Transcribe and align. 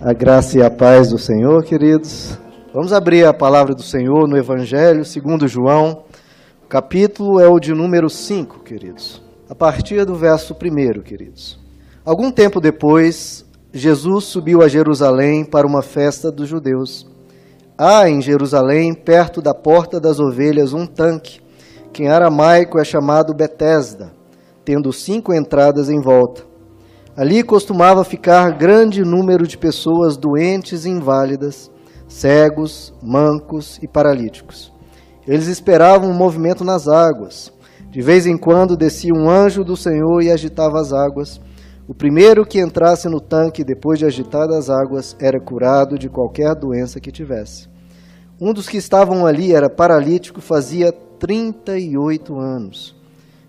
A 0.00 0.12
graça 0.12 0.56
e 0.56 0.62
a 0.62 0.70
paz 0.70 1.10
do 1.10 1.18
Senhor, 1.18 1.64
queridos. 1.64 2.38
Vamos 2.72 2.92
abrir 2.92 3.24
a 3.24 3.34
palavra 3.34 3.74
do 3.74 3.82
Senhor 3.82 4.28
no 4.28 4.36
Evangelho, 4.36 5.04
segundo 5.04 5.48
João. 5.48 6.04
O 6.64 6.68
capítulo 6.68 7.40
é 7.40 7.48
o 7.48 7.58
de 7.58 7.74
número 7.74 8.08
5, 8.08 8.60
queridos. 8.60 9.20
A 9.50 9.56
partir 9.56 10.04
do 10.04 10.14
verso 10.14 10.54
1, 10.54 11.02
queridos. 11.02 11.58
Algum 12.04 12.30
tempo 12.30 12.60
depois, 12.60 13.44
Jesus 13.72 14.26
subiu 14.26 14.62
a 14.62 14.68
Jerusalém 14.68 15.44
para 15.44 15.66
uma 15.66 15.82
festa 15.82 16.30
dos 16.30 16.48
judeus. 16.48 17.04
Há 17.76 18.08
em 18.08 18.22
Jerusalém, 18.22 18.94
perto 18.94 19.42
da 19.42 19.52
porta 19.52 19.98
das 19.98 20.20
ovelhas, 20.20 20.72
um 20.72 20.86
tanque, 20.86 21.40
que 21.92 22.04
em 22.04 22.08
aramaico 22.08 22.78
é 22.78 22.84
chamado 22.84 23.34
Betesda, 23.34 24.12
tendo 24.64 24.92
cinco 24.92 25.34
entradas 25.34 25.90
em 25.90 26.00
volta. 26.00 26.46
Ali 27.18 27.42
costumava 27.42 28.04
ficar 28.04 28.48
grande 28.56 29.02
número 29.02 29.44
de 29.44 29.58
pessoas 29.58 30.16
doentes 30.16 30.84
e 30.84 30.88
inválidas, 30.88 31.68
cegos, 32.06 32.94
mancos 33.02 33.76
e 33.82 33.88
paralíticos. 33.88 34.72
Eles 35.26 35.48
esperavam 35.48 36.10
um 36.10 36.14
movimento 36.14 36.62
nas 36.62 36.86
águas. 36.86 37.52
De 37.90 38.00
vez 38.00 38.24
em 38.24 38.38
quando 38.38 38.76
descia 38.76 39.12
um 39.12 39.28
anjo 39.28 39.64
do 39.64 39.76
Senhor 39.76 40.22
e 40.22 40.30
agitava 40.30 40.80
as 40.80 40.92
águas. 40.92 41.40
O 41.88 41.92
primeiro 41.92 42.46
que 42.46 42.60
entrasse 42.60 43.08
no 43.08 43.20
tanque 43.20 43.64
depois 43.64 43.98
de 43.98 44.06
agitadas 44.06 44.56
as 44.56 44.70
águas 44.70 45.16
era 45.18 45.40
curado 45.40 45.98
de 45.98 46.08
qualquer 46.08 46.54
doença 46.54 47.00
que 47.00 47.10
tivesse. 47.10 47.68
Um 48.40 48.52
dos 48.52 48.68
que 48.68 48.76
estavam 48.76 49.26
ali 49.26 49.52
era 49.52 49.68
paralítico, 49.68 50.40
fazia 50.40 50.92
38 50.92 52.38
anos. 52.38 52.96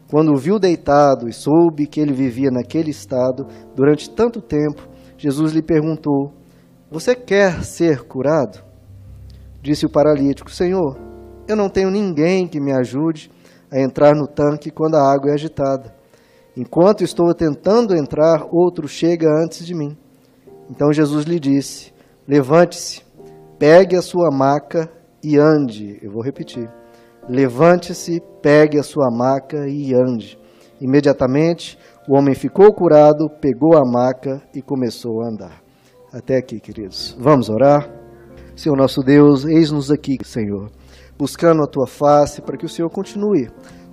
Quando 0.10 0.34
o 0.34 0.38
viu 0.38 0.58
deitado 0.58 1.30
e 1.30 1.34
soube 1.34 1.86
que 1.86 2.00
ele 2.00 2.14
vivia 2.14 2.50
naquele 2.50 2.90
estado 2.90 3.46
durante 3.76 4.10
tanto 4.10 4.42
tempo, 4.42 4.88
Jesus 5.16 5.54
lhe 5.54 5.62
perguntou: 5.62 6.34
Você 6.90 7.16
quer 7.16 7.64
ser 7.64 8.04
curado? 8.06 8.64
Disse 9.62 9.86
o 9.86 9.90
paralítico: 9.90 10.50
Senhor, 10.50 10.98
eu 11.48 11.56
não 11.56 11.70
tenho 11.70 11.92
ninguém 11.92 12.48
que 12.48 12.60
me 12.60 12.72
ajude 12.72 13.30
a 13.72 13.80
entrar 13.80 14.16
no 14.16 14.28
tanque 14.28 14.72
quando 14.72 14.96
a 14.96 15.14
água 15.14 15.30
é 15.30 15.34
agitada. 15.36 15.94
Enquanto 16.58 17.04
estou 17.04 17.32
tentando 17.36 17.96
entrar, 17.96 18.48
outro 18.52 18.88
chega 18.88 19.28
antes 19.30 19.64
de 19.64 19.76
mim. 19.76 19.96
Então 20.72 20.92
Jesus 20.92 21.26
lhe 21.26 21.40
disse: 21.40 21.94
Levante-se, 22.28 23.04
pegue 23.60 23.96
a 23.96 24.02
sua 24.02 24.32
maca 24.32 24.92
e 25.24 25.38
ande. 25.38 26.00
Eu 26.02 26.12
vou 26.12 26.24
repetir. 26.24 26.79
Levante-se, 27.30 28.22
pegue 28.42 28.80
a 28.80 28.84
sua 28.84 29.12
maca 29.12 29.68
e 29.68 29.94
ande. 29.94 30.38
Imediatamente 30.82 31.78
o 32.08 32.18
homem 32.18 32.34
ficou 32.34 32.74
curado, 32.74 33.30
pegou 33.40 33.78
a 33.78 33.86
maca 33.86 34.42
e 34.54 34.64
começou 34.64 35.22
a 35.22 35.30
andar. 35.30 35.62
Até 36.12 36.38
aqui, 36.38 36.60
queridos. 36.60 37.16
Vamos 37.20 37.48
orar? 37.48 37.88
Senhor 38.56 38.76
nosso 38.76 39.02
Deus, 39.02 39.46
eis-nos 39.46 39.92
aqui, 39.92 40.18
Senhor, 40.24 40.72
buscando 41.18 41.62
a 41.62 41.68
tua 41.68 41.86
face 41.86 42.42
para 42.42 42.58
que 42.58 42.66
o 42.66 42.70
Senhor 42.70 42.90
continue 42.90 43.48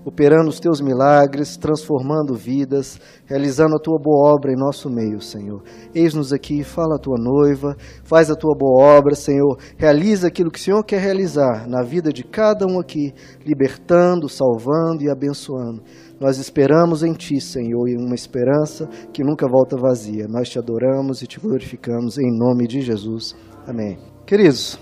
operando 0.06 0.48
os 0.48 0.60
teus 0.60 0.80
milagres, 0.80 1.56
transformando 1.56 2.32
vidas, 2.32 3.00
realizando 3.26 3.74
a 3.74 3.80
tua 3.80 3.98
boa 4.00 4.32
obra 4.32 4.52
em 4.52 4.56
nosso 4.56 4.88
meio, 4.88 5.20
Senhor. 5.20 5.64
Eis-nos 5.92 6.32
aqui, 6.32 6.62
fala 6.62 6.94
a 6.94 6.98
tua 6.98 7.16
noiva, 7.18 7.76
faz 8.04 8.30
a 8.30 8.36
tua 8.36 8.54
boa 8.56 8.96
obra, 8.96 9.16
Senhor. 9.16 9.58
Realiza 9.76 10.28
aquilo 10.28 10.48
que 10.48 10.60
o 10.60 10.62
Senhor 10.62 10.84
quer 10.84 11.00
realizar 11.00 11.68
na 11.68 11.82
vida 11.82 12.12
de 12.12 12.22
cada 12.22 12.64
um 12.68 12.78
aqui, 12.78 13.12
libertando, 13.44 14.28
salvando 14.28 15.02
e 15.02 15.10
abençoando. 15.10 15.82
Nós 16.20 16.38
esperamos 16.38 17.02
em 17.02 17.12
Ti, 17.12 17.40
Senhor, 17.40 17.88
e 17.88 17.96
uma 17.96 18.14
esperança 18.14 18.88
que 19.12 19.24
nunca 19.24 19.48
volta 19.48 19.76
vazia. 19.76 20.28
Nós 20.28 20.48
te 20.48 20.56
adoramos 20.56 21.20
e 21.20 21.26
te 21.26 21.40
glorificamos 21.40 22.16
em 22.16 22.30
nome 22.30 22.68
de 22.68 22.80
Jesus. 22.80 23.34
Amém. 23.66 23.98
Queridos, 24.24 24.78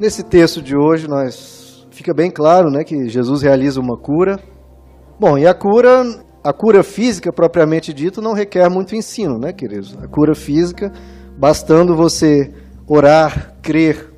nesse 0.00 0.22
texto 0.22 0.62
de 0.62 0.74
hoje 0.74 1.06
nós 1.06 1.86
fica 1.90 2.14
bem 2.14 2.30
claro, 2.30 2.70
né, 2.70 2.82
que 2.82 3.08
Jesus 3.10 3.42
realiza 3.42 3.78
uma 3.78 3.98
cura 3.98 4.40
Bom, 5.18 5.38
e 5.38 5.46
a 5.46 5.54
cura, 5.54 6.02
a 6.42 6.52
cura 6.52 6.82
física 6.82 7.32
propriamente 7.32 7.92
dito, 7.92 8.20
não 8.20 8.32
requer 8.32 8.68
muito 8.68 8.96
ensino, 8.96 9.38
né, 9.38 9.52
queridos? 9.52 9.96
A 10.02 10.08
cura 10.08 10.34
física, 10.34 10.92
bastando 11.38 11.94
você 11.94 12.52
orar, 12.84 13.54
crer, 13.62 14.12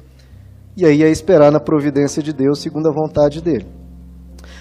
e 0.75 0.87
aí 0.87 1.03
é 1.03 1.11
esperar 1.11 1.53
na 1.53 1.61
providência 1.61 2.23
de 2.23 2.33
Deus 2.33 2.61
segundo 2.61 2.89
a 2.89 2.93
vontade 2.93 3.43
dele. 3.43 3.67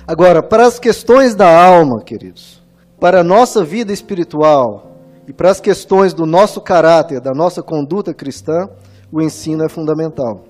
Agora, 0.05 0.43
para 0.43 0.65
as 0.65 0.77
questões 0.77 1.35
da 1.35 1.47
alma, 1.47 2.03
queridos, 2.03 2.61
para 2.99 3.21
a 3.21 3.23
nossa 3.23 3.63
vida 3.63 3.93
espiritual 3.93 4.99
e 5.25 5.31
para 5.31 5.49
as 5.49 5.61
questões 5.61 6.13
do 6.13 6.25
nosso 6.25 6.59
caráter, 6.59 7.21
da 7.21 7.31
nossa 7.31 7.63
conduta 7.63 8.13
cristã, 8.13 8.69
o 9.09 9.21
ensino 9.21 9.63
é 9.63 9.69
fundamental. 9.69 10.43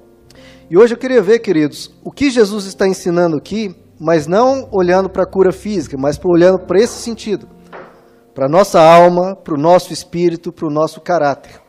E 0.68 0.78
hoje 0.78 0.96
eu 0.96 0.98
queria 0.98 1.22
ver, 1.22 1.40
queridos, 1.40 1.92
o 2.04 2.12
que 2.12 2.32
Jesus 2.32 2.66
está 2.66 2.88
ensinando 2.88 3.38
aqui 3.38 3.76
mas 4.00 4.28
não 4.28 4.68
olhando 4.72 5.10
para 5.10 5.24
a 5.24 5.28
cura 5.28 5.52
física, 5.52 5.98
mas 5.98 6.20
olhando 6.24 6.60
para 6.60 6.80
esse 6.80 7.02
sentido, 7.02 7.48
para 8.34 8.46
a 8.46 8.50
nossa 8.50 8.82
alma, 8.82 9.36
para 9.36 9.54
o 9.54 9.58
nosso 9.58 9.94
espírito, 9.94 10.52
para 10.52 10.68
o 10.68 10.70
nosso 10.70 11.00
caráter. 11.00 11.62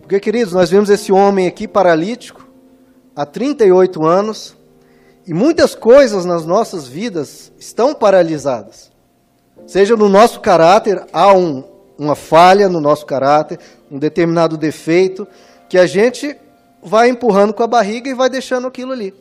Porque, 0.00 0.20
queridos, 0.20 0.52
nós 0.52 0.70
vemos 0.70 0.90
esse 0.90 1.10
homem 1.10 1.46
aqui 1.46 1.66
paralítico 1.66 2.46
há 3.14 3.24
38 3.24 4.04
anos 4.04 4.56
e 5.26 5.34
muitas 5.34 5.74
coisas 5.74 6.24
nas 6.24 6.46
nossas 6.46 6.86
vidas 6.86 7.50
estão 7.58 7.94
paralisadas. 7.94 8.92
Seja 9.66 9.96
no 9.96 10.08
nosso 10.08 10.40
caráter, 10.40 11.04
há 11.12 11.32
um, 11.32 11.64
uma 11.98 12.14
falha 12.14 12.68
no 12.68 12.80
nosso 12.80 13.04
caráter, 13.04 13.58
um 13.90 13.98
determinado 13.98 14.56
defeito, 14.56 15.26
que 15.68 15.76
a 15.76 15.86
gente 15.86 16.36
vai 16.80 17.08
empurrando 17.08 17.52
com 17.52 17.64
a 17.64 17.66
barriga 17.66 18.08
e 18.08 18.14
vai 18.14 18.30
deixando 18.30 18.68
aquilo 18.68 18.92
ali. 18.92 19.12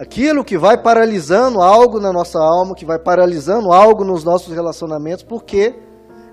Aquilo 0.00 0.42
que 0.42 0.56
vai 0.56 0.78
paralisando 0.78 1.60
algo 1.60 2.00
na 2.00 2.10
nossa 2.10 2.38
alma, 2.38 2.74
que 2.74 2.86
vai 2.86 2.98
paralisando 2.98 3.70
algo 3.70 4.02
nos 4.02 4.24
nossos 4.24 4.50
relacionamentos, 4.50 5.22
porque 5.22 5.74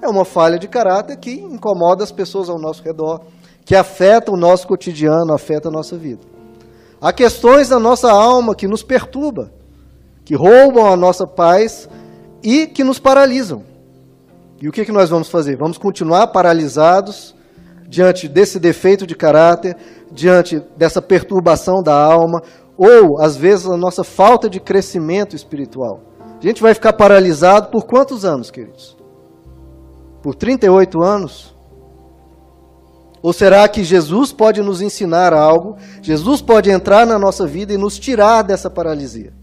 é 0.02 0.08
uma 0.08 0.24
falha 0.24 0.58
de 0.58 0.70
caráter 0.70 1.18
que 1.18 1.34
incomoda 1.34 2.02
as 2.02 2.10
pessoas 2.10 2.48
ao 2.48 2.58
nosso 2.58 2.82
redor, 2.82 3.20
que 3.66 3.76
afeta 3.76 4.32
o 4.32 4.38
nosso 4.38 4.66
cotidiano, 4.66 5.34
afeta 5.34 5.68
a 5.68 5.72
nossa 5.72 5.98
vida. 5.98 6.22
Há 7.02 7.12
questões 7.12 7.68
da 7.68 7.78
nossa 7.78 8.10
alma 8.10 8.56
que 8.56 8.70
nos 8.70 8.84
perturbam, 8.84 9.50
que 10.24 10.34
roubam 10.34 10.86
a 10.86 10.96
nossa 10.96 11.28
paz 11.28 11.90
e 12.42 12.68
que 12.68 12.86
nos 12.86 13.00
paralisam. 13.00 13.64
E 14.62 14.70
o 14.70 14.72
que, 14.72 14.86
que 14.86 14.94
nós 14.94 15.10
vamos 15.10 15.28
fazer? 15.30 15.58
Vamos 15.58 15.78
continuar 15.78 16.28
paralisados 16.28 17.36
diante 17.86 18.30
desse 18.30 18.60
defeito 18.60 19.06
de 19.06 19.14
caráter, 19.14 19.76
diante 20.10 20.62
dessa 20.78 21.02
perturbação 21.02 21.84
da 21.84 21.94
alma, 21.94 22.42
ou 22.78 23.20
às 23.20 23.36
vezes 23.36 23.66
a 23.66 23.76
nossa 23.76 24.04
falta 24.04 24.50
de 24.50 24.60
crescimento 24.60 25.36
espiritual. 25.36 26.02
A 26.40 26.46
gente 26.46 26.62
vai 26.62 26.74
ficar 26.74 26.94
paralisado 26.94 27.70
por 27.70 27.86
quantos 27.86 28.24
anos, 28.24 28.52
queridos? 28.52 28.96
Por 30.22 30.36
38 30.36 31.02
anos? 31.02 31.56
Ou 33.22 33.34
será 33.34 33.68
que 33.68 33.84
Jesus 33.84 34.32
pode 34.32 34.62
nos 34.62 34.82
ensinar 34.82 35.34
algo? 35.34 35.76
Jesus 36.02 36.42
pode 36.42 36.70
entrar 36.70 37.06
na 37.08 37.18
nossa 37.18 37.48
vida 37.48 37.74
e 37.74 37.78
nos 37.78 37.98
tirar 37.98 38.44
dessa 38.44 38.70
paralisia 38.70 39.34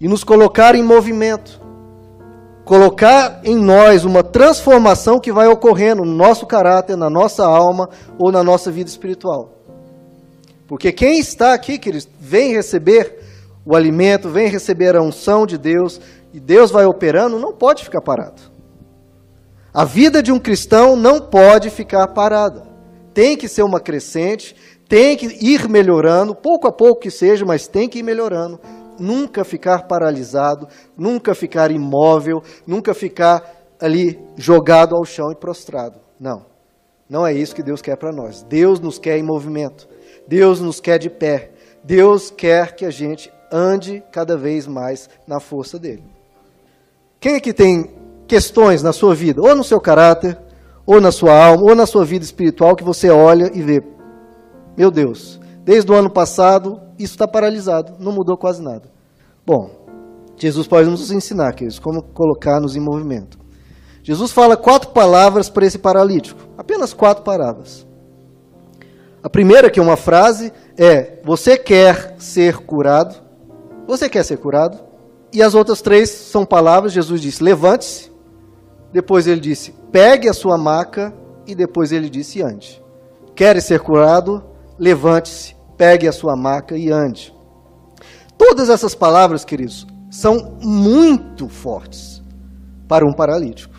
e 0.00 0.08
nos 0.08 0.24
colocar 0.24 0.74
em 0.74 0.82
movimento. 0.82 1.62
Colocar 2.64 3.40
em 3.44 3.56
nós 3.56 4.04
uma 4.04 4.22
transformação 4.22 5.20
que 5.20 5.30
vai 5.30 5.46
ocorrendo 5.46 6.04
no 6.04 6.14
nosso 6.14 6.46
caráter, 6.46 6.96
na 6.96 7.08
nossa 7.08 7.46
alma 7.46 7.88
ou 8.18 8.32
na 8.32 8.42
nossa 8.42 8.70
vida 8.70 8.88
espiritual. 8.90 9.53
Porque 10.66 10.92
quem 10.92 11.18
está 11.18 11.52
aqui, 11.52 11.78
queridos, 11.78 12.08
vem 12.18 12.52
receber 12.52 13.18
o 13.64 13.74
alimento, 13.74 14.28
vem 14.28 14.48
receber 14.48 14.96
a 14.96 15.02
unção 15.02 15.46
de 15.46 15.58
Deus, 15.58 16.00
e 16.32 16.40
Deus 16.40 16.70
vai 16.70 16.84
operando, 16.84 17.38
não 17.38 17.52
pode 17.52 17.84
ficar 17.84 18.00
parado. 18.00 18.42
A 19.72 19.84
vida 19.84 20.22
de 20.22 20.30
um 20.30 20.38
cristão 20.38 20.96
não 20.96 21.20
pode 21.20 21.70
ficar 21.70 22.06
parada. 22.08 22.66
Tem 23.12 23.36
que 23.36 23.48
ser 23.48 23.62
uma 23.62 23.80
crescente, 23.80 24.54
tem 24.88 25.16
que 25.16 25.26
ir 25.26 25.68
melhorando, 25.68 26.34
pouco 26.34 26.66
a 26.66 26.72
pouco 26.72 27.00
que 27.00 27.10
seja, 27.10 27.44
mas 27.44 27.66
tem 27.66 27.88
que 27.88 27.98
ir 27.98 28.02
melhorando. 28.02 28.60
Nunca 28.98 29.44
ficar 29.44 29.88
paralisado, 29.88 30.68
nunca 30.96 31.34
ficar 31.34 31.70
imóvel, 31.70 32.42
nunca 32.66 32.94
ficar 32.94 33.42
ali 33.80 34.20
jogado 34.36 34.94
ao 34.94 35.04
chão 35.04 35.32
e 35.32 35.34
prostrado. 35.34 35.98
Não. 36.18 36.46
Não 37.08 37.26
é 37.26 37.32
isso 37.32 37.54
que 37.54 37.62
Deus 37.62 37.82
quer 37.82 37.96
para 37.96 38.12
nós. 38.12 38.42
Deus 38.42 38.80
nos 38.80 38.98
quer 38.98 39.18
em 39.18 39.22
movimento. 39.22 39.88
Deus 40.26 40.60
nos 40.60 40.80
quer 40.80 40.98
de 40.98 41.10
pé. 41.10 41.52
Deus 41.82 42.30
quer 42.30 42.74
que 42.74 42.84
a 42.84 42.90
gente 42.90 43.32
ande 43.52 44.02
cada 44.10 44.36
vez 44.36 44.66
mais 44.66 45.08
na 45.26 45.38
força 45.38 45.78
dele. 45.78 46.04
Quem 47.20 47.34
é 47.34 47.40
que 47.40 47.52
tem 47.52 47.94
questões 48.26 48.82
na 48.82 48.92
sua 48.92 49.14
vida, 49.14 49.40
ou 49.40 49.54
no 49.54 49.64
seu 49.64 49.80
caráter, 49.80 50.38
ou 50.86 51.00
na 51.00 51.12
sua 51.12 51.32
alma, 51.32 51.62
ou 51.62 51.74
na 51.74 51.86
sua 51.86 52.04
vida 52.04 52.24
espiritual, 52.24 52.74
que 52.74 52.84
você 52.84 53.10
olha 53.10 53.50
e 53.54 53.62
vê: 53.62 53.82
meu 54.76 54.90
Deus, 54.90 55.40
desde 55.62 55.90
o 55.90 55.94
ano 55.94 56.10
passado 56.10 56.80
isso 56.98 57.14
está 57.14 57.26
paralisado, 57.26 57.94
não 57.98 58.12
mudou 58.12 58.36
quase 58.36 58.62
nada. 58.62 58.90
Bom, 59.46 59.70
Jesus 60.36 60.66
pode 60.66 60.88
nos 60.88 61.10
ensinar, 61.10 61.52
queridos, 61.52 61.78
como 61.78 62.02
colocar-nos 62.02 62.76
em 62.76 62.80
movimento. 62.80 63.38
Jesus 64.02 64.32
fala 64.32 64.56
quatro 64.56 64.90
palavras 64.90 65.48
para 65.48 65.64
esse 65.64 65.78
paralítico, 65.78 66.40
apenas 66.58 66.92
quatro 66.92 67.24
palavras. 67.24 67.86
A 69.24 69.30
primeira, 69.30 69.70
que 69.70 69.80
é 69.80 69.82
uma 69.82 69.96
frase, 69.96 70.52
é: 70.76 71.18
Você 71.24 71.56
quer 71.56 72.16
ser 72.18 72.58
curado? 72.58 73.14
Você 73.86 74.06
quer 74.06 74.22
ser 74.22 74.36
curado? 74.36 74.78
E 75.32 75.42
as 75.42 75.54
outras 75.54 75.80
três 75.80 76.10
são 76.10 76.44
palavras. 76.44 76.92
Jesus 76.92 77.22
disse: 77.22 77.42
Levante-se. 77.42 78.12
Depois 78.92 79.26
ele 79.26 79.40
disse: 79.40 79.74
Pegue 79.90 80.28
a 80.28 80.34
sua 80.34 80.58
maca. 80.58 81.14
E 81.46 81.54
depois 81.54 81.90
ele 81.90 82.10
disse: 82.10 82.42
Ande. 82.42 82.84
Quer 83.34 83.62
ser 83.62 83.80
curado? 83.80 84.44
Levante-se, 84.78 85.56
pegue 85.78 86.06
a 86.06 86.12
sua 86.12 86.36
maca 86.36 86.76
e 86.76 86.90
ande. 86.90 87.34
Todas 88.36 88.68
essas 88.68 88.94
palavras, 88.94 89.42
queridos, 89.42 89.86
são 90.10 90.58
muito 90.60 91.48
fortes 91.48 92.22
para 92.86 93.06
um 93.06 93.12
paralítico. 93.12 93.73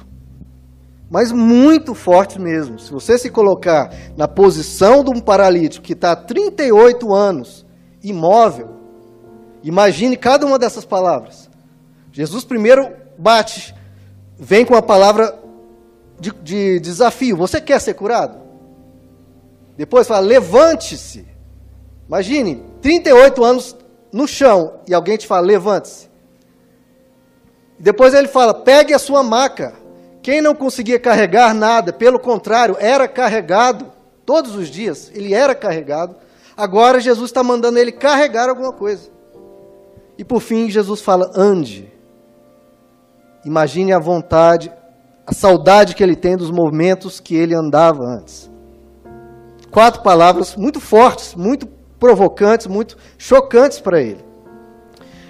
Mas 1.15 1.31
muito 1.31 1.95
fortes 1.95 2.35
mesmo. 2.35 2.77
Se 2.77 2.91
você 2.91 3.17
se 3.17 3.29
colocar 3.29 3.89
na 4.17 4.27
posição 4.27 5.01
de 5.01 5.09
um 5.11 5.21
paralítico 5.21 5.85
que 5.85 5.93
está 5.93 6.11
há 6.11 6.15
38 6.17 7.13
anos 7.13 7.65
imóvel, 8.03 8.71
imagine 9.63 10.17
cada 10.17 10.45
uma 10.45 10.59
dessas 10.59 10.83
palavras. 10.83 11.49
Jesus 12.11 12.43
primeiro 12.43 12.91
bate, 13.17 13.73
vem 14.37 14.65
com 14.65 14.75
a 14.75 14.81
palavra 14.81 15.39
de, 16.19 16.31
de 16.43 16.81
desafio: 16.81 17.37
Você 17.37 17.61
quer 17.61 17.79
ser 17.79 17.93
curado? 17.93 18.37
Depois 19.77 20.09
fala: 20.09 20.19
Levante-se. 20.19 21.25
Imagine, 22.09 22.61
38 22.81 23.41
anos 23.41 23.77
no 24.11 24.27
chão 24.27 24.81
e 24.85 24.93
alguém 24.93 25.15
te 25.15 25.25
fala: 25.27 25.47
Levante-se. 25.47 26.09
Depois 27.79 28.13
ele 28.13 28.27
fala: 28.27 28.53
Pegue 28.53 28.93
a 28.93 28.99
sua 28.99 29.23
maca. 29.23 29.84
Quem 30.25 30.41
não 30.41 30.55
conseguia 30.55 30.97
carregar 30.97 31.53
nada, 31.53 31.93
pelo 31.93 32.19
contrário, 32.19 32.75
era 32.79 33.07
carregado 33.07 33.91
todos 34.25 34.55
os 34.55 34.69
dias, 34.69 35.11
ele 35.13 35.35
era 35.35 35.53
carregado. 35.53 36.15
Agora 36.57 36.99
Jesus 36.99 37.29
está 37.29 37.43
mandando 37.43 37.77
ele 37.77 37.91
carregar 37.91 38.49
alguma 38.49 38.73
coisa. 38.73 39.07
E 40.17 40.25
por 40.25 40.41
fim, 40.41 40.67
Jesus 40.67 40.99
fala: 40.99 41.31
ande. 41.35 41.93
Imagine 43.45 43.93
a 43.93 43.99
vontade, 43.99 44.73
a 45.27 45.31
saudade 45.31 45.93
que 45.93 46.01
ele 46.01 46.15
tem 46.15 46.35
dos 46.35 46.49
momentos 46.49 47.19
que 47.19 47.35
ele 47.35 47.53
andava 47.53 48.03
antes. 48.03 48.49
Quatro 49.69 50.01
palavras 50.01 50.55
muito 50.55 50.79
fortes, 50.79 51.35
muito 51.35 51.67
provocantes, 51.99 52.65
muito 52.65 52.97
chocantes 53.15 53.79
para 53.79 54.01
ele. 54.01 54.25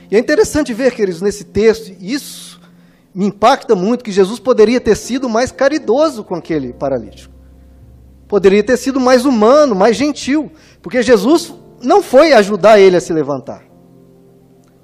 E 0.10 0.16
é 0.16 0.20
interessante 0.20 0.74
ver, 0.74 0.96
queridos, 0.96 1.22
nesse 1.22 1.44
texto, 1.44 1.94
isso 2.00 2.45
me 3.16 3.28
impacta 3.28 3.74
muito, 3.76 4.04
que 4.04 4.12
Jesus 4.12 4.40
poderia 4.40 4.82
ter 4.82 4.96
sido 4.98 5.30
mais 5.30 5.50
caridoso 5.50 6.22
com 6.22 6.36
aquele 6.36 6.74
paralítico. 6.74 7.34
Poderia 8.28 8.62
ter 8.62 8.76
sido 8.76 9.00
mais 9.00 9.24
humano, 9.24 9.74
mais 9.74 9.96
gentil, 9.96 10.52
porque 10.82 11.02
Jesus 11.02 11.54
não 11.82 12.04
foi 12.04 12.34
ajudar 12.34 12.78
ele 12.78 12.98
a 12.98 13.02
se 13.02 13.14
levantar. 13.14 13.64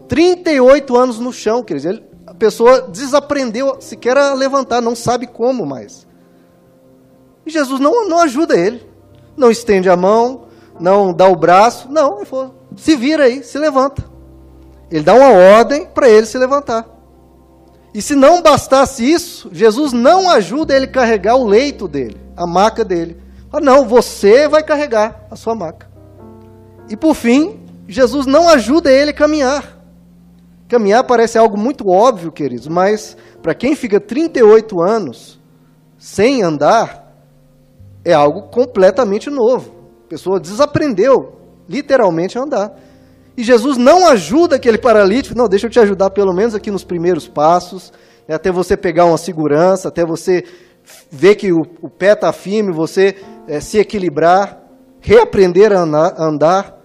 38 0.08 0.98
anos 0.98 1.20
no 1.20 1.34
chão, 1.34 1.62
queridos, 1.62 1.86
ele, 1.86 2.04
a 2.26 2.34
pessoa 2.34 2.84
desaprendeu 2.84 3.82
sequer 3.82 4.18
a 4.18 4.34
levantar, 4.34 4.82
não 4.82 4.96
sabe 4.96 5.28
como 5.28 5.66
mais. 5.66 6.08
E 7.46 7.50
Jesus 7.52 7.82
não, 7.82 8.08
não 8.08 8.20
ajuda 8.20 8.58
ele. 8.58 8.90
Não 9.36 9.50
estende 9.50 9.90
a 9.90 9.98
mão, 9.98 10.46
não 10.80 11.14
dá 11.14 11.28
o 11.28 11.36
braço. 11.36 11.92
Não, 11.92 12.18
ele 12.18 12.26
falou, 12.26 12.56
se 12.76 12.96
vira 12.96 13.24
aí, 13.24 13.44
se 13.44 13.58
levanta. 13.58 14.04
Ele 14.90 15.04
dá 15.04 15.14
uma 15.14 15.32
ordem 15.32 15.86
para 15.86 16.10
ele 16.10 16.26
se 16.26 16.38
levantar. 16.38 17.01
E 17.94 18.02
se 18.02 18.16
não 18.16 18.42
bastasse 18.42 19.04
isso, 19.04 19.50
Jesus 19.52 19.92
não 19.92 20.30
ajuda 20.30 20.76
ele 20.76 20.88
carregar 20.88 21.36
o 21.36 21.46
leito 21.46 21.88
dele, 21.88 22.18
a 22.38 22.48
maca 22.48 22.86
dele. 22.86 23.18
Ah, 23.52 23.60
não, 23.60 23.86
você 23.86 24.48
vai 24.48 24.64
carregar 24.64 25.26
a 25.30 25.36
sua 25.36 25.54
maca. 25.54 25.90
E 26.90 26.96
por 26.96 27.14
fim, 27.14 27.60
Jesus 27.88 28.26
não 28.26 28.48
ajuda 28.48 28.90
ele 28.92 29.12
a 29.12 29.14
caminhar. 29.14 29.78
Caminhar 30.70 31.04
parece 31.04 31.38
algo 31.38 31.58
muito 31.58 31.90
óbvio, 31.90 32.32
queridos, 32.32 32.70
mas 32.70 33.18
para 33.42 33.54
quem 33.54 33.76
fica 33.76 34.00
38 34.00 34.82
anos 34.82 35.38
sem 35.98 36.42
andar, 36.42 37.14
é 38.06 38.14
algo 38.14 38.44
completamente 38.44 39.30
novo. 39.30 39.72
A 40.06 40.10
pessoa 40.10 40.40
desaprendeu, 40.40 41.38
literalmente, 41.68 42.38
a 42.38 42.42
andar. 42.42 42.74
E 43.36 43.44
Jesus 43.44 43.78
não 43.78 44.08
ajuda 44.08 44.58
aquele 44.58 44.78
paralítico, 44.78 45.38
não, 45.38 45.48
deixa 45.48 45.68
eu 45.68 45.72
te 45.72 45.80
ajudar 45.80 46.10
pelo 46.10 46.34
menos 46.34 46.54
aqui 46.54 46.70
nos 46.70 46.84
primeiros 46.84 47.28
passos, 47.28 47.92
né, 48.28 48.36
até 48.36 48.52
você 48.52 48.76
pegar 48.76 49.06
uma 49.06 49.18
segurança, 49.18 49.88
até 49.88 50.06
você 50.06 50.44
ver 51.10 51.36
que 51.36 51.52
o, 51.52 51.62
o 51.82 51.90
pé 51.90 52.14
está 52.14 52.32
firme, 52.34 52.74
você 52.74 53.16
é, 53.48 53.60
se 53.60 53.78
equilibrar, 53.78 54.62
reaprender 55.00 55.72
a 55.72 55.80
andar, 55.80 56.14
a 56.18 56.24
andar. 56.26 56.78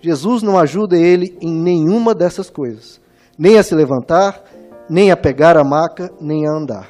Jesus 0.00 0.42
não 0.42 0.58
ajuda 0.58 0.96
ele 0.96 1.38
em 1.40 1.52
nenhuma 1.52 2.14
dessas 2.14 2.50
coisas 2.50 3.04
nem 3.38 3.58
a 3.58 3.62
se 3.62 3.74
levantar, 3.74 4.42
nem 4.88 5.10
a 5.10 5.16
pegar 5.16 5.56
a 5.56 5.64
maca, 5.64 6.12
nem 6.20 6.46
a 6.46 6.52
andar. 6.52 6.88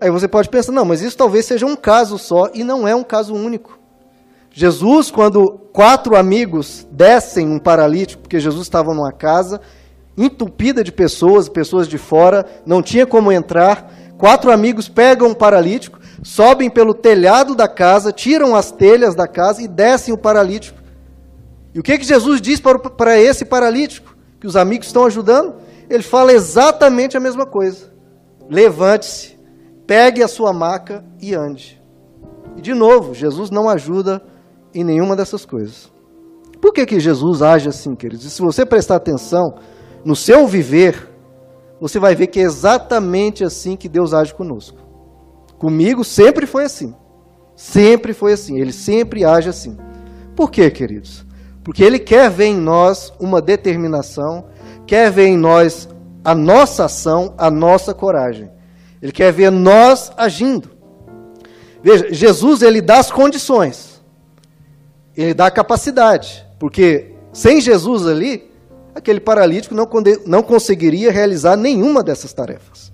Aí 0.00 0.10
você 0.10 0.28
pode 0.28 0.48
pensar, 0.48 0.72
não, 0.72 0.84
mas 0.84 1.02
isso 1.02 1.16
talvez 1.16 1.46
seja 1.46 1.66
um 1.66 1.76
caso 1.76 2.18
só, 2.18 2.50
e 2.54 2.62
não 2.62 2.86
é 2.86 2.94
um 2.94 3.04
caso 3.04 3.34
único. 3.34 3.78
Jesus, 4.58 5.10
quando 5.10 5.50
quatro 5.70 6.16
amigos 6.16 6.88
descem 6.90 7.46
um 7.46 7.58
paralítico, 7.58 8.22
porque 8.22 8.40
Jesus 8.40 8.62
estava 8.62 8.94
numa 8.94 9.12
casa 9.12 9.60
entupida 10.16 10.82
de 10.82 10.90
pessoas, 10.90 11.46
pessoas 11.46 11.86
de 11.86 11.98
fora, 11.98 12.46
não 12.64 12.82
tinha 12.82 13.06
como 13.06 13.30
entrar, 13.30 13.92
quatro 14.16 14.50
amigos 14.50 14.88
pegam 14.88 15.28
um 15.28 15.34
paralítico, 15.34 16.00
sobem 16.22 16.70
pelo 16.70 16.94
telhado 16.94 17.54
da 17.54 17.68
casa, 17.68 18.10
tiram 18.10 18.56
as 18.56 18.72
telhas 18.72 19.14
da 19.14 19.28
casa 19.28 19.60
e 19.60 19.68
descem 19.68 20.14
o 20.14 20.16
paralítico. 20.16 20.80
E 21.74 21.78
o 21.78 21.82
que, 21.82 21.98
que 21.98 22.06
Jesus 22.06 22.40
diz 22.40 22.58
para, 22.58 22.78
para 22.78 23.20
esse 23.20 23.44
paralítico? 23.44 24.16
que 24.40 24.46
os 24.46 24.56
amigos 24.56 24.86
estão 24.86 25.04
ajudando, 25.04 25.56
ele 25.90 26.02
fala 26.02 26.32
exatamente 26.32 27.16
a 27.16 27.20
mesma 27.20 27.44
coisa. 27.44 27.92
Levante-se, 28.48 29.36
pegue 29.86 30.22
a 30.22 30.28
sua 30.28 30.52
maca 30.52 31.04
e 31.20 31.34
ande. 31.34 31.82
E 32.56 32.60
de 32.60 32.74
novo, 32.74 33.14
Jesus 33.14 33.50
não 33.50 33.68
ajuda 33.68 34.22
em 34.74 34.84
nenhuma 34.84 35.16
dessas 35.16 35.44
coisas. 35.44 35.90
Por 36.60 36.72
que, 36.72 36.86
que 36.86 37.00
Jesus 37.00 37.42
age 37.42 37.68
assim, 37.68 37.94
queridos? 37.94 38.24
E 38.24 38.30
se 38.30 38.40
você 38.40 38.64
prestar 38.64 38.96
atenção 38.96 39.54
no 40.04 40.16
seu 40.16 40.46
viver, 40.46 41.08
você 41.80 41.98
vai 41.98 42.14
ver 42.14 42.28
que 42.28 42.40
é 42.40 42.42
exatamente 42.42 43.44
assim 43.44 43.76
que 43.76 43.88
Deus 43.88 44.14
age 44.14 44.34
conosco. 44.34 44.78
Comigo 45.58 46.04
sempre 46.04 46.46
foi 46.46 46.64
assim. 46.64 46.94
Sempre 47.54 48.12
foi 48.12 48.32
assim. 48.32 48.58
Ele 48.58 48.72
sempre 48.72 49.24
age 49.24 49.48
assim. 49.48 49.76
Por 50.34 50.50
quê, 50.50 50.70
queridos? 50.70 51.24
Porque 51.64 51.82
Ele 51.82 51.98
quer 51.98 52.30
ver 52.30 52.46
em 52.46 52.56
nós 52.56 53.12
uma 53.18 53.40
determinação, 53.40 54.44
quer 54.86 55.10
ver 55.10 55.26
em 55.26 55.36
nós 55.36 55.88
a 56.24 56.34
nossa 56.34 56.84
ação, 56.84 57.34
a 57.38 57.50
nossa 57.50 57.94
coragem. 57.94 58.50
Ele 59.00 59.12
quer 59.12 59.32
ver 59.32 59.50
nós 59.50 60.12
agindo. 60.16 60.70
Veja, 61.82 62.12
Jesus 62.12 62.62
ele 62.62 62.80
dá 62.80 62.98
as 62.98 63.12
condições, 63.12 63.95
ele 65.16 65.34
dá 65.34 65.50
capacidade, 65.50 66.46
porque 66.58 67.12
sem 67.32 67.60
Jesus 67.60 68.06
ali, 68.06 68.50
aquele 68.94 69.20
paralítico 69.20 69.74
não, 69.74 69.88
não 70.26 70.42
conseguiria 70.42 71.10
realizar 71.10 71.56
nenhuma 71.56 72.02
dessas 72.02 72.32
tarefas. 72.32 72.92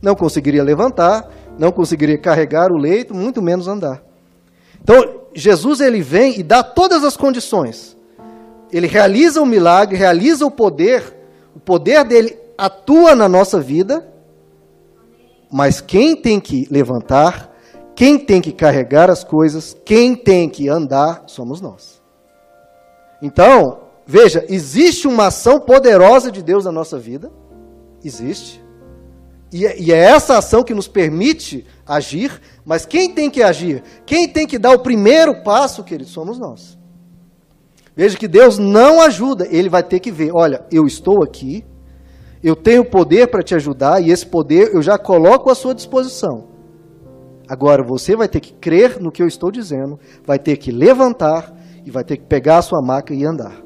Não 0.00 0.14
conseguiria 0.14 0.62
levantar, 0.62 1.30
não 1.58 1.70
conseguiria 1.70 2.18
carregar 2.18 2.70
o 2.72 2.76
leito, 2.76 3.14
muito 3.14 3.40
menos 3.40 3.68
andar. 3.68 4.02
Então, 4.82 5.22
Jesus 5.34 5.80
ele 5.80 6.00
vem 6.00 6.40
e 6.40 6.42
dá 6.42 6.62
todas 6.62 7.04
as 7.04 7.16
condições 7.16 7.96
ele 8.72 8.86
realiza 8.86 9.40
o 9.42 9.46
milagre, 9.46 9.98
realiza 9.98 10.46
o 10.46 10.50
poder, 10.50 11.14
o 11.54 11.60
poder 11.60 12.04
dele 12.04 12.36
atua 12.56 13.14
na 13.14 13.28
nossa 13.28 13.60
vida, 13.60 14.08
mas 15.52 15.82
quem 15.82 16.16
tem 16.16 16.40
que 16.40 16.66
levantar, 16.70 17.51
quem 18.02 18.18
tem 18.18 18.40
que 18.40 18.50
carregar 18.50 19.08
as 19.08 19.22
coisas, 19.22 19.76
quem 19.84 20.16
tem 20.16 20.48
que 20.48 20.68
andar, 20.68 21.22
somos 21.28 21.60
nós. 21.60 22.02
Então, 23.22 23.82
veja, 24.04 24.44
existe 24.48 25.06
uma 25.06 25.28
ação 25.28 25.60
poderosa 25.60 26.28
de 26.28 26.42
Deus 26.42 26.64
na 26.64 26.72
nossa 26.72 26.98
vida, 26.98 27.30
existe, 28.04 28.60
e 29.52 29.64
é, 29.64 29.80
e 29.80 29.92
é 29.92 29.98
essa 29.98 30.36
ação 30.36 30.64
que 30.64 30.74
nos 30.74 30.88
permite 30.88 31.64
agir, 31.86 32.40
mas 32.64 32.84
quem 32.84 33.14
tem 33.14 33.30
que 33.30 33.40
agir? 33.40 33.84
Quem 34.04 34.28
tem 34.28 34.48
que 34.48 34.58
dar 34.58 34.72
o 34.72 34.80
primeiro 34.80 35.44
passo, 35.44 35.84
queridos, 35.84 36.12
somos 36.12 36.40
nós. 36.40 36.76
Veja 37.94 38.18
que 38.18 38.26
Deus 38.26 38.58
não 38.58 39.00
ajuda, 39.00 39.46
ele 39.48 39.68
vai 39.68 39.84
ter 39.84 40.00
que 40.00 40.10
ver: 40.10 40.32
olha, 40.34 40.66
eu 40.72 40.88
estou 40.88 41.22
aqui, 41.22 41.64
eu 42.42 42.56
tenho 42.56 42.84
poder 42.84 43.28
para 43.28 43.44
te 43.44 43.54
ajudar, 43.54 44.02
e 44.02 44.10
esse 44.10 44.26
poder 44.26 44.74
eu 44.74 44.82
já 44.82 44.98
coloco 44.98 45.48
à 45.50 45.54
sua 45.54 45.72
disposição. 45.72 46.50
Agora 47.52 47.82
você 47.86 48.16
vai 48.16 48.28
ter 48.28 48.40
que 48.40 48.54
crer 48.54 48.98
no 48.98 49.12
que 49.12 49.22
eu 49.22 49.26
estou 49.26 49.50
dizendo, 49.50 50.00
vai 50.24 50.38
ter 50.38 50.56
que 50.56 50.72
levantar 50.72 51.54
e 51.84 51.90
vai 51.90 52.02
ter 52.02 52.16
que 52.16 52.24
pegar 52.24 52.56
a 52.56 52.62
sua 52.62 52.80
maca 52.80 53.12
e 53.12 53.26
andar. 53.26 53.60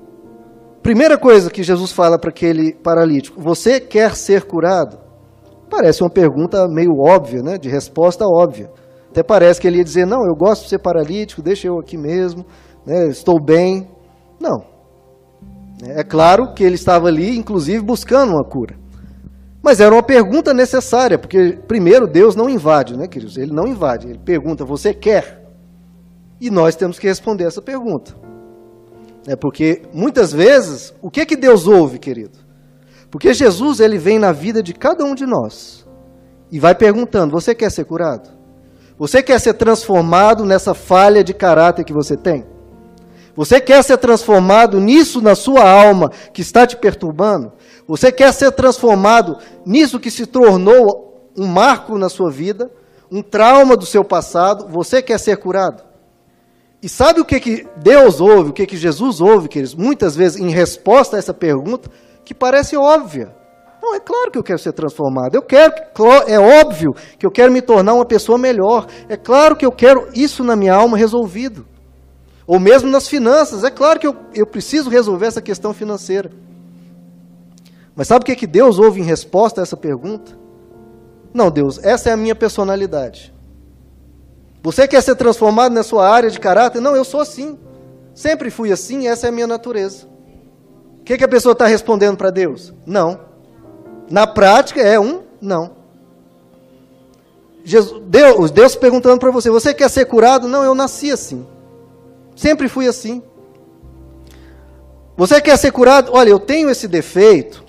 Primeira 0.83 1.16
coisa 1.16 1.49
que 1.49 1.62
Jesus 1.62 1.93
fala 1.93 2.19
para 2.19 2.31
aquele 2.31 2.75
paralítico: 2.75 3.40
Você 3.40 3.78
quer 3.78 4.16
ser 4.16 4.43
curado? 4.43 4.99
Parece 5.71 6.02
uma 6.02 6.11
pergunta 6.11 6.66
meio 6.66 6.99
óbvia, 6.99 7.45
né? 7.45 7.59
de 7.59 7.69
resposta 7.69 8.25
óbvia. 8.26 8.73
Até 9.09 9.23
parece 9.23 9.61
que 9.61 9.69
ele 9.69 9.78
ia 9.78 9.85
dizer: 9.85 10.05
Não, 10.05 10.26
eu 10.26 10.35
gosto 10.35 10.64
de 10.64 10.71
ser 10.71 10.81
paralítico, 10.81 11.40
deixa 11.40 11.69
eu 11.69 11.78
aqui 11.78 11.97
mesmo, 11.97 12.45
né, 12.85 13.07
estou 13.07 13.40
bem. 13.40 13.88
Não. 14.40 14.64
É 15.85 16.02
claro 16.02 16.55
que 16.55 16.64
ele 16.64 16.75
estava 16.75 17.07
ali, 17.07 17.38
inclusive, 17.38 17.85
buscando 17.85 18.33
uma 18.33 18.45
cura. 18.45 18.76
Mas 19.63 19.81
era 19.81 19.95
uma 19.95 20.03
pergunta 20.03 20.55
necessária, 20.55 21.19
porque, 21.19 21.59
primeiro, 21.67 22.07
Deus 22.07 22.37
não 22.37 22.49
invade, 22.49 22.97
né, 22.97 23.09
queridos? 23.09 23.37
Ele 23.37 23.53
não 23.53 23.67
invade. 23.67 24.09
Ele 24.09 24.19
pergunta: 24.19 24.65
Você 24.65 24.95
quer? 24.95 25.45
E 26.41 26.51
nós 26.51 26.77
temos 26.77 26.99
que 26.99 27.07
responder 27.07 27.45
essa 27.45 27.63
pergunta. 27.63 28.15
É 29.27 29.35
porque, 29.35 29.83
muitas 29.93 30.33
vezes, 30.33 30.95
o 31.03 31.11
que, 31.11 31.27
que 31.27 31.37
Deus 31.37 31.67
ouve, 31.67 31.99
querido? 31.99 32.39
Porque 33.11 33.35
Jesus 33.35 33.81
ele 33.81 33.99
vem 33.99 34.19
na 34.19 34.31
vida 34.31 34.63
de 34.63 34.73
cada 34.73 35.05
um 35.05 35.15
de 35.15 35.27
nós 35.27 35.87
e 36.51 36.61
vai 36.61 36.75
perguntando: 36.75 37.33
Você 37.33 37.55
quer 37.55 37.71
ser 37.71 37.85
curado? 37.85 38.31
Você 38.99 39.23
quer 39.23 39.39
ser 39.41 39.55
transformado 39.55 40.45
nessa 40.45 40.75
falha 40.75 41.23
de 41.23 41.35
caráter 41.35 41.85
que 41.85 41.93
você 41.93 42.17
tem? 42.17 42.45
Você 43.37 43.61
quer 43.61 43.85
ser 43.85 43.99
transformado 43.99 44.81
nisso 44.81 45.21
na 45.21 45.35
sua 45.35 45.69
alma 45.69 46.11
que 46.33 46.40
está 46.40 46.66
te 46.66 46.76
perturbando? 46.76 47.52
Você 47.87 48.11
quer 48.11 48.33
ser 48.33 48.50
transformado 48.52 49.37
nisso 49.64 50.00
que 50.00 50.11
se 50.11 50.25
tornou 50.25 51.31
um 51.37 51.47
marco 51.47 51.99
na 51.99 52.09
sua 52.09 52.31
vida, 52.31 52.71
um 53.12 53.23
trauma 53.23 53.76
do 53.76 53.85
seu 53.85 54.02
passado? 54.02 54.66
Você 54.69 55.02
quer 55.02 55.21
ser 55.21 55.37
curado? 55.37 55.85
E 56.83 56.88
sabe 56.88 57.21
o 57.21 57.25
que, 57.25 57.38
que 57.38 57.66
Deus 57.76 58.21
ouve, 58.21 58.50
o 58.50 58.52
que, 58.52 58.66
que 58.66 58.76
Jesus 58.76 59.21
ouve, 59.21 59.49
queridos? 59.49 59.75
Muitas 59.75 60.16
vezes, 60.16 60.40
em 60.40 60.50
resposta 60.50 61.16
a 61.16 61.19
essa 61.19 61.35
pergunta, 61.35 61.90
que 62.25 62.35
parece 62.35 62.76
óbvia. 62.76 63.35
Não, 63.83 63.95
é 63.95 64.00
claro 64.00 64.31
que 64.31 64.38
eu 64.38 64.43
quero 64.43 64.59
ser 64.59 64.73
transformado. 64.73 65.35
Eu 65.35 65.43
quero, 65.43 65.75
é 66.26 66.38
óbvio 66.38 66.95
que 67.19 67.26
eu 67.26 67.31
quero 67.31 67.52
me 67.52 67.61
tornar 67.61 67.95
uma 67.95 68.05
pessoa 68.05 68.38
melhor. 68.38 68.87
É 69.09 69.16
claro 69.16 69.57
que 69.57 69.64
eu 69.64 69.73
quero 69.73 70.09
isso 70.14 70.43
na 70.43 70.57
minha 70.57 70.75
alma 70.75 70.97
resolvido. 70.97 71.66
Ou 72.47 72.61
mesmo 72.61 72.91
nas 72.91 73.09
finanças. 73.09 73.65
É 73.65 73.71
claro 73.71 73.99
que 73.99 74.07
eu, 74.07 74.17
eu 74.35 74.47
preciso 74.47 74.88
resolver 74.88 75.26
essa 75.26 75.43
questão 75.43 75.75
financeira. 75.75 76.31
Mas 77.95 78.09
sabe 78.09 78.23
o 78.23 78.26
que, 78.26 78.37
que 78.37 78.47
Deus 78.47 78.79
ouve 78.79 79.00
em 79.00 79.05
resposta 79.05 79.61
a 79.61 79.62
essa 79.62 79.76
pergunta? 79.76 80.38
Não, 81.33 81.50
Deus, 81.50 81.83
essa 81.83 82.11
é 82.11 82.12
a 82.12 82.17
minha 82.17 82.35
personalidade. 82.35 83.35
Você 84.62 84.87
quer 84.87 85.03
ser 85.03 85.17
transformado 85.17 85.73
na 85.73 85.83
sua 85.83 86.09
área 86.09 86.31
de 86.31 86.38
caráter? 86.38 86.81
Não, 86.81 86.95
eu 86.95 87.05
sou 87.05 87.21
assim. 87.21 87.59
Sempre 88.15 88.50
fui 88.50 88.73
assim, 88.73 89.07
essa 89.09 89.26
é 89.26 89.29
a 89.29 89.33
minha 89.33 89.47
natureza 89.47 90.17
que, 91.07 91.17
que 91.17 91.25
a 91.25 91.29
pessoa 91.29 91.53
está 91.53 91.67
respondendo 91.67 92.17
para 92.17 92.31
Deus? 92.31 92.75
Não. 92.85 93.21
Na 94.11 94.26
prática 94.26 94.83
é 94.83 94.99
um 94.99 95.23
não. 95.41 95.76
Jesus, 97.65 98.03
Deus, 98.07 98.50
Deus 98.50 98.75
perguntando 98.75 99.21
para 99.21 99.31
você: 99.31 99.49
você 99.49 99.73
quer 99.73 99.88
ser 99.88 100.07
curado? 100.07 100.49
Não, 100.49 100.65
eu 100.65 100.75
nasci 100.75 101.12
assim. 101.12 101.47
Sempre 102.37 102.69
fui 102.69 102.87
assim. 102.87 103.23
Você 105.16 105.40
quer 105.40 105.57
ser 105.57 105.73
curado? 105.73 106.12
Olha, 106.12 106.28
eu 106.28 106.38
tenho 106.38 106.69
esse 106.71 106.87
defeito. 106.87 107.64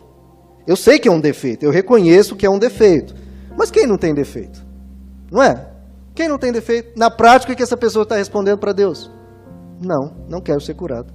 Eu 0.67 0.75
sei 0.75 0.99
que 0.99 1.07
é 1.07 1.11
um 1.11 1.21
defeito, 1.21 1.63
eu 1.63 1.71
reconheço 1.71 2.35
que 2.35 2.45
é 2.45 2.49
um 2.49 2.59
defeito. 2.59 3.15
Mas 3.57 3.71
quem 3.71 3.87
não 3.87 3.97
tem 3.97 4.13
defeito? 4.13 4.61
Não 5.31 5.41
é? 5.41 5.65
Quem 6.13 6.27
não 6.27 6.37
tem 6.37 6.51
defeito? 6.51 6.99
Na 6.99 7.09
prática, 7.09 7.53
o 7.53 7.55
que 7.55 7.63
essa 7.63 7.77
pessoa 7.77 8.03
está 8.03 8.17
respondendo 8.17 8.57
para 8.57 8.73
Deus? 8.73 9.09
Não, 9.79 10.13
não 10.27 10.41
quero 10.41 10.59
ser 10.59 10.73
curado. 10.73 11.13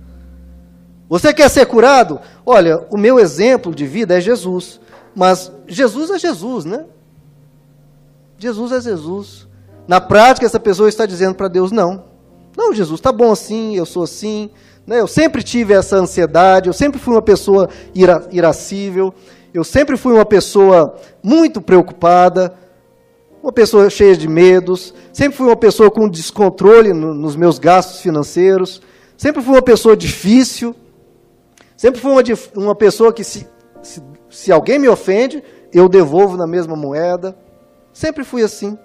Você 1.07 1.35
quer 1.35 1.51
ser 1.51 1.67
curado? 1.67 2.19
Olha, 2.47 2.87
o 2.89 2.97
meu 2.97 3.19
exemplo 3.19 3.75
de 3.75 3.87
vida 3.87 4.17
é 4.17 4.21
Jesus. 4.21 4.81
Mas 5.15 5.53
Jesus 5.69 6.11
é 6.11 6.19
Jesus, 6.19 6.65
né? 6.65 6.87
Jesus 8.39 8.73
é 8.73 8.81
Jesus. 8.81 9.47
Na 9.87 10.01
prática, 10.01 10.47
essa 10.47 10.59
pessoa 10.59 10.89
está 10.89 11.05
dizendo 11.05 11.35
para 11.35 11.49
Deus: 11.49 11.71
não. 11.71 12.12
Não, 12.57 12.73
Jesus, 12.73 12.99
está 12.99 13.11
bom 13.11 13.33
assim, 13.33 13.77
eu 13.77 13.87
sou 13.87 14.03
assim. 14.03 14.51
Né? 14.87 15.01
Eu 15.01 15.07
sempre 15.07 15.43
tive 15.43 15.75
essa 15.75 15.97
ansiedade, 15.97 16.69
eu 16.69 16.73
sempre 16.73 17.01
fui 17.01 17.15
uma 17.15 17.23
pessoa 17.23 17.69
ira 17.95 18.27
irascível, 18.31 19.15
eu 19.55 19.65
sempre 19.65 19.97
fui 19.97 20.13
uma 20.13 20.25
pessoa 20.25 20.97
muito 21.23 21.61
preocupada, 21.61 22.55
uma 23.43 23.53
pessoa 23.53 23.91
cheia 23.91 24.17
de 24.17 24.29
medos, 24.29 24.95
sempre 25.13 25.37
fui 25.37 25.47
uma 25.47 25.57
pessoa 25.57 25.91
com 25.91 26.09
descontrole 26.09 26.93
no, 26.93 27.15
nos 27.15 27.37
meus 27.37 27.59
gastos 27.59 28.01
financeiros, 28.01 28.81
sempre 29.17 29.43
fui 29.43 29.55
uma 29.55 29.63
pessoa 29.63 29.97
difícil. 29.97 30.75
Sempre 31.83 32.01
fui 32.01 32.13
uma, 32.13 32.23
uma 32.55 32.75
pessoa 32.77 33.13
que, 33.13 33.25
se, 33.25 33.45
se, 33.83 34.01
se 34.31 34.53
alguém 34.53 34.79
me 34.79 34.89
ofende, 34.89 35.43
eu 35.73 35.89
devolvo 35.89 36.37
na 36.37 36.47
mesma 36.47 36.77
moeda. 36.77 37.37
Sempre 37.93 38.23
fui 38.23 38.41
assim. 38.41 38.79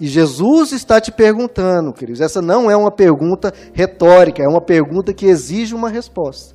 E 0.00 0.06
Jesus 0.06 0.72
está 0.72 1.00
te 1.00 1.10
perguntando, 1.10 1.92
queridos. 1.92 2.20
Essa 2.20 2.40
não 2.40 2.70
é 2.70 2.76
uma 2.76 2.90
pergunta 2.90 3.52
retórica, 3.72 4.42
é 4.42 4.48
uma 4.48 4.60
pergunta 4.60 5.12
que 5.12 5.26
exige 5.26 5.74
uma 5.74 5.88
resposta. 5.88 6.54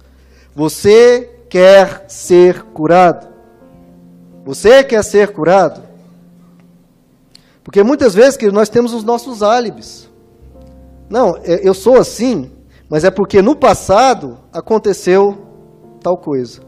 Você 0.56 1.30
quer 1.50 2.06
ser 2.08 2.64
curado? 2.64 3.28
Você 4.46 4.84
quer 4.84 5.04
ser 5.04 5.34
curado? 5.34 5.84
Porque 7.64 7.84
muitas 7.84 8.14
vezes 8.14 8.38
que 8.38 8.52
nós 8.52 8.70
temos 8.70 8.94
os 8.94 9.04
nossos 9.04 9.42
álibis. 9.42 10.10
Não, 11.10 11.38
é, 11.44 11.68
eu 11.68 11.74
sou 11.74 11.98
assim, 11.98 12.52
mas 12.90 13.04
é 13.04 13.12
porque 13.12 13.42
no 13.42 13.56
passado 13.56 14.38
aconteceu 14.52 15.38
tal 16.02 16.18
coisa. 16.18 16.62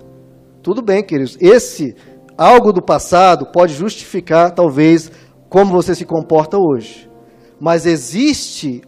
Tudo 0.62 0.82
bem, 0.82 1.04
queridos. 1.04 1.38
Esse 1.40 1.96
algo 2.38 2.72
do 2.72 2.82
passado 2.82 3.46
pode 3.48 3.74
justificar, 3.74 4.52
talvez, 4.52 5.12
como 5.56 5.72
você 5.72 5.96
se 5.96 6.04
comporta 6.04 6.58
hoje. 6.58 7.10
Mas 7.58 7.86
existe 7.86 8.82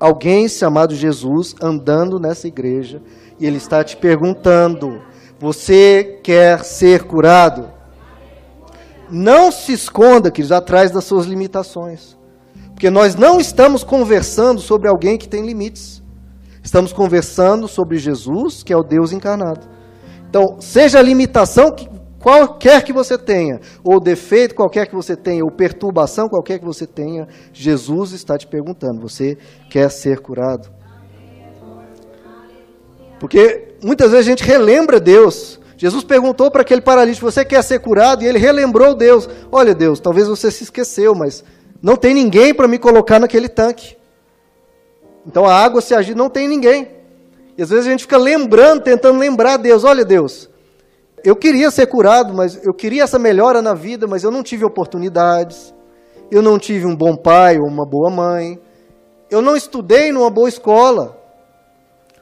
alguém 0.00 0.48
chamado 0.48 0.92
Jesus 0.92 1.54
andando 1.62 2.18
nessa 2.18 2.48
igreja 2.48 3.00
e 3.38 3.46
ele 3.46 3.58
está 3.58 3.84
te 3.84 3.96
perguntando: 3.96 5.00
você 5.38 6.18
quer 6.24 6.64
ser 6.64 7.04
curado? 7.04 7.70
Não 9.08 9.52
se 9.52 9.72
esconda, 9.72 10.28
queridos, 10.28 10.50
atrás 10.50 10.90
das 10.90 11.04
suas 11.04 11.24
limitações. 11.24 12.18
Porque 12.70 12.90
nós 12.90 13.14
não 13.14 13.38
estamos 13.38 13.84
conversando 13.84 14.60
sobre 14.60 14.88
alguém 14.88 15.16
que 15.16 15.28
tem 15.28 15.46
limites. 15.46 16.02
Estamos 16.64 16.92
conversando 16.92 17.68
sobre 17.68 17.96
Jesus, 17.96 18.64
que 18.64 18.72
é 18.72 18.76
o 18.76 18.82
Deus 18.82 19.12
encarnado. 19.12 19.68
Então, 20.28 20.56
seja 20.58 20.98
a 20.98 21.02
limitação 21.02 21.70
que, 21.70 21.88
qualquer 22.20 22.82
que 22.82 22.92
você 22.92 23.16
tenha, 23.16 23.60
ou 23.84 24.00
defeito 24.00 24.54
qualquer 24.54 24.86
que 24.86 24.94
você 24.94 25.16
tenha, 25.16 25.44
ou 25.44 25.50
perturbação 25.50 26.28
qualquer 26.28 26.58
que 26.58 26.64
você 26.64 26.86
tenha, 26.86 27.28
Jesus 27.52 28.12
está 28.12 28.36
te 28.36 28.46
perguntando: 28.46 29.00
você 29.00 29.36
quer 29.70 29.90
ser 29.90 30.20
curado? 30.20 30.68
Porque 33.18 33.74
muitas 33.82 34.10
vezes 34.10 34.26
a 34.26 34.30
gente 34.30 34.44
relembra 34.44 35.00
Deus. 35.00 35.58
Jesus 35.76 36.02
perguntou 36.02 36.50
para 36.50 36.62
aquele 36.62 36.80
paralítico: 36.80 37.30
Você 37.30 37.44
quer 37.44 37.62
ser 37.62 37.78
curado? 37.80 38.22
E 38.22 38.26
ele 38.26 38.38
relembrou 38.38 38.94
Deus: 38.94 39.28
Olha, 39.50 39.74
Deus, 39.74 40.00
talvez 40.00 40.28
você 40.28 40.50
se 40.50 40.64
esqueceu, 40.64 41.14
mas 41.14 41.44
não 41.80 41.96
tem 41.96 42.14
ninguém 42.14 42.52
para 42.52 42.68
me 42.68 42.78
colocar 42.78 43.18
naquele 43.18 43.48
tanque. 43.48 43.96
Então 45.26 45.44
a 45.44 45.54
água 45.54 45.80
se 45.80 45.94
agir, 45.94 46.16
não 46.16 46.28
tem 46.28 46.48
ninguém. 46.48 46.88
E 47.56 47.62
às 47.62 47.70
vezes 47.70 47.86
a 47.86 47.90
gente 47.90 48.02
fica 48.02 48.16
lembrando, 48.16 48.82
tentando 48.82 49.18
lembrar 49.18 49.56
Deus. 49.56 49.84
Olha, 49.84 50.04
Deus, 50.04 50.48
eu 51.24 51.36
queria 51.36 51.70
ser 51.70 51.86
curado, 51.86 52.34
mas 52.34 52.64
eu 52.64 52.74
queria 52.74 53.04
essa 53.04 53.18
melhora 53.18 53.62
na 53.62 53.74
vida, 53.74 54.06
mas 54.06 54.22
eu 54.24 54.30
não 54.30 54.42
tive 54.42 54.64
oportunidades. 54.64 55.74
Eu 56.30 56.42
não 56.42 56.58
tive 56.58 56.86
um 56.86 56.94
bom 56.94 57.16
pai 57.16 57.58
ou 57.58 57.66
uma 57.66 57.86
boa 57.86 58.10
mãe. 58.10 58.60
Eu 59.30 59.40
não 59.40 59.56
estudei 59.56 60.12
numa 60.12 60.30
boa 60.30 60.48
escola. 60.48 61.16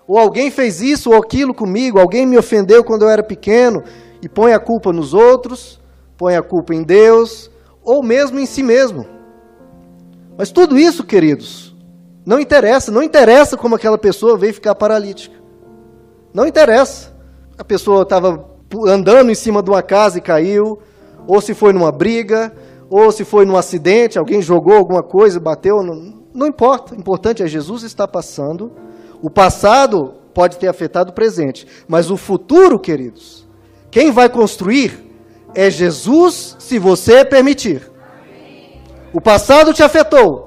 Ou 0.06 0.18
alguém 0.18 0.50
fez 0.50 0.80
isso 0.80 1.10
ou 1.10 1.16
aquilo 1.16 1.52
comigo, 1.52 1.98
alguém 1.98 2.24
me 2.24 2.38
ofendeu 2.38 2.84
quando 2.84 3.02
eu 3.02 3.08
era 3.08 3.22
pequeno 3.22 3.82
e 4.22 4.28
põe 4.28 4.52
a 4.52 4.58
culpa 4.60 4.92
nos 4.92 5.12
outros, 5.12 5.80
põe 6.16 6.36
a 6.36 6.42
culpa 6.42 6.74
em 6.74 6.82
Deus, 6.84 7.50
ou 7.82 8.02
mesmo 8.02 8.38
em 8.38 8.46
si 8.46 8.62
mesmo. 8.62 9.04
Mas 10.38 10.52
tudo 10.52 10.78
isso, 10.78 11.02
queridos, 11.02 11.74
não 12.24 12.38
interessa, 12.38 12.92
não 12.92 13.02
interessa 13.02 13.56
como 13.56 13.74
aquela 13.74 13.98
pessoa 13.98 14.36
veio 14.36 14.54
ficar 14.54 14.74
paralítica. 14.76 15.34
Não 16.32 16.46
interessa. 16.46 17.12
A 17.58 17.64
pessoa 17.64 18.02
estava 18.02 18.55
andando 18.86 19.30
em 19.30 19.34
cima 19.34 19.62
de 19.62 19.70
uma 19.70 19.82
casa 19.82 20.18
e 20.18 20.20
caiu, 20.20 20.78
ou 21.26 21.40
se 21.40 21.54
foi 21.54 21.72
numa 21.72 21.92
briga, 21.92 22.52
ou 22.90 23.10
se 23.10 23.24
foi 23.24 23.44
num 23.44 23.56
acidente, 23.56 24.18
alguém 24.18 24.42
jogou 24.42 24.74
alguma 24.74 25.02
coisa, 25.02 25.40
bateu, 25.40 25.82
não, 25.82 26.14
não 26.34 26.46
importa. 26.46 26.94
O 26.94 26.98
importante 26.98 27.42
é 27.42 27.46
Jesus 27.46 27.82
está 27.82 28.06
passando. 28.06 28.72
O 29.22 29.30
passado 29.30 30.14
pode 30.34 30.58
ter 30.58 30.68
afetado 30.68 31.10
o 31.10 31.14
presente, 31.14 31.66
mas 31.88 32.10
o 32.10 32.16
futuro, 32.16 32.78
queridos, 32.78 33.46
quem 33.90 34.10
vai 34.10 34.28
construir 34.28 35.04
é 35.54 35.70
Jesus, 35.70 36.56
se 36.58 36.78
você 36.78 37.24
permitir. 37.24 37.90
O 39.12 39.20
passado 39.20 39.72
te 39.72 39.82
afetou, 39.82 40.46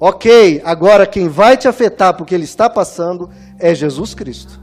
Ok, 0.00 0.62
agora 0.64 1.06
quem 1.06 1.28
vai 1.28 1.56
te 1.56 1.66
afetar 1.66 2.16
porque 2.16 2.32
ele 2.32 2.44
está 2.44 2.70
passando 2.70 3.28
é 3.58 3.74
Jesus 3.74 4.14
Cristo. 4.14 4.60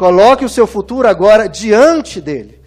Coloque 0.00 0.46
o 0.46 0.48
seu 0.48 0.66
futuro 0.66 1.06
agora 1.06 1.46
diante 1.46 2.22
dele, 2.22 2.58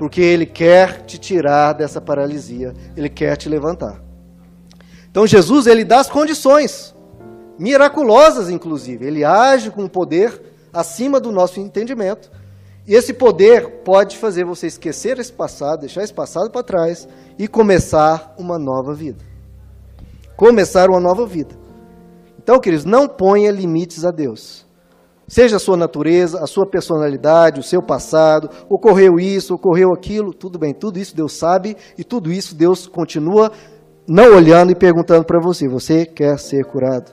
porque 0.00 0.20
ele 0.20 0.44
quer 0.44 1.02
te 1.02 1.16
tirar 1.16 1.74
dessa 1.74 2.00
paralisia, 2.00 2.74
ele 2.96 3.08
quer 3.08 3.36
te 3.36 3.48
levantar. 3.48 4.02
Então 5.08 5.24
Jesus 5.28 5.68
ele 5.68 5.84
dá 5.84 6.00
as 6.00 6.10
condições, 6.10 6.92
miraculosas 7.56 8.50
inclusive. 8.50 9.06
Ele 9.06 9.22
age 9.22 9.70
com 9.70 9.86
poder 9.86 10.42
acima 10.72 11.20
do 11.20 11.30
nosso 11.30 11.60
entendimento. 11.60 12.32
E 12.84 12.96
esse 12.96 13.14
poder 13.14 13.82
pode 13.84 14.18
fazer 14.18 14.44
você 14.44 14.66
esquecer 14.66 15.20
esse 15.20 15.32
passado, 15.32 15.82
deixar 15.82 16.02
esse 16.02 16.12
passado 16.12 16.50
para 16.50 16.64
trás 16.64 17.06
e 17.38 17.46
começar 17.46 18.34
uma 18.36 18.58
nova 18.58 18.92
vida. 18.92 19.24
Começar 20.36 20.90
uma 20.90 20.98
nova 20.98 21.24
vida. 21.26 21.54
Então, 22.42 22.58
queridos, 22.58 22.84
não 22.84 23.06
ponha 23.06 23.52
limites 23.52 24.04
a 24.04 24.10
Deus. 24.10 24.65
Seja 25.28 25.56
a 25.56 25.58
sua 25.58 25.76
natureza, 25.76 26.42
a 26.42 26.46
sua 26.46 26.66
personalidade, 26.66 27.58
o 27.58 27.62
seu 27.62 27.82
passado, 27.82 28.48
ocorreu 28.68 29.18
isso, 29.18 29.54
ocorreu 29.54 29.92
aquilo, 29.92 30.32
tudo 30.32 30.58
bem, 30.58 30.72
tudo 30.72 30.98
isso 30.98 31.16
Deus 31.16 31.32
sabe 31.32 31.76
e 31.98 32.04
tudo 32.04 32.32
isso 32.32 32.54
Deus 32.54 32.86
continua 32.86 33.50
não 34.06 34.34
olhando 34.34 34.70
e 34.70 34.74
perguntando 34.74 35.24
para 35.24 35.40
você: 35.40 35.66
você 35.66 36.06
quer 36.06 36.38
ser 36.38 36.64
curado? 36.64 37.12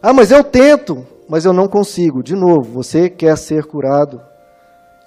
Ah, 0.00 0.12
mas 0.12 0.30
eu 0.30 0.44
tento, 0.44 1.04
mas 1.28 1.44
eu 1.44 1.52
não 1.52 1.66
consigo. 1.66 2.22
De 2.22 2.34
novo, 2.34 2.70
você 2.70 3.08
quer 3.08 3.36
ser 3.36 3.64
curado? 3.64 4.20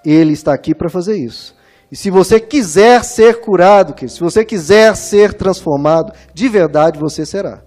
Ele 0.05 0.34
está 0.34 0.53
aqui 0.53 0.75
para 0.75 0.89
fazer 0.89 1.15
isso. 1.15 1.55
E 1.91 1.96
se 1.96 2.10
você 2.10 2.39
quiser 2.39 3.03
ser 3.03 3.39
curado, 3.39 3.96
se 4.10 4.19
você 4.19 4.43
quiser 4.43 4.96
ser 4.96 5.34
transformado, 5.34 6.12
de 6.34 6.50
verdade 6.50 7.00
você 7.00 7.25
será. 7.25 7.62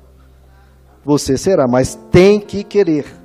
Você 1.04 1.38
será, 1.38 1.66
mas 1.66 1.98
tem 2.10 2.38
que 2.38 2.62
querer. 2.62 3.19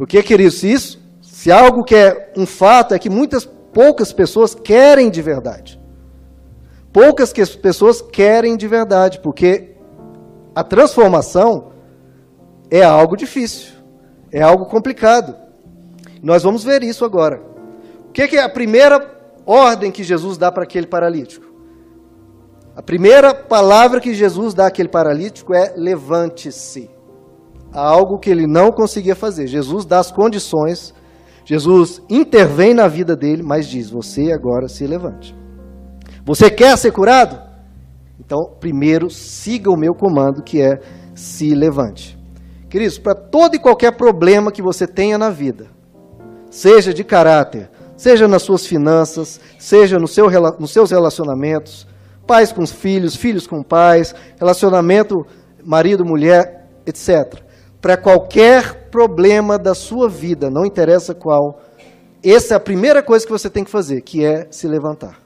Porque, 0.00 0.22
queridos, 0.22 0.64
isso, 0.64 0.98
se 1.20 1.52
algo 1.52 1.84
que 1.84 1.94
é 1.94 2.32
um 2.34 2.46
fato, 2.46 2.94
é 2.94 2.98
que 2.98 3.10
muitas, 3.10 3.44
poucas 3.44 4.14
pessoas 4.14 4.54
querem 4.54 5.10
de 5.10 5.20
verdade. 5.20 5.78
Poucas 6.90 7.34
que 7.34 7.44
pessoas 7.58 8.00
querem 8.00 8.56
de 8.56 8.66
verdade, 8.66 9.20
porque 9.22 9.76
a 10.54 10.64
transformação 10.64 11.72
é 12.70 12.82
algo 12.82 13.14
difícil, 13.14 13.74
é 14.32 14.40
algo 14.40 14.64
complicado. 14.64 15.36
Nós 16.22 16.44
vamos 16.44 16.64
ver 16.64 16.82
isso 16.82 17.04
agora. 17.04 17.42
O 18.08 18.10
que 18.10 18.22
é 18.38 18.42
a 18.42 18.48
primeira 18.48 19.06
ordem 19.44 19.92
que 19.92 20.02
Jesus 20.02 20.38
dá 20.38 20.50
para 20.50 20.62
aquele 20.62 20.86
paralítico? 20.86 21.44
A 22.74 22.80
primeira 22.80 23.34
palavra 23.34 24.00
que 24.00 24.14
Jesus 24.14 24.54
dá 24.54 24.66
àquele 24.66 24.88
paralítico 24.88 25.52
é 25.52 25.74
levante-se. 25.76 26.88
Algo 27.72 28.18
que 28.18 28.30
ele 28.30 28.46
não 28.46 28.72
conseguia 28.72 29.14
fazer. 29.14 29.46
Jesus 29.46 29.84
dá 29.84 29.98
as 29.98 30.10
condições, 30.10 30.94
Jesus 31.44 32.02
intervém 32.08 32.74
na 32.74 32.88
vida 32.88 33.16
dele, 33.16 33.42
mas 33.42 33.66
diz: 33.66 33.90
Você 33.90 34.32
agora 34.32 34.68
se 34.68 34.86
levante. 34.86 35.34
Você 36.24 36.50
quer 36.50 36.76
ser 36.76 36.92
curado? 36.92 37.40
Então, 38.18 38.38
primeiro, 38.60 39.10
siga 39.10 39.70
o 39.70 39.76
meu 39.76 39.94
comando, 39.94 40.42
que 40.42 40.60
é 40.60 40.78
se 41.14 41.54
levante. 41.54 42.18
Queridos, 42.68 42.98
para 42.98 43.14
todo 43.14 43.56
e 43.56 43.58
qualquer 43.58 43.96
problema 43.96 44.52
que 44.52 44.62
você 44.62 44.86
tenha 44.86 45.18
na 45.18 45.30
vida, 45.30 45.66
seja 46.48 46.94
de 46.94 47.02
caráter, 47.02 47.68
seja 47.96 48.28
nas 48.28 48.42
suas 48.42 48.64
finanças, 48.64 49.40
seja 49.58 49.98
no 49.98 50.06
seu, 50.06 50.28
nos 50.58 50.70
seus 50.70 50.90
relacionamentos, 50.90 51.86
pais 52.26 52.52
com 52.52 52.62
os 52.62 52.70
filhos, 52.70 53.16
filhos 53.16 53.46
com 53.46 53.62
pais, 53.62 54.14
relacionamento 54.38 55.26
marido-mulher, 55.64 56.68
etc. 56.86 57.42
Para 57.80 57.96
qualquer 57.96 58.88
problema 58.90 59.58
da 59.58 59.74
sua 59.74 60.08
vida, 60.08 60.50
não 60.50 60.66
interessa 60.66 61.14
qual, 61.14 61.60
essa 62.22 62.54
é 62.54 62.56
a 62.56 62.60
primeira 62.60 63.02
coisa 63.02 63.24
que 63.24 63.32
você 63.32 63.48
tem 63.48 63.64
que 63.64 63.70
fazer, 63.70 64.02
que 64.02 64.24
é 64.24 64.46
se 64.50 64.68
levantar. 64.68 65.18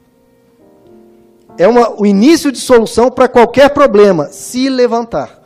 É 1.56 1.66
uma, 1.66 2.00
o 2.00 2.04
início 2.04 2.50
de 2.50 2.58
solução 2.58 3.11
para 3.11 3.28
qualquer 3.28 3.70
problema, 3.70 4.26
se 4.26 4.68
levantar. 4.68 5.42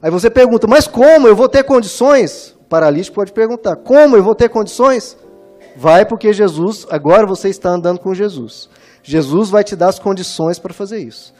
Aí 0.00 0.10
você 0.10 0.28
pergunta, 0.28 0.66
mas 0.66 0.86
como 0.86 1.26
eu 1.26 1.34
vou 1.34 1.48
ter 1.48 1.62
condições? 1.64 2.54
O 2.60 2.64
paralítico 2.64 3.14
pode 3.14 3.32
perguntar, 3.32 3.76
como 3.76 4.16
eu 4.16 4.22
vou 4.22 4.34
ter 4.34 4.48
condições? 4.48 5.16
Vai 5.76 6.04
porque 6.04 6.32
Jesus, 6.32 6.86
agora 6.90 7.26
você 7.26 7.48
está 7.48 7.70
andando 7.70 7.98
com 7.98 8.14
Jesus. 8.14 8.68
Jesus 9.02 9.50
vai 9.50 9.64
te 9.64 9.74
dar 9.74 9.88
as 9.88 9.98
condições 9.98 10.58
para 10.58 10.72
fazer 10.72 10.98
isso. 10.98 11.34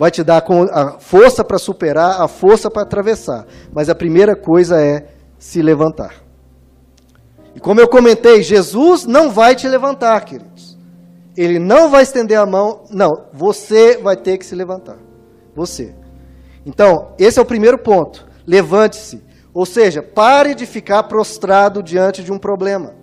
Vai 0.00 0.10
te 0.10 0.24
dar 0.24 0.42
a 0.72 0.98
força 0.98 1.44
para 1.44 1.58
superar, 1.58 2.22
a 2.22 2.26
força 2.26 2.70
para 2.70 2.84
atravessar. 2.84 3.44
Mas 3.70 3.90
a 3.90 3.94
primeira 3.94 4.34
coisa 4.34 4.80
é 4.80 5.08
se 5.38 5.60
levantar. 5.60 6.14
E 7.54 7.60
como 7.60 7.82
eu 7.82 7.86
comentei, 7.86 8.42
Jesus 8.42 9.04
não 9.04 9.30
vai 9.30 9.54
te 9.54 9.68
levantar, 9.68 10.24
queridos. 10.24 10.78
Ele 11.36 11.58
não 11.58 11.90
vai 11.90 12.02
estender 12.02 12.38
a 12.38 12.46
mão, 12.46 12.84
não, 12.88 13.26
você 13.30 13.98
vai 13.98 14.16
ter 14.16 14.38
que 14.38 14.46
se 14.46 14.54
levantar. 14.54 14.96
Você. 15.54 15.94
Então, 16.64 17.14
esse 17.18 17.38
é 17.38 17.42
o 17.42 17.44
primeiro 17.44 17.76
ponto. 17.76 18.26
Levante-se. 18.46 19.22
Ou 19.52 19.66
seja, 19.66 20.02
pare 20.02 20.54
de 20.54 20.64
ficar 20.64 21.02
prostrado 21.02 21.82
diante 21.82 22.24
de 22.24 22.32
um 22.32 22.38
problema. 22.38 22.94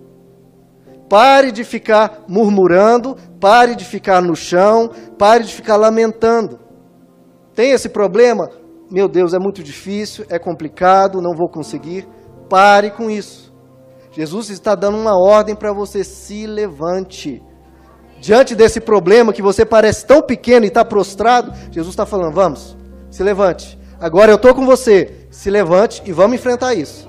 Pare 1.08 1.52
de 1.52 1.62
ficar 1.62 2.24
murmurando, 2.26 3.16
pare 3.38 3.76
de 3.76 3.84
ficar 3.84 4.20
no 4.20 4.34
chão, 4.34 4.90
pare 5.16 5.44
de 5.44 5.54
ficar 5.54 5.76
lamentando. 5.76 6.66
Tem 7.58 7.72
esse 7.72 7.88
problema? 7.88 8.48
Meu 8.88 9.08
Deus, 9.08 9.34
é 9.34 9.38
muito 9.40 9.64
difícil, 9.64 10.24
é 10.28 10.38
complicado, 10.38 11.20
não 11.20 11.34
vou 11.34 11.48
conseguir. 11.48 12.06
Pare 12.48 12.92
com 12.92 13.10
isso. 13.10 13.52
Jesus 14.12 14.48
está 14.48 14.76
dando 14.76 14.96
uma 14.96 15.18
ordem 15.18 15.56
para 15.56 15.72
você: 15.72 16.04
se 16.04 16.46
levante. 16.46 17.42
Diante 18.20 18.54
desse 18.54 18.80
problema 18.80 19.32
que 19.32 19.42
você 19.42 19.64
parece 19.64 20.06
tão 20.06 20.22
pequeno 20.22 20.66
e 20.66 20.68
está 20.68 20.84
prostrado, 20.84 21.52
Jesus 21.72 21.94
está 21.94 22.06
falando: 22.06 22.32
vamos, 22.32 22.76
se 23.10 23.24
levante. 23.24 23.76
Agora 23.98 24.30
eu 24.30 24.36
estou 24.36 24.54
com 24.54 24.64
você, 24.64 25.26
se 25.28 25.50
levante 25.50 26.00
e 26.06 26.12
vamos 26.12 26.36
enfrentar 26.36 26.74
isso. 26.74 27.08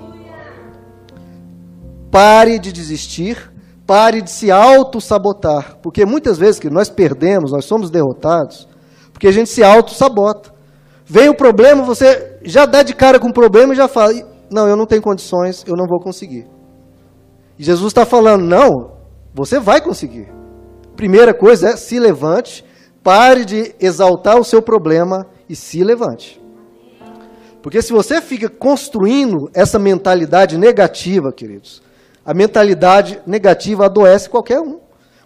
Pare 2.10 2.58
de 2.58 2.72
desistir, 2.72 3.52
pare 3.86 4.20
de 4.20 4.30
se 4.30 4.50
auto-sabotar, 4.50 5.78
porque 5.80 6.04
muitas 6.04 6.38
vezes 6.38 6.58
que 6.58 6.68
nós 6.68 6.90
perdemos, 6.90 7.52
nós 7.52 7.66
somos 7.66 7.88
derrotados, 7.88 8.68
porque 9.20 9.28
a 9.28 9.32
gente 9.32 9.50
se 9.50 9.62
auto-sabota. 9.62 10.50
Vem 11.04 11.28
o 11.28 11.34
problema, 11.34 11.82
você 11.82 12.38
já 12.42 12.64
dá 12.64 12.82
de 12.82 12.94
cara 12.94 13.20
com 13.20 13.28
o 13.28 13.34
problema 13.34 13.74
e 13.74 13.76
já 13.76 13.86
fala: 13.86 14.14
não, 14.50 14.66
eu 14.66 14.74
não 14.74 14.86
tenho 14.86 15.02
condições, 15.02 15.62
eu 15.66 15.76
não 15.76 15.86
vou 15.86 16.00
conseguir. 16.00 16.46
E 17.58 17.62
Jesus 17.62 17.88
está 17.90 18.06
falando: 18.06 18.46
não, 18.46 18.92
você 19.34 19.60
vai 19.60 19.82
conseguir. 19.82 20.32
Primeira 20.96 21.34
coisa 21.34 21.68
é 21.68 21.76
se 21.76 21.98
levante, 21.98 22.64
pare 23.02 23.44
de 23.44 23.74
exaltar 23.78 24.38
o 24.38 24.44
seu 24.44 24.62
problema 24.62 25.26
e 25.46 25.54
se 25.54 25.84
levante. 25.84 26.40
Porque 27.60 27.82
se 27.82 27.92
você 27.92 28.22
fica 28.22 28.48
construindo 28.48 29.50
essa 29.52 29.78
mentalidade 29.78 30.56
negativa, 30.56 31.30
queridos, 31.30 31.82
a 32.24 32.32
mentalidade 32.32 33.20
negativa 33.26 33.84
adoece 33.84 34.30
qualquer 34.30 34.60
um. 34.60 34.78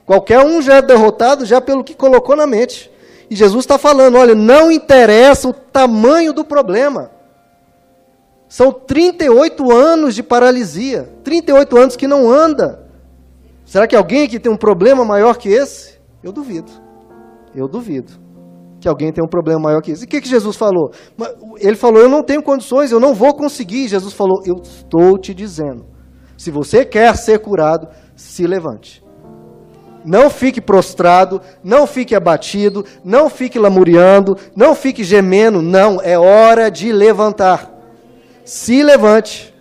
Qualquer 0.05 0.45
um 0.45 0.61
já 0.61 0.79
é 0.79 0.83
derrotado 0.83 1.47
já 1.47 1.61
pelo 1.61 1.85
que 1.85 1.95
colocou 1.95 2.35
na 2.35 2.45
mente. 2.45 2.93
E 3.35 3.37
Jesus 3.37 3.65
está 3.65 3.77
falando: 3.77 4.17
olha, 4.17 4.33
não 4.33 4.71
interessa 4.71 5.49
o 5.49 5.53
tamanho 5.53 6.33
do 6.33 6.45
problema. 6.45 7.11
São 8.49 8.71
38 8.71 9.73
anos 9.73 10.15
de 10.15 10.23
paralisia, 10.23 11.13
38 11.25 11.77
anos 11.77 11.97
que 11.97 12.07
não 12.07 12.31
anda. 12.31 12.89
Será 13.65 13.89
que 13.89 13.97
alguém 13.97 14.23
aqui 14.23 14.39
tem 14.39 14.53
um 14.53 14.57
problema 14.57 15.05
maior 15.05 15.37
que 15.37 15.49
esse? 15.49 15.99
Eu 16.23 16.31
duvido. 16.31 16.71
Eu 17.53 17.67
duvido 17.67 18.13
que 18.81 18.89
alguém 18.89 19.13
tenha 19.13 19.25
um 19.25 19.29
problema 19.29 19.59
maior 19.59 19.83
que 19.83 19.91
esse. 19.91 20.05
E 20.05 20.07
o 20.07 20.09
que, 20.09 20.21
que 20.21 20.29
Jesus 20.29 20.55
falou? 20.55 20.93
Ele 21.59 21.75
falou: 21.75 22.01
Eu 22.01 22.09
não 22.09 22.23
tenho 22.23 22.41
condições, 22.41 22.93
eu 22.93 23.01
não 23.01 23.15
vou 23.15 23.35
conseguir. 23.35 23.89
Jesus 23.89 24.15
falou: 24.15 24.43
Eu 24.47 24.63
estou 24.63 25.19
te 25.19 25.35
dizendo. 25.35 25.87
Se 26.37 26.53
você 26.53 26.85
quer 26.85 27.17
ser 27.17 27.41
curado, 27.41 27.89
se 28.15 28.47
levante. 28.47 29.04
Não 30.05 30.29
fique 30.29 30.61
prostrado, 30.61 31.41
não 31.63 31.87
fique 31.87 32.15
abatido, 32.15 32.85
não 33.05 33.31
fique 33.31 33.59
lamuriando, 33.59 34.37
não 34.55 34.75
fique 34.75 35.03
gemendo. 35.03 35.63
Não, 35.63 36.01
é 36.03 36.19
hora 36.19 36.71
de 36.71 36.93
levantar. 36.93 37.73
Se 38.45 38.83
levante. 38.83 39.55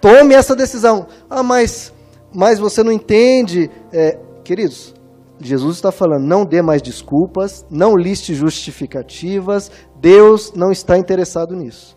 Tome 0.00 0.34
essa 0.34 0.54
decisão. 0.54 1.06
Ah, 1.28 1.42
mas 1.42 1.92
mas 2.32 2.58
você 2.58 2.82
não 2.82 2.92
entende. 2.92 3.70
É, 3.92 4.18
queridos, 4.44 4.94
Jesus 5.40 5.76
está 5.76 5.90
falando: 5.90 6.24
não 6.24 6.44
dê 6.44 6.62
mais 6.62 6.82
desculpas, 6.82 7.64
não 7.70 7.96
liste 7.96 8.34
justificativas. 8.34 9.70
Deus 9.96 10.52
não 10.54 10.72
está 10.72 10.96
interessado 10.96 11.54
nisso. 11.54 11.96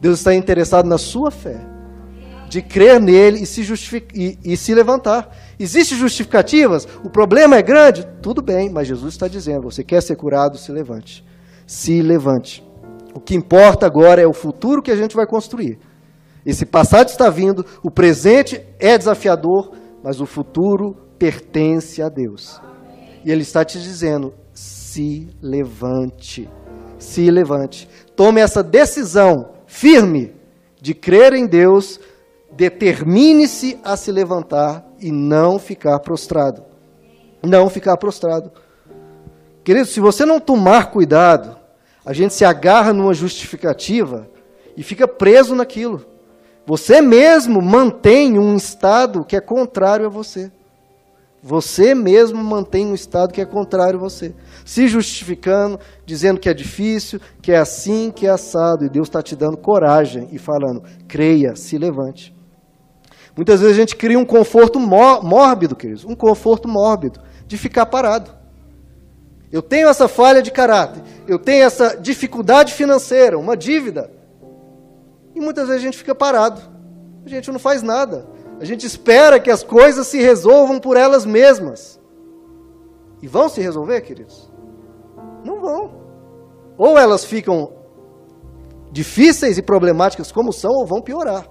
Deus 0.00 0.18
está 0.18 0.34
interessado 0.34 0.86
na 0.86 0.98
sua 0.98 1.30
fé, 1.30 1.60
de 2.48 2.60
crer 2.60 3.00
nele 3.00 3.40
e 3.40 3.46
se, 3.46 3.62
e, 4.14 4.38
e 4.44 4.56
se 4.56 4.74
levantar. 4.74 5.36
Existem 5.62 5.96
justificativas? 5.96 6.88
O 7.04 7.08
problema 7.08 7.56
é 7.56 7.62
grande? 7.62 8.04
Tudo 8.20 8.42
bem, 8.42 8.68
mas 8.68 8.88
Jesus 8.88 9.14
está 9.14 9.28
dizendo: 9.28 9.62
você 9.62 9.84
quer 9.84 10.02
ser 10.02 10.16
curado? 10.16 10.58
Se 10.58 10.72
levante. 10.72 11.24
Se 11.64 12.02
levante. 12.02 12.66
O 13.14 13.20
que 13.20 13.36
importa 13.36 13.86
agora 13.86 14.20
é 14.20 14.26
o 14.26 14.32
futuro 14.32 14.82
que 14.82 14.90
a 14.90 14.96
gente 14.96 15.14
vai 15.14 15.24
construir. 15.24 15.78
Esse 16.44 16.66
passado 16.66 17.08
está 17.08 17.30
vindo, 17.30 17.64
o 17.80 17.92
presente 17.92 18.60
é 18.80 18.98
desafiador, 18.98 19.70
mas 20.02 20.20
o 20.20 20.26
futuro 20.26 20.96
pertence 21.16 22.02
a 22.02 22.08
Deus. 22.08 22.60
E 23.24 23.30
Ele 23.30 23.42
está 23.42 23.64
te 23.64 23.80
dizendo: 23.80 24.34
se 24.52 25.28
levante, 25.40 26.50
se 26.98 27.30
levante. 27.30 27.88
Tome 28.16 28.40
essa 28.40 28.64
decisão 28.64 29.52
firme 29.66 30.34
de 30.80 30.92
crer 30.92 31.32
em 31.34 31.46
Deus, 31.46 32.00
determine-se 32.52 33.78
a 33.82 33.96
se 33.96 34.12
levantar 34.12 34.84
e 35.00 35.10
não 35.10 35.58
ficar 35.58 35.98
prostrado. 36.00 36.62
Não 37.42 37.68
ficar 37.68 37.96
prostrado. 37.96 38.52
Querido, 39.64 39.86
se 39.86 40.00
você 40.00 40.24
não 40.24 40.38
tomar 40.38 40.90
cuidado, 40.90 41.56
a 42.04 42.12
gente 42.12 42.34
se 42.34 42.44
agarra 42.44 42.92
numa 42.92 43.14
justificativa 43.14 44.28
e 44.76 44.82
fica 44.82 45.08
preso 45.08 45.54
naquilo. 45.54 46.04
Você 46.66 47.00
mesmo 47.00 47.60
mantém 47.60 48.38
um 48.38 48.56
estado 48.56 49.24
que 49.24 49.36
é 49.36 49.40
contrário 49.40 50.06
a 50.06 50.08
você. 50.08 50.50
Você 51.42 51.92
mesmo 51.92 52.42
mantém 52.42 52.86
um 52.86 52.94
estado 52.94 53.32
que 53.32 53.40
é 53.40 53.44
contrário 53.44 53.98
a 53.98 54.02
você. 54.02 54.32
Se 54.64 54.86
justificando, 54.86 55.80
dizendo 56.06 56.38
que 56.38 56.48
é 56.48 56.54
difícil, 56.54 57.20
que 57.40 57.50
é 57.50 57.56
assim, 57.56 58.12
que 58.14 58.28
é 58.28 58.30
assado. 58.30 58.84
E 58.84 58.88
Deus 58.88 59.08
está 59.08 59.20
te 59.20 59.34
dando 59.34 59.56
coragem 59.56 60.28
e 60.30 60.38
falando: 60.38 60.84
creia, 61.08 61.56
se 61.56 61.76
levante. 61.76 62.32
Muitas 63.36 63.60
vezes 63.60 63.76
a 63.76 63.80
gente 63.80 63.96
cria 63.96 64.18
um 64.18 64.24
conforto 64.24 64.78
mórbido, 64.78 65.74
queridos, 65.74 66.04
um 66.04 66.14
conforto 66.14 66.68
mórbido 66.68 67.20
de 67.46 67.56
ficar 67.56 67.86
parado. 67.86 68.30
Eu 69.50 69.62
tenho 69.62 69.88
essa 69.88 70.08
falha 70.08 70.42
de 70.42 70.50
caráter, 70.50 71.02
eu 71.26 71.38
tenho 71.38 71.64
essa 71.64 71.96
dificuldade 71.96 72.72
financeira, 72.72 73.38
uma 73.38 73.56
dívida. 73.56 74.10
E 75.34 75.40
muitas 75.40 75.66
vezes 75.66 75.82
a 75.82 75.84
gente 75.84 75.98
fica 75.98 76.14
parado. 76.14 76.60
A 77.24 77.28
gente 77.28 77.50
não 77.50 77.58
faz 77.58 77.82
nada. 77.82 78.26
A 78.60 78.64
gente 78.64 78.86
espera 78.86 79.40
que 79.40 79.50
as 79.50 79.62
coisas 79.62 80.06
se 80.06 80.20
resolvam 80.20 80.78
por 80.78 80.96
elas 80.96 81.24
mesmas. 81.24 82.00
E 83.22 83.28
vão 83.28 83.48
se 83.48 83.60
resolver, 83.60 84.00
queridos? 84.02 84.50
Não 85.44 85.60
vão. 85.60 86.02
Ou 86.76 86.98
elas 86.98 87.24
ficam 87.24 87.72
difíceis 88.90 89.56
e 89.58 89.62
problemáticas 89.62 90.30
como 90.30 90.52
são, 90.52 90.70
ou 90.72 90.86
vão 90.86 91.00
piorar. 91.00 91.46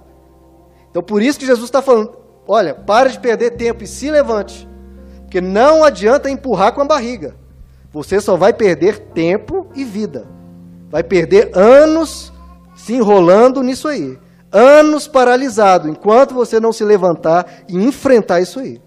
Então 0.92 1.02
por 1.02 1.22
isso 1.22 1.40
que 1.40 1.46
Jesus 1.46 1.64
está 1.64 1.82
falando: 1.82 2.12
olha, 2.46 2.74
para 2.74 3.08
de 3.08 3.18
perder 3.18 3.56
tempo 3.56 3.82
e 3.82 3.86
se 3.86 4.10
levante. 4.10 4.68
Porque 5.22 5.40
não 5.40 5.82
adianta 5.82 6.30
empurrar 6.30 6.74
com 6.74 6.82
a 6.82 6.86
barriga. 6.86 7.34
Você 7.90 8.20
só 8.20 8.36
vai 8.36 8.52
perder 8.52 8.98
tempo 9.14 9.66
e 9.74 9.84
vida. 9.84 10.28
Vai 10.90 11.02
perder 11.02 11.50
anos 11.56 12.30
se 12.76 12.94
enrolando 12.94 13.62
nisso 13.62 13.88
aí. 13.88 14.18
Anos 14.52 15.08
paralisado, 15.08 15.88
enquanto 15.88 16.34
você 16.34 16.60
não 16.60 16.72
se 16.72 16.84
levantar 16.84 17.64
e 17.66 17.74
enfrentar 17.74 18.40
isso 18.40 18.60
aí. 18.60 18.78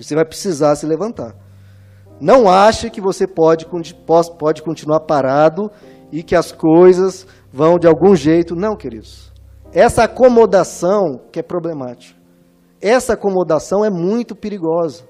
Você 0.00 0.14
vai 0.14 0.24
precisar 0.24 0.74
se 0.76 0.86
levantar. 0.86 1.34
Não 2.18 2.48
ache 2.48 2.88
que 2.88 3.00
você 3.00 3.26
pode, 3.26 3.66
pode 4.38 4.62
continuar 4.62 5.00
parado 5.00 5.70
e 6.10 6.22
que 6.22 6.34
as 6.34 6.50
coisas 6.50 7.26
vão 7.52 7.78
de 7.78 7.86
algum 7.86 8.16
jeito. 8.16 8.54
Não, 8.54 8.74
queridos. 8.74 9.25
Essa 9.76 10.04
acomodação 10.04 11.20
que 11.30 11.38
é 11.38 11.42
problemática. 11.42 12.18
Essa 12.80 13.12
acomodação 13.12 13.84
é 13.84 13.90
muito 13.90 14.34
perigosa. 14.34 15.04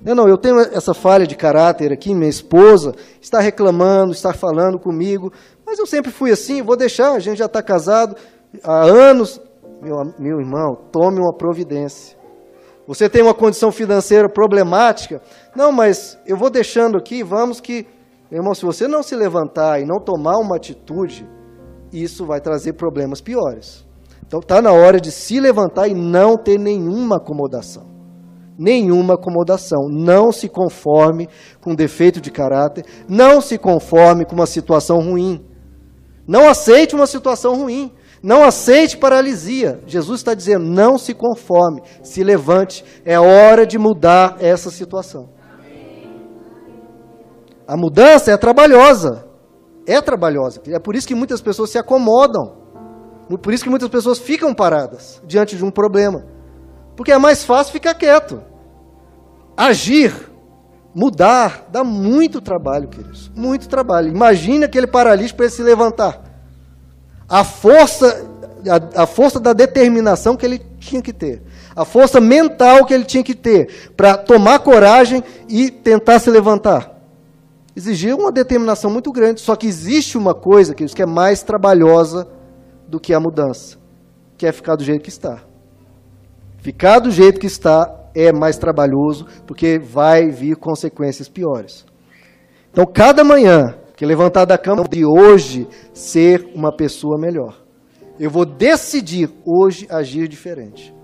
Não, 0.00 0.14
não, 0.14 0.28
eu 0.28 0.38
tenho 0.38 0.60
essa 0.60 0.94
falha 0.94 1.26
de 1.26 1.34
caráter 1.34 1.92
aqui, 1.92 2.14
minha 2.14 2.30
esposa 2.30 2.94
está 3.20 3.40
reclamando, 3.40 4.12
está 4.12 4.32
falando 4.32 4.78
comigo, 4.78 5.32
mas 5.66 5.80
eu 5.80 5.86
sempre 5.86 6.12
fui 6.12 6.30
assim, 6.30 6.62
vou 6.62 6.76
deixar, 6.76 7.10
a 7.10 7.18
gente 7.18 7.38
já 7.38 7.46
está 7.46 7.60
casado 7.60 8.14
há 8.62 8.84
anos. 8.84 9.40
Meu, 9.82 9.96
meu 10.16 10.38
irmão, 10.38 10.76
tome 10.92 11.18
uma 11.18 11.36
providência. 11.36 12.16
Você 12.86 13.08
tem 13.08 13.20
uma 13.20 13.34
condição 13.34 13.72
financeira 13.72 14.28
problemática? 14.28 15.20
Não, 15.56 15.72
mas 15.72 16.16
eu 16.24 16.36
vou 16.36 16.50
deixando 16.50 16.96
aqui, 16.96 17.24
vamos 17.24 17.60
que. 17.60 17.84
Meu 18.30 18.42
irmão, 18.42 18.54
se 18.54 18.64
você 18.64 18.86
não 18.86 19.02
se 19.02 19.16
levantar 19.16 19.80
e 19.80 19.84
não 19.84 19.98
tomar 19.98 20.38
uma 20.38 20.54
atitude, 20.54 21.28
isso 21.92 22.24
vai 22.24 22.40
trazer 22.40 22.74
problemas 22.74 23.20
piores. 23.20 23.83
Então 24.26 24.40
está 24.40 24.60
na 24.60 24.72
hora 24.72 25.00
de 25.00 25.10
se 25.10 25.38
levantar 25.38 25.88
e 25.88 25.94
não 25.94 26.36
ter 26.36 26.58
nenhuma 26.58 27.16
acomodação. 27.16 27.86
Nenhuma 28.58 29.14
acomodação. 29.14 29.88
Não 29.88 30.32
se 30.32 30.48
conforme 30.48 31.28
com 31.60 31.74
defeito 31.74 32.20
de 32.20 32.30
caráter, 32.30 32.84
não 33.08 33.40
se 33.40 33.58
conforme 33.58 34.24
com 34.24 34.34
uma 34.34 34.46
situação 34.46 35.00
ruim. 35.00 35.44
Não 36.26 36.48
aceite 36.48 36.94
uma 36.94 37.06
situação 37.06 37.56
ruim. 37.56 37.92
Não 38.22 38.42
aceite 38.42 38.96
paralisia. 38.96 39.80
Jesus 39.86 40.20
está 40.20 40.32
dizendo: 40.32 40.64
não 40.64 40.96
se 40.96 41.12
conforme, 41.12 41.82
se 42.02 42.24
levante. 42.24 42.82
É 43.04 43.20
hora 43.20 43.66
de 43.66 43.76
mudar 43.76 44.38
essa 44.40 44.70
situação. 44.70 45.28
A 47.66 47.76
mudança 47.76 48.30
é 48.30 48.36
trabalhosa. 48.36 49.26
É 49.86 50.00
trabalhosa. 50.00 50.62
É 50.68 50.78
por 50.78 50.96
isso 50.96 51.06
que 51.06 51.14
muitas 51.14 51.42
pessoas 51.42 51.70
se 51.70 51.78
acomodam. 51.78 52.63
Por 53.28 53.52
isso 53.52 53.64
que 53.64 53.70
muitas 53.70 53.88
pessoas 53.88 54.18
ficam 54.18 54.54
paradas 54.54 55.20
diante 55.26 55.56
de 55.56 55.64
um 55.64 55.70
problema. 55.70 56.24
Porque 56.96 57.12
é 57.12 57.18
mais 57.18 57.44
fácil 57.44 57.72
ficar 57.72 57.94
quieto. 57.94 58.42
Agir 59.56 60.12
Mudar 60.94 61.66
dá 61.72 61.82
muito 61.82 62.40
trabalho, 62.40 62.86
queridos. 62.86 63.30
Muito 63.34 63.68
trabalho. 63.68 64.08
Imagine 64.08 64.64
aquele 64.64 64.86
paralítico 64.86 65.38
para 65.38 65.46
ele 65.46 65.54
se 65.54 65.62
levantar. 65.62 66.22
A 67.28 67.42
força, 67.42 68.24
a, 68.96 69.02
a, 69.02 69.06
força 69.06 69.40
da 69.40 69.52
determinação 69.52 70.36
que 70.36 70.46
ele 70.46 70.62
tinha 70.78 71.02
que 71.02 71.12
ter. 71.12 71.42
A 71.74 71.84
força 71.84 72.20
mental 72.20 72.86
que 72.86 72.94
ele 72.94 73.04
tinha 73.04 73.24
que 73.24 73.34
ter 73.34 73.90
para 73.96 74.16
tomar 74.16 74.60
coragem 74.60 75.24
e 75.48 75.68
tentar 75.68 76.20
se 76.20 76.30
levantar. 76.30 76.94
Exigia 77.74 78.14
uma 78.14 78.30
determinação 78.30 78.88
muito 78.88 79.10
grande. 79.10 79.40
Só 79.40 79.56
que 79.56 79.66
existe 79.66 80.16
uma 80.16 80.32
coisa, 80.32 80.74
queridos, 80.74 80.94
que 80.94 81.02
é 81.02 81.06
mais 81.06 81.42
trabalhosa 81.42 82.28
do 82.88 83.00
que 83.00 83.14
a 83.14 83.20
mudança, 83.20 83.78
que 84.36 84.46
é 84.46 84.52
ficar 84.52 84.76
do 84.76 84.84
jeito 84.84 85.02
que 85.02 85.08
está. 85.08 85.42
Ficar 86.58 86.98
do 86.98 87.10
jeito 87.10 87.40
que 87.40 87.46
está 87.46 88.10
é 88.14 88.32
mais 88.32 88.56
trabalhoso, 88.56 89.26
porque 89.46 89.78
vai 89.78 90.30
vir 90.30 90.56
consequências 90.56 91.28
piores. 91.28 91.84
Então, 92.70 92.86
cada 92.86 93.22
manhã 93.22 93.76
que 93.96 94.04
levantar 94.04 94.44
da 94.44 94.58
cama 94.58 94.84
de 94.88 95.04
hoje 95.04 95.68
ser 95.92 96.50
uma 96.54 96.74
pessoa 96.74 97.18
melhor. 97.18 97.62
Eu 98.18 98.30
vou 98.30 98.44
decidir 98.44 99.30
hoje 99.44 99.86
agir 99.90 100.28
diferente. 100.28 100.94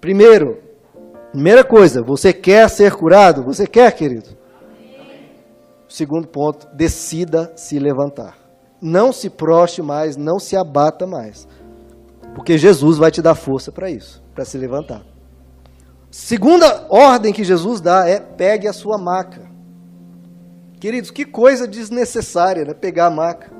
Primeiro, 0.00 0.58
primeira 1.32 1.62
coisa, 1.62 2.02
você 2.02 2.32
quer 2.32 2.68
ser 2.68 2.94
curado? 2.94 3.42
Você 3.44 3.66
quer, 3.66 3.92
querido? 3.92 4.30
Segundo 5.88 6.28
ponto, 6.28 6.66
decida 6.74 7.52
se 7.56 7.78
levantar. 7.78 8.39
Não 8.80 9.12
se 9.12 9.28
proste 9.28 9.82
mais, 9.82 10.16
não 10.16 10.38
se 10.38 10.56
abata 10.56 11.06
mais. 11.06 11.46
Porque 12.34 12.56
Jesus 12.56 12.98
vai 12.98 13.10
te 13.10 13.20
dar 13.20 13.34
força 13.34 13.70
para 13.70 13.90
isso, 13.90 14.22
para 14.34 14.44
se 14.44 14.56
levantar. 14.56 15.02
Segunda 16.10 16.86
ordem 16.88 17.32
que 17.32 17.44
Jesus 17.44 17.80
dá 17.80 18.08
é 18.08 18.18
pegue 18.18 18.66
a 18.66 18.72
sua 18.72 18.98
maca. 18.98 19.48
Queridos, 20.80 21.10
que 21.10 21.24
coisa 21.24 21.68
desnecessária, 21.68 22.64
né? 22.64 22.74
Pegar 22.74 23.06
a 23.06 23.10
maca. 23.10 23.52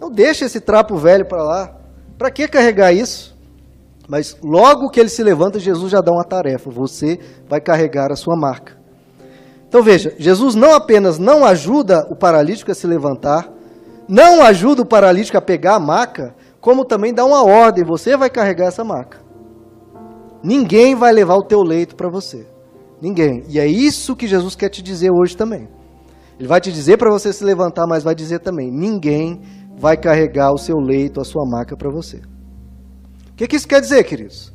Não 0.00 0.10
deixe 0.10 0.44
esse 0.44 0.60
trapo 0.60 0.96
velho 0.96 1.26
para 1.26 1.42
lá. 1.42 1.74
Para 2.16 2.30
que 2.30 2.46
carregar 2.46 2.92
isso? 2.92 3.36
Mas 4.08 4.36
logo 4.42 4.90
que 4.90 5.00
ele 5.00 5.08
se 5.08 5.22
levanta, 5.22 5.58
Jesus 5.58 5.90
já 5.90 6.00
dá 6.00 6.12
uma 6.12 6.24
tarefa. 6.24 6.70
Você 6.70 7.18
vai 7.48 7.60
carregar 7.60 8.12
a 8.12 8.16
sua 8.16 8.36
marca. 8.36 8.78
Então 9.68 9.82
veja, 9.82 10.14
Jesus 10.18 10.54
não 10.54 10.74
apenas 10.74 11.18
não 11.18 11.44
ajuda 11.44 12.06
o 12.10 12.16
paralítico 12.16 12.70
a 12.70 12.74
se 12.74 12.86
levantar, 12.86 13.52
não 14.08 14.42
ajuda 14.42 14.82
o 14.82 14.86
paralítico 14.86 15.36
a 15.36 15.42
pegar 15.42 15.74
a 15.74 15.80
maca, 15.80 16.34
como 16.60 16.84
também 16.84 17.12
dá 17.12 17.24
uma 17.24 17.44
ordem, 17.44 17.84
você 17.84 18.16
vai 18.16 18.30
carregar 18.30 18.66
essa 18.66 18.82
maca. 18.82 19.18
Ninguém 20.42 20.94
vai 20.94 21.12
levar 21.12 21.36
o 21.36 21.44
teu 21.44 21.62
leito 21.62 21.94
para 21.94 22.08
você. 22.08 22.46
Ninguém. 23.00 23.44
E 23.48 23.58
é 23.58 23.66
isso 23.66 24.16
que 24.16 24.26
Jesus 24.26 24.56
quer 24.56 24.68
te 24.70 24.82
dizer 24.82 25.10
hoje 25.10 25.36
também. 25.36 25.68
Ele 26.38 26.48
vai 26.48 26.60
te 26.60 26.72
dizer 26.72 26.96
para 26.96 27.10
você 27.10 27.32
se 27.32 27.44
levantar, 27.44 27.86
mas 27.86 28.02
vai 28.02 28.14
dizer 28.14 28.38
também: 28.40 28.70
ninguém 28.70 29.40
vai 29.76 29.96
carregar 29.96 30.52
o 30.52 30.58
seu 30.58 30.76
leito, 30.76 31.20
a 31.20 31.24
sua 31.24 31.44
maca 31.44 31.76
para 31.76 31.90
você. 31.90 32.18
O 33.30 33.34
que, 33.36 33.46
que 33.46 33.56
isso 33.56 33.68
quer 33.68 33.80
dizer, 33.80 34.04
queridos? 34.04 34.52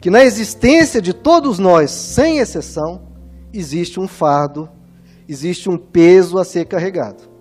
Que 0.00 0.10
na 0.10 0.24
existência 0.24 1.00
de 1.00 1.12
todos 1.12 1.58
nós, 1.58 1.90
sem 1.90 2.38
exceção, 2.38 3.02
existe 3.52 3.98
um 3.98 4.06
fardo, 4.06 4.68
existe 5.28 5.68
um 5.68 5.76
peso 5.76 6.38
a 6.38 6.44
ser 6.44 6.66
carregado. 6.66 7.33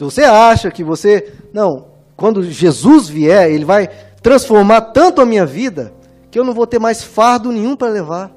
Se 0.00 0.04
você 0.04 0.22
acha 0.22 0.70
que 0.70 0.82
você. 0.82 1.30
Não, 1.52 1.88
quando 2.16 2.42
Jesus 2.42 3.06
vier, 3.06 3.50
ele 3.50 3.66
vai 3.66 3.86
transformar 4.22 4.80
tanto 4.80 5.20
a 5.20 5.26
minha 5.26 5.44
vida 5.44 5.92
que 6.30 6.38
eu 6.38 6.44
não 6.44 6.54
vou 6.54 6.66
ter 6.66 6.78
mais 6.78 7.04
fardo 7.04 7.52
nenhum 7.52 7.76
para 7.76 7.90
levar, 7.92 8.32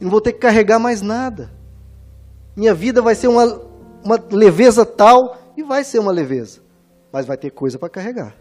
não 0.00 0.10
vou 0.10 0.20
ter 0.20 0.32
que 0.32 0.40
carregar 0.40 0.80
mais 0.80 1.00
nada. 1.00 1.52
Minha 2.56 2.74
vida 2.74 3.00
vai 3.00 3.14
ser 3.14 3.28
uma, 3.28 3.60
uma 4.02 4.18
leveza 4.28 4.84
tal, 4.84 5.36
e 5.56 5.62
vai 5.62 5.84
ser 5.84 6.00
uma 6.00 6.10
leveza, 6.10 6.60
mas 7.12 7.26
vai 7.26 7.36
ter 7.36 7.50
coisa 7.50 7.78
para 7.78 7.88
carregar. 7.88 8.34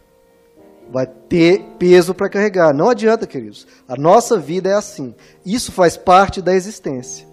Vai 0.91 1.05
ter 1.05 1.75
peso 1.77 2.11
para 2.11 2.27
carregar. 2.27 2.73
Não 2.73 2.89
adianta, 2.89 3.27
queridos. 3.27 3.67
A 3.87 3.95
nossa 3.95 4.39
vida 4.39 4.67
é 4.69 4.73
assim. 4.73 5.13
Isso 5.45 5.71
faz 5.71 5.95
parte 5.95 6.41
da 6.41 6.55
existência. 6.55 7.27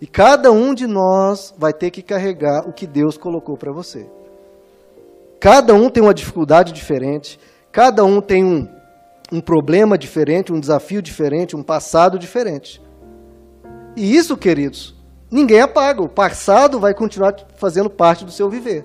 E 0.00 0.06
cada 0.06 0.50
um 0.50 0.72
de 0.72 0.86
nós 0.86 1.54
vai 1.58 1.74
ter 1.74 1.90
que 1.90 2.00
carregar 2.00 2.66
o 2.66 2.72
que 2.72 2.86
Deus 2.86 3.18
colocou 3.18 3.58
para 3.58 3.72
você. 3.72 4.15
Cada 5.40 5.74
um 5.74 5.88
tem 5.88 6.02
uma 6.02 6.14
dificuldade 6.14 6.72
diferente, 6.72 7.38
cada 7.72 8.04
um 8.04 8.20
tem 8.20 8.44
um, 8.44 8.68
um 9.32 9.40
problema 9.40 9.98
diferente, 9.98 10.52
um 10.52 10.60
desafio 10.60 11.02
diferente, 11.02 11.56
um 11.56 11.62
passado 11.62 12.18
diferente. 12.18 12.80
E 13.96 14.14
isso, 14.14 14.36
queridos, 14.36 14.94
ninguém 15.30 15.60
apaga. 15.60 16.02
O 16.02 16.08
passado 16.08 16.78
vai 16.78 16.94
continuar 16.94 17.34
fazendo 17.56 17.88
parte 17.88 18.24
do 18.24 18.30
seu 18.30 18.50
viver. 18.50 18.84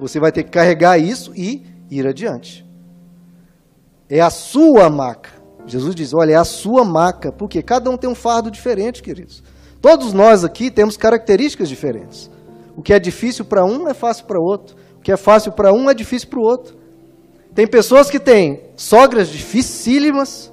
Você 0.00 0.20
vai 0.20 0.32
ter 0.32 0.44
que 0.44 0.50
carregar 0.50 0.98
isso 0.98 1.32
e 1.34 1.64
ir 1.90 2.06
adiante. 2.06 2.64
É 4.08 4.20
a 4.20 4.30
sua 4.30 4.88
maca. 4.88 5.30
Jesus 5.66 5.94
diz: 5.94 6.14
olha, 6.14 6.32
é 6.32 6.36
a 6.36 6.44
sua 6.44 6.84
maca. 6.84 7.32
Porque 7.32 7.62
cada 7.62 7.90
um 7.90 7.96
tem 7.96 8.08
um 8.08 8.14
fardo 8.14 8.50
diferente, 8.50 9.02
queridos. 9.02 9.42
Todos 9.80 10.12
nós 10.12 10.44
aqui 10.44 10.70
temos 10.70 10.96
características 10.96 11.68
diferentes. 11.68 12.30
O 12.76 12.82
que 12.82 12.92
é 12.92 12.98
difícil 12.98 13.44
para 13.44 13.64
um 13.64 13.88
é 13.88 13.94
fácil 13.94 14.26
para 14.26 14.40
outro. 14.40 14.76
Que 15.02 15.12
é 15.12 15.16
fácil 15.16 15.52
para 15.52 15.72
um 15.72 15.90
é 15.90 15.94
difícil 15.94 16.28
para 16.28 16.38
o 16.38 16.42
outro. 16.42 16.76
Tem 17.54 17.66
pessoas 17.66 18.10
que 18.10 18.18
têm 18.18 18.70
sogras 18.76 19.28
dificílimas, 19.28 20.52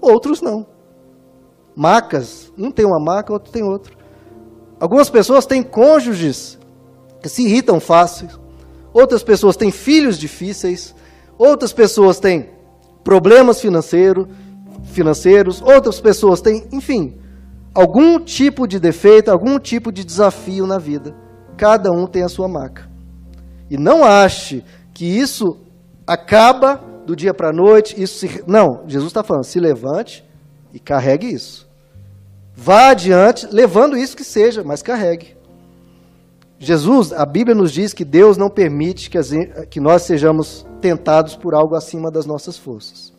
outros 0.00 0.42
não. 0.42 0.66
Macas, 1.74 2.52
um 2.58 2.70
tem 2.70 2.84
uma 2.84 2.98
maca, 2.98 3.32
outro 3.32 3.52
tem 3.52 3.62
outro. 3.62 3.96
Algumas 4.80 5.08
pessoas 5.08 5.46
têm 5.46 5.62
cônjuges 5.62 6.58
que 7.22 7.28
se 7.28 7.42
irritam 7.42 7.80
fácil. 7.80 8.28
Outras 8.92 9.22
pessoas 9.22 9.56
têm 9.56 9.70
filhos 9.70 10.18
difíceis. 10.18 10.94
Outras 11.36 11.72
pessoas 11.72 12.18
têm 12.18 12.50
problemas 13.02 13.60
financeiros, 13.60 14.26
financeiros. 14.84 15.62
Outras 15.62 16.00
pessoas 16.00 16.40
têm, 16.40 16.66
enfim, 16.72 17.16
algum 17.74 18.20
tipo 18.20 18.66
de 18.66 18.78
defeito, 18.78 19.30
algum 19.30 19.58
tipo 19.58 19.90
de 19.90 20.04
desafio 20.04 20.66
na 20.66 20.78
vida. 20.78 21.14
Cada 21.56 21.90
um 21.90 22.06
tem 22.06 22.22
a 22.22 22.28
sua 22.28 22.48
maca. 22.48 22.87
E 23.70 23.76
não 23.76 24.04
ache 24.04 24.64
que 24.94 25.04
isso 25.04 25.58
acaba 26.06 26.82
do 27.06 27.14
dia 27.14 27.34
para 27.34 27.50
a 27.50 27.52
noite. 27.52 28.00
Isso 28.00 28.18
se... 28.18 28.44
Não, 28.46 28.84
Jesus 28.86 29.10
está 29.10 29.22
falando, 29.22 29.44
se 29.44 29.60
levante 29.60 30.24
e 30.72 30.78
carregue 30.78 31.26
isso. 31.26 31.68
Vá 32.54 32.90
adiante, 32.90 33.46
levando 33.50 33.96
isso 33.96 34.16
que 34.16 34.24
seja, 34.24 34.64
mas 34.64 34.82
carregue. 34.82 35.36
Jesus, 36.58 37.12
a 37.12 37.24
Bíblia 37.24 37.54
nos 37.54 37.72
diz 37.72 37.94
que 37.94 38.04
Deus 38.04 38.36
não 38.36 38.50
permite 38.50 39.08
que, 39.08 39.16
as, 39.16 39.30
que 39.70 39.78
nós 39.80 40.02
sejamos 40.02 40.66
tentados 40.80 41.36
por 41.36 41.54
algo 41.54 41.76
acima 41.76 42.10
das 42.10 42.26
nossas 42.26 42.58
forças. 42.58 43.12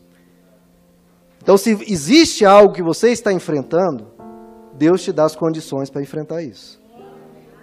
Então, 1.42 1.56
se 1.56 1.70
existe 1.70 2.44
algo 2.44 2.74
que 2.74 2.82
você 2.82 3.10
está 3.10 3.32
enfrentando, 3.32 4.08
Deus 4.74 5.02
te 5.02 5.10
dá 5.10 5.24
as 5.24 5.34
condições 5.34 5.88
para 5.88 6.02
enfrentar 6.02 6.42
isso. 6.42 6.79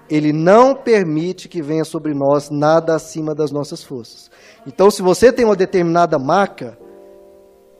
Ele 0.10 0.32
não 0.32 0.74
permite 0.74 1.50
que 1.50 1.62
venha 1.62 1.84
sobre 1.84 2.14
nós 2.14 2.50
nada 2.50 2.96
acima 2.96 3.36
das 3.36 3.52
nossas 3.52 3.84
forças. 3.84 4.32
Então, 4.66 4.90
se 4.90 5.02
você 5.02 5.32
tem 5.32 5.46
uma 5.46 5.56
determinada 5.56 6.18
marca, 6.18 6.78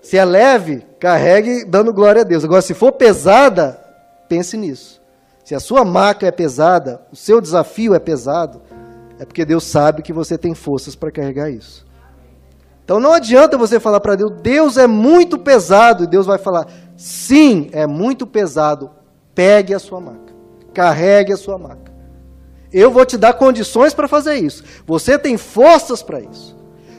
se 0.02 0.18
é 0.18 0.26
leve, 0.26 0.86
carregue 1.00 1.66
dando 1.66 1.94
glória 1.94 2.22
a 2.22 2.26
Deus. 2.26 2.44
Agora, 2.44 2.62
se 2.62 2.74
for 2.74 2.92
pesada, 2.94 3.80
pense 4.28 4.58
nisso. 4.58 5.02
Se 5.44 5.56
a 5.56 5.60
sua 5.60 5.86
marca 5.86 6.28
é 6.28 6.32
pesada, 6.32 7.02
o 7.12 7.16
seu 7.16 7.40
desafio 7.40 7.96
é 7.96 8.00
pesado, 8.00 8.62
é 9.20 9.26
porque 9.26 9.46
Deus 9.46 9.64
sabe 9.64 10.02
que 10.02 10.12
você 10.12 10.38
tem 10.38 10.54
forças 10.54 10.96
para 10.96 11.12
carregar 11.12 11.50
isso. 11.50 11.86
Então 12.84 13.00
não 13.00 13.14
adianta 13.14 13.58
você 13.58 13.80
falar 13.80 14.00
para 14.00 14.16
Deus, 14.16 14.32
Deus 14.42 14.78
é 14.78 14.88
muito 14.88 15.38
pesado, 15.38 16.04
e 16.04 16.08
Deus 16.08 16.26
vai 16.26 16.38
falar, 16.38 16.68
sim, 16.96 17.70
é 17.74 17.86
muito 17.86 18.26
pesado, 18.26 18.90
pegue 19.36 19.74
a 19.74 19.80
sua 19.80 20.00
maca, 20.00 20.34
carregue 20.74 21.34
a 21.34 21.38
sua 21.38 21.58
maca. 21.58 21.87
Eu 22.72 22.92
vou 22.92 23.06
te 23.06 23.18
dar 23.18 23.34
condições 23.34 23.94
para 23.94 24.08
fazer 24.08 24.36
isso. 24.36 24.64
Você 24.86 25.18
tem 25.18 25.38
forças 25.38 26.04
para 26.04 26.20
isso. 26.20 26.58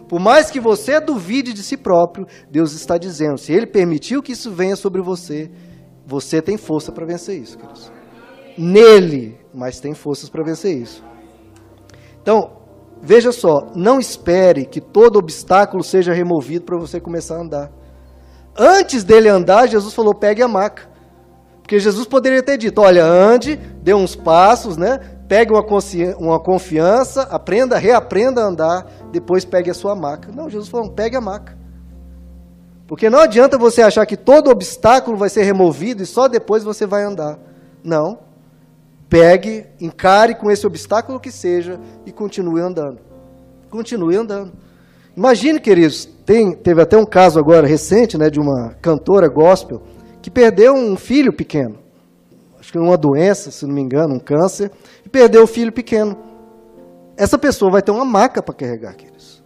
Por 0.08 0.18
mais 0.18 0.50
que 0.50 0.58
você 0.58 0.98
duvide 0.98 1.52
de 1.52 1.62
si 1.62 1.76
próprio, 1.76 2.26
Deus 2.50 2.72
está 2.72 2.96
dizendo: 2.96 3.36
se 3.36 3.52
Ele 3.52 3.66
permitiu 3.66 4.22
que 4.22 4.32
isso 4.32 4.50
venha 4.50 4.74
sobre 4.74 5.02
você, 5.02 5.50
você 6.06 6.40
tem 6.40 6.56
força 6.56 6.90
para 6.90 7.04
vencer 7.04 7.38
isso, 7.38 7.58
queridos. 7.58 7.92
Nele, 8.56 9.38
mas 9.52 9.78
tem 9.78 9.94
forças 9.94 10.30
para 10.30 10.42
vencer 10.42 10.74
isso. 10.74 11.04
Então, 12.22 12.50
veja 13.02 13.30
só, 13.30 13.66
não 13.76 14.00
espere 14.00 14.64
que 14.64 14.80
todo 14.80 15.18
obstáculo 15.18 15.84
seja 15.84 16.12
removido 16.12 16.64
para 16.64 16.78
você 16.78 16.98
começar 16.98 17.36
a 17.36 17.42
andar. 17.42 17.72
Antes 18.56 19.04
dele 19.04 19.28
andar, 19.28 19.68
Jesus 19.68 19.92
falou: 19.92 20.14
pegue 20.14 20.42
a 20.42 20.48
maca. 20.48 20.88
Porque 21.60 21.78
Jesus 21.78 22.06
poderia 22.06 22.42
ter 22.42 22.56
dito: 22.56 22.80
olha, 22.80 23.04
ande, 23.04 23.56
dê 23.82 23.92
uns 23.92 24.16
passos, 24.16 24.78
né? 24.78 25.17
Pegue 25.28 25.52
uma, 25.52 25.64
uma 26.18 26.40
confiança, 26.40 27.22
aprenda, 27.22 27.76
reaprenda 27.76 28.42
a 28.42 28.46
andar, 28.46 28.86
depois 29.12 29.44
pegue 29.44 29.70
a 29.70 29.74
sua 29.74 29.94
maca. 29.94 30.32
Não, 30.34 30.48
Jesus 30.48 30.70
falou: 30.70 30.90
pegue 30.90 31.16
a 31.16 31.20
maca. 31.20 31.56
Porque 32.86 33.10
não 33.10 33.18
adianta 33.18 33.58
você 33.58 33.82
achar 33.82 34.06
que 34.06 34.16
todo 34.16 34.50
obstáculo 34.50 35.18
vai 35.18 35.28
ser 35.28 35.42
removido 35.42 36.02
e 36.02 36.06
só 36.06 36.26
depois 36.26 36.64
você 36.64 36.86
vai 36.86 37.04
andar. 37.04 37.38
Não. 37.84 38.20
Pegue, 39.10 39.66
encare 39.78 40.34
com 40.34 40.50
esse 40.50 40.66
obstáculo 40.66 41.20
que 41.20 41.30
seja 41.30 41.78
e 42.06 42.12
continue 42.12 42.62
andando. 42.62 42.98
Continue 43.68 44.16
andando. 44.16 44.52
Imagine, 45.14 45.60
queridos, 45.60 46.06
tem, 46.24 46.52
teve 46.52 46.80
até 46.80 46.96
um 46.96 47.04
caso 47.04 47.38
agora 47.38 47.66
recente, 47.66 48.16
né, 48.16 48.30
de 48.30 48.40
uma 48.40 48.74
cantora 48.80 49.28
gospel 49.28 49.82
que 50.22 50.30
perdeu 50.30 50.74
um 50.74 50.96
filho 50.96 51.32
pequeno. 51.32 51.78
Acho 52.58 52.72
que 52.72 52.78
uma 52.78 52.96
doença, 52.96 53.50
se 53.50 53.66
não 53.66 53.74
me 53.74 53.80
engano, 53.80 54.14
um 54.14 54.18
câncer, 54.18 54.70
e 55.08 55.10
perdeu 55.10 55.44
o 55.44 55.46
filho 55.46 55.72
pequeno. 55.72 56.18
Essa 57.16 57.38
pessoa 57.38 57.70
vai 57.70 57.80
ter 57.80 57.90
uma 57.90 58.04
maca 58.04 58.42
para 58.42 58.54
carregar, 58.54 58.94
queridos. 58.94 59.42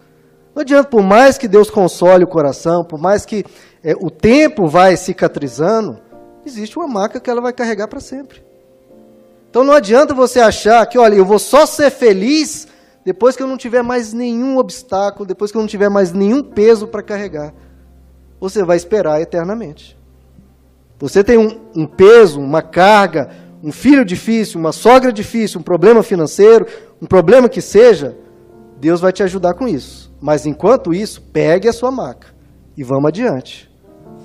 Não 0.53 0.63
adianta, 0.63 0.91
por 0.91 1.03
mais 1.03 1.39
que 1.39 1.47
Deus 1.47 1.71
console 1.71 2.25
o 2.25 2.27
coração, 2.27 2.85
por 2.85 2.99
mais 2.99 3.25
que 3.25 3.45
é, 3.83 3.95
o 3.95 4.11
tempo 4.11 4.67
vai 4.67 4.97
cicatrizando, 4.97 5.99
existe 6.45 6.77
uma 6.77 6.89
marca 6.89 7.21
que 7.21 7.31
ela 7.31 7.41
vai 7.41 7.53
carregar 7.53 7.87
para 7.87 8.01
sempre. 8.01 8.45
Então 9.49 9.63
não 9.63 9.73
adianta 9.73 10.13
você 10.13 10.41
achar 10.41 10.85
que, 10.87 10.99
olha, 10.99 11.15
eu 11.15 11.25
vou 11.25 11.39
só 11.39 11.65
ser 11.65 11.91
feliz 11.91 12.67
depois 13.05 13.37
que 13.37 13.43
eu 13.43 13.47
não 13.47 13.57
tiver 13.57 13.83
mais 13.83 14.13
nenhum 14.13 14.59
obstáculo, 14.59 15.25
depois 15.25 15.53
que 15.53 15.57
eu 15.57 15.63
não 15.63 15.69
tiver 15.69 15.89
mais 15.89 16.13
nenhum 16.13 16.43
peso 16.43 16.89
para 16.89 17.03
carregar. 17.05 17.55
Você 18.41 18.65
vai 18.65 18.77
esperar 18.77 19.21
eternamente. 19.21 19.97
Você 20.99 21.23
tem 21.23 21.39
um, 21.39 21.61
um 21.75 21.87
peso, 21.87 22.41
uma 22.41 22.63
carga, 22.63 23.31
um 23.63 23.71
filho 23.71 24.05
difícil, 24.05 24.59
uma 24.59 24.73
sogra 24.73 25.13
difícil, 25.13 25.61
um 25.61 25.63
problema 25.63 26.03
financeiro, 26.03 26.67
um 27.01 27.07
problema 27.07 27.49
que 27.49 27.61
seja, 27.61 28.17
Deus 28.81 29.01
vai 29.01 29.13
te 29.13 29.23
ajudar 29.23 29.55
com 29.55 29.69
isso. 29.69 30.13
Mas 30.21 30.45
enquanto 30.47 30.93
isso, 30.93 31.23
pegue 31.33 31.69
a 31.69 31.73
sua 31.73 31.91
maca 31.91 32.29
e 32.77 32.83
vamos 32.83 33.07
adiante. 33.07 33.71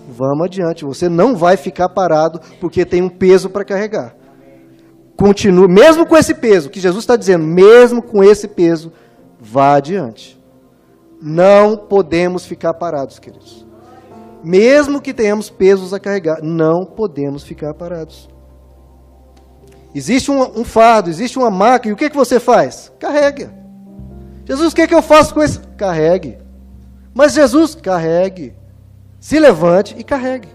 Vamos 0.10 0.46
adiante. 0.46 0.86
Você 0.86 1.08
não 1.08 1.36
vai 1.36 1.58
ficar 1.58 1.90
parado 1.90 2.40
porque 2.60 2.86
tem 2.86 3.02
um 3.02 3.10
peso 3.10 3.50
para 3.50 3.66
carregar. 3.66 4.16
Continue, 5.16 5.68
mesmo 5.68 6.06
com 6.06 6.16
esse 6.16 6.34
peso, 6.34 6.70
que 6.70 6.80
Jesus 6.80 7.04
está 7.04 7.16
dizendo, 7.16 7.44
mesmo 7.44 8.02
com 8.02 8.24
esse 8.24 8.48
peso, 8.48 8.92
vá 9.40 9.76
adiante. 9.76 10.40
Não 11.22 11.76
podemos 11.76 12.46
ficar 12.46 12.74
parados, 12.76 13.18
queridos. 13.18 13.66
Mesmo 14.44 15.02
que 15.02 15.14
tenhamos 15.14 15.50
pesos 15.50 15.94
a 15.94 16.00
carregar, 16.00 16.40
não 16.44 16.86
podemos 16.86 17.44
ficar 17.44 17.74
parados. 17.74 18.30
Existe 19.98 20.30
um, 20.30 20.60
um 20.60 20.64
fardo, 20.64 21.10
existe 21.10 21.40
uma 21.40 21.50
maca, 21.50 21.90
e 21.90 21.92
o 21.92 21.96
que, 21.96 22.08
que 22.08 22.16
você 22.16 22.40
faz? 22.40 22.92
Carrega. 23.00 23.52
Jesus, 24.46 24.72
o 24.72 24.76
que, 24.76 24.84
é 24.84 24.88
que 24.88 24.94
eu 24.94 25.02
faço 25.02 25.34
com 25.34 25.44
isso? 25.44 25.60
Carregue. 25.76 26.38
Mas 27.16 27.34
Jesus, 27.34 27.74
carregue. 27.74 28.54
Se 29.20 29.40
levante 29.40 29.96
e 29.98 30.04
carregue. 30.04 30.50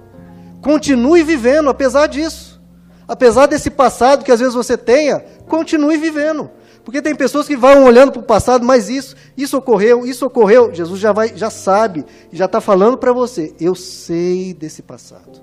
Continue 0.60 1.24
vivendo, 1.24 1.68
apesar 1.68 2.06
disso. 2.06 2.62
Apesar 3.08 3.46
desse 3.46 3.68
passado 3.68 4.24
que 4.24 4.30
às 4.30 4.38
vezes 4.38 4.54
você 4.54 4.78
tenha, 4.78 5.18
continue 5.48 5.96
vivendo. 5.96 6.48
Porque 6.84 7.02
tem 7.02 7.12
pessoas 7.12 7.48
que 7.48 7.56
vão 7.56 7.82
olhando 7.82 8.12
para 8.12 8.20
o 8.20 8.24
passado, 8.24 8.64
mas 8.64 8.88
isso, 8.88 9.16
isso 9.36 9.56
ocorreu, 9.56 10.06
isso 10.06 10.24
ocorreu. 10.24 10.72
Jesus 10.72 11.00
já 11.00 11.10
vai, 11.10 11.36
já 11.36 11.50
sabe, 11.50 12.06
já 12.32 12.44
está 12.44 12.60
falando 12.60 12.96
para 12.96 13.12
você. 13.12 13.52
Eu 13.58 13.74
sei 13.74 14.54
desse 14.54 14.82
passado. 14.82 15.42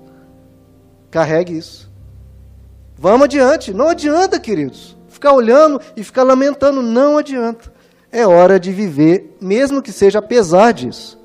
Carregue 1.10 1.58
isso. 1.58 1.89
Vamos 3.00 3.24
adiante. 3.24 3.74
Não 3.74 3.88
adianta, 3.88 4.38
queridos. 4.38 4.96
Ficar 5.08 5.32
olhando 5.32 5.80
e 5.96 6.04
ficar 6.04 6.22
lamentando, 6.22 6.80
não 6.80 7.18
adianta 7.18 7.80
é 8.12 8.26
hora 8.26 8.58
de 8.58 8.72
viver, 8.72 9.36
mesmo 9.40 9.82
que 9.82 9.92
seja 9.92 10.18
apesar 10.18 10.72
disso. 10.72 11.18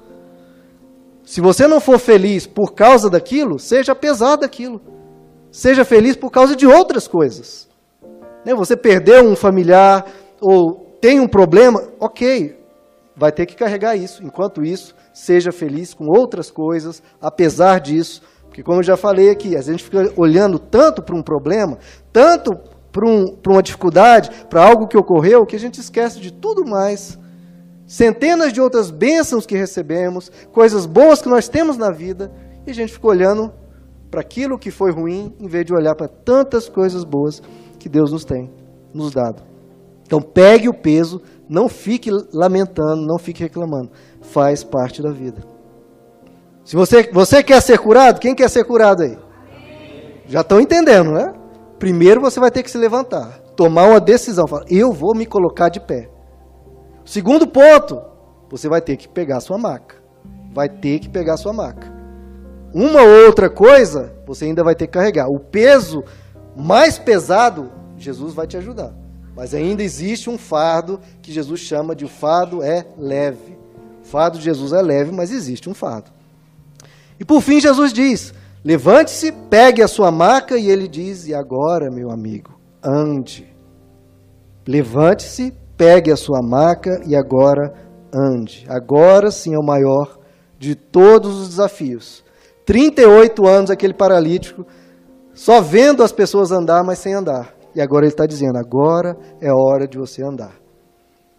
Se 1.23 1.41
você 1.41 1.67
não 1.67 1.79
for 1.79 1.97
feliz 1.97 2.45
por 2.45 2.73
causa 2.73 3.09
daquilo, 3.09 3.57
seja 3.57 3.93
apesar 3.93 4.35
daquilo. 4.35 4.79
Seja 5.51 5.83
feliz 5.83 6.15
por 6.15 6.29
causa 6.29 6.55
de 6.55 6.67
outras 6.67 7.07
coisas. 7.07 7.67
Né, 8.45 8.53
você 8.53 8.77
perdeu 8.77 9.23
um 9.23 9.35
familiar 9.35 10.05
ou 10.39 10.97
tem 11.01 11.19
um 11.19 11.27
problema, 11.27 11.81
ok, 11.99 12.59
vai 13.15 13.31
ter 13.31 13.47
que 13.47 13.55
carregar 13.55 13.95
isso. 13.95 14.23
Enquanto 14.23 14.63
isso, 14.63 14.93
seja 15.11 15.51
feliz 15.51 15.93
com 15.93 16.07
outras 16.07 16.51
coisas, 16.51 17.01
apesar 17.19 17.79
disso. 17.79 18.21
Porque, 18.55 18.63
como 18.63 18.79
eu 18.79 18.83
já 18.83 18.95
falei 18.95 19.29
aqui, 19.29 19.57
a 19.57 19.61
gente 19.61 19.83
fica 19.83 20.13
olhando 20.15 20.57
tanto 20.57 21.03
para 21.03 21.13
um 21.13 21.21
problema, 21.21 21.77
tanto 22.13 22.57
para 22.89 23.05
um, 23.05 23.35
uma 23.45 23.61
dificuldade, 23.61 24.31
para 24.49 24.65
algo 24.65 24.87
que 24.87 24.97
ocorreu, 24.97 25.45
que 25.45 25.57
a 25.57 25.59
gente 25.59 25.81
esquece 25.81 26.21
de 26.21 26.31
tudo 26.31 26.65
mais 26.65 27.19
centenas 27.85 28.53
de 28.53 28.61
outras 28.61 28.89
bênçãos 28.89 29.45
que 29.45 29.57
recebemos, 29.57 30.31
coisas 30.53 30.85
boas 30.85 31.21
que 31.21 31.27
nós 31.27 31.49
temos 31.49 31.75
na 31.75 31.91
vida, 31.91 32.31
e 32.65 32.71
a 32.71 32.73
gente 32.73 32.93
fica 32.93 33.07
olhando 33.07 33.51
para 34.09 34.21
aquilo 34.21 34.57
que 34.57 34.71
foi 34.71 34.89
ruim, 34.89 35.35
em 35.37 35.49
vez 35.49 35.65
de 35.65 35.73
olhar 35.73 35.93
para 35.93 36.07
tantas 36.07 36.69
coisas 36.69 37.03
boas 37.03 37.41
que 37.77 37.89
Deus 37.89 38.13
nos 38.13 38.23
tem 38.23 38.49
nos 38.93 39.11
dado. 39.11 39.43
Então 40.03 40.21
pegue 40.21 40.69
o 40.69 40.73
peso, 40.73 41.21
não 41.49 41.67
fique 41.67 42.09
lamentando, 42.31 43.05
não 43.05 43.17
fique 43.19 43.43
reclamando. 43.43 43.91
Faz 44.21 44.63
parte 44.63 45.01
da 45.01 45.11
vida. 45.11 45.54
Se 46.65 46.75
você, 46.75 47.03
você 47.11 47.43
quer 47.43 47.61
ser 47.61 47.77
curado, 47.77 48.19
quem 48.19 48.33
quer 48.33 48.49
ser 48.49 48.63
curado 48.63 49.03
aí? 49.03 49.15
Já 50.25 50.41
estão 50.41 50.59
entendendo, 50.59 51.11
né? 51.11 51.31
Primeiro 51.77 52.19
você 52.19 52.39
vai 52.39 52.49
ter 52.49 52.63
que 52.63 52.71
se 52.71 52.77
levantar, 52.77 53.39
tomar 53.55 53.87
uma 53.87 53.99
decisão, 53.99 54.47
falar, 54.47 54.65
eu 54.67 54.91
vou 54.91 55.15
me 55.15 55.27
colocar 55.27 55.69
de 55.69 55.79
pé. 55.79 56.09
Segundo 57.05 57.45
ponto, 57.45 58.01
você 58.49 58.67
vai 58.67 58.81
ter 58.81 58.97
que 58.97 59.07
pegar 59.07 59.41
sua 59.41 59.59
maca. 59.59 59.97
Vai 60.55 60.67
ter 60.67 60.97
que 60.97 61.07
pegar 61.07 61.37
sua 61.37 61.53
maca. 61.53 61.93
Uma 62.73 63.03
outra 63.03 63.47
coisa, 63.47 64.15
você 64.25 64.45
ainda 64.45 64.63
vai 64.63 64.73
ter 64.73 64.87
que 64.87 64.93
carregar. 64.93 65.27
O 65.27 65.39
peso 65.39 66.03
mais 66.57 66.97
pesado, 66.97 67.71
Jesus 67.95 68.33
vai 68.33 68.47
te 68.47 68.57
ajudar. 68.57 68.91
Mas 69.35 69.53
ainda 69.53 69.83
existe 69.83 70.31
um 70.31 70.37
fardo 70.37 70.99
que 71.21 71.31
Jesus 71.31 71.59
chama 71.59 71.95
de 71.95 72.07
fardo 72.07 72.63
é 72.63 72.87
leve. 72.97 73.55
O 74.01 74.07
fardo 74.07 74.39
de 74.39 74.43
Jesus 74.43 74.73
é 74.73 74.81
leve, 74.81 75.11
mas 75.11 75.31
existe 75.31 75.69
um 75.69 75.73
fardo. 75.75 76.14
E 77.19 77.25
por 77.25 77.41
fim, 77.41 77.59
Jesus 77.59 77.93
diz: 77.93 78.33
levante-se, 78.63 79.31
pegue 79.31 79.81
a 79.81 79.87
sua 79.87 80.11
maca, 80.11 80.57
e 80.57 80.69
ele 80.69 80.87
diz: 80.87 81.27
e 81.27 81.33
agora, 81.33 81.89
meu 81.91 82.11
amigo, 82.11 82.53
ande. 82.83 83.53
Levante-se, 84.67 85.53
pegue 85.77 86.11
a 86.11 86.17
sua 86.17 86.41
maca 86.41 87.01
e 87.05 87.15
agora 87.15 87.73
ande. 88.13 88.65
Agora 88.67 89.29
sim 89.29 89.53
é 89.53 89.59
o 89.59 89.63
maior 89.63 90.17
de 90.57 90.73
todos 90.75 91.39
os 91.41 91.49
desafios. 91.49 92.23
38 92.65 93.45
anos 93.45 93.69
aquele 93.69 93.93
paralítico, 93.93 94.65
só 95.33 95.61
vendo 95.61 96.01
as 96.01 96.11
pessoas 96.11 96.51
andar, 96.51 96.83
mas 96.83 96.97
sem 96.99 97.13
andar. 97.13 97.53
E 97.75 97.81
agora 97.81 98.05
ele 98.05 98.13
está 98.13 98.25
dizendo: 98.25 98.57
agora 98.57 99.17
é 99.39 99.51
hora 99.51 99.87
de 99.87 99.97
você 99.97 100.23
andar. 100.23 100.64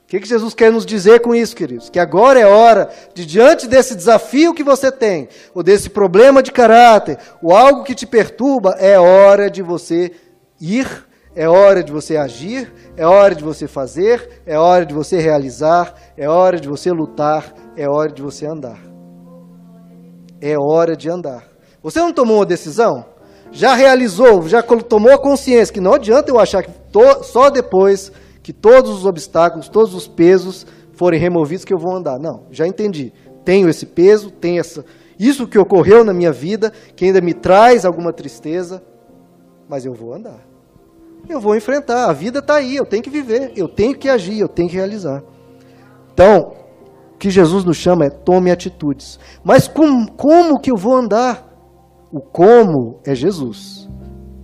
O 0.06 0.08
que, 0.08 0.20
que 0.20 0.28
Jesus 0.28 0.54
quer 0.54 0.70
nos 0.70 0.86
dizer 0.86 1.20
com 1.20 1.34
isso, 1.34 1.56
queridos? 1.56 1.90
Que 1.90 1.98
agora 1.98 2.38
é 2.38 2.46
hora 2.46 2.88
de, 3.12 3.26
diante 3.26 3.66
desse 3.66 3.92
desafio 3.94 4.54
que 4.54 4.62
você 4.62 4.92
tem, 4.92 5.28
ou 5.52 5.64
desse 5.64 5.90
problema 5.90 6.42
de 6.44 6.52
caráter, 6.52 7.18
ou 7.42 7.52
algo 7.52 7.82
que 7.82 7.92
te 7.92 8.06
perturba, 8.06 8.76
é 8.78 8.96
hora 8.98 9.50
de 9.50 9.62
você 9.62 10.12
ir 10.60 11.06
é 11.36 11.46
hora 11.46 11.84
de 11.84 11.92
você 11.92 12.16
agir, 12.16 12.72
é 12.96 13.06
hora 13.06 13.34
de 13.34 13.44
você 13.44 13.68
fazer, 13.68 14.40
é 14.46 14.58
hora 14.58 14.86
de 14.86 14.94
você 14.94 15.20
realizar, 15.20 15.94
é 16.16 16.26
hora 16.26 16.58
de 16.58 16.66
você 16.66 16.90
lutar, 16.90 17.52
é 17.76 17.86
hora 17.86 18.10
de 18.10 18.22
você 18.22 18.46
andar. 18.46 18.78
É 20.40 20.58
hora 20.58 20.96
de 20.96 21.10
andar. 21.10 21.46
Você 21.82 22.00
não 22.00 22.10
tomou 22.10 22.38
uma 22.38 22.46
decisão? 22.46 23.04
Já 23.52 23.74
realizou, 23.74 24.48
já 24.48 24.62
tomou 24.62 25.12
a 25.12 25.18
consciência 25.18 25.74
que 25.74 25.80
não 25.80 25.92
adianta 25.92 26.30
eu 26.30 26.40
achar 26.40 26.62
que 26.62 26.70
to, 26.90 27.22
só 27.22 27.50
depois 27.50 28.10
que 28.46 28.52
todos 28.52 28.92
os 28.92 29.04
obstáculos, 29.04 29.68
todos 29.68 29.92
os 29.92 30.06
pesos 30.06 30.64
forem 30.92 31.18
removidos 31.18 31.64
que 31.64 31.74
eu 31.74 31.78
vou 31.80 31.96
andar. 31.96 32.16
Não, 32.16 32.46
já 32.52 32.64
entendi. 32.64 33.12
Tenho 33.44 33.68
esse 33.68 33.84
peso, 33.84 34.30
tenho 34.30 34.60
essa, 34.60 34.84
isso 35.18 35.48
que 35.48 35.58
ocorreu 35.58 36.04
na 36.04 36.14
minha 36.14 36.30
vida, 36.30 36.72
que 36.94 37.06
ainda 37.06 37.20
me 37.20 37.34
traz 37.34 37.84
alguma 37.84 38.12
tristeza, 38.12 38.80
mas 39.68 39.84
eu 39.84 39.92
vou 39.92 40.14
andar 40.14 40.46
eu 41.28 41.40
vou 41.40 41.56
enfrentar. 41.56 42.08
A 42.08 42.12
vida 42.12 42.38
está 42.38 42.54
aí, 42.54 42.76
eu 42.76 42.86
tenho 42.86 43.02
que 43.02 43.10
viver, 43.10 43.52
eu 43.56 43.66
tenho 43.66 43.98
que 43.98 44.08
agir, 44.08 44.38
eu 44.38 44.46
tenho 44.46 44.68
que 44.68 44.76
realizar. 44.76 45.24
Então, 46.14 46.52
o 47.14 47.18
que 47.18 47.30
Jesus 47.30 47.64
nos 47.64 47.76
chama 47.76 48.04
é 48.04 48.10
tome 48.10 48.52
atitudes. 48.52 49.18
Mas 49.42 49.66
com, 49.66 50.06
como 50.06 50.60
que 50.60 50.70
eu 50.70 50.76
vou 50.76 50.94
andar? 50.94 51.44
O 52.12 52.20
como 52.20 53.00
é 53.04 53.12
Jesus. 53.12 53.88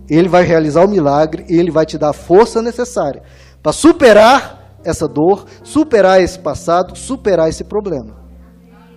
Ele 0.09 0.27
vai 0.27 0.43
realizar 0.43 0.83
o 0.83 0.89
milagre, 0.89 1.45
ele 1.47 1.71
vai 1.71 1.85
te 1.85 1.97
dar 1.97 2.09
a 2.09 2.13
força 2.13 2.61
necessária 2.61 3.23
para 3.63 3.71
superar 3.71 4.77
essa 4.83 5.07
dor, 5.07 5.45
superar 5.63 6.21
esse 6.21 6.37
passado, 6.37 6.97
superar 6.97 7.47
esse 7.47 7.63
problema. 7.63 8.21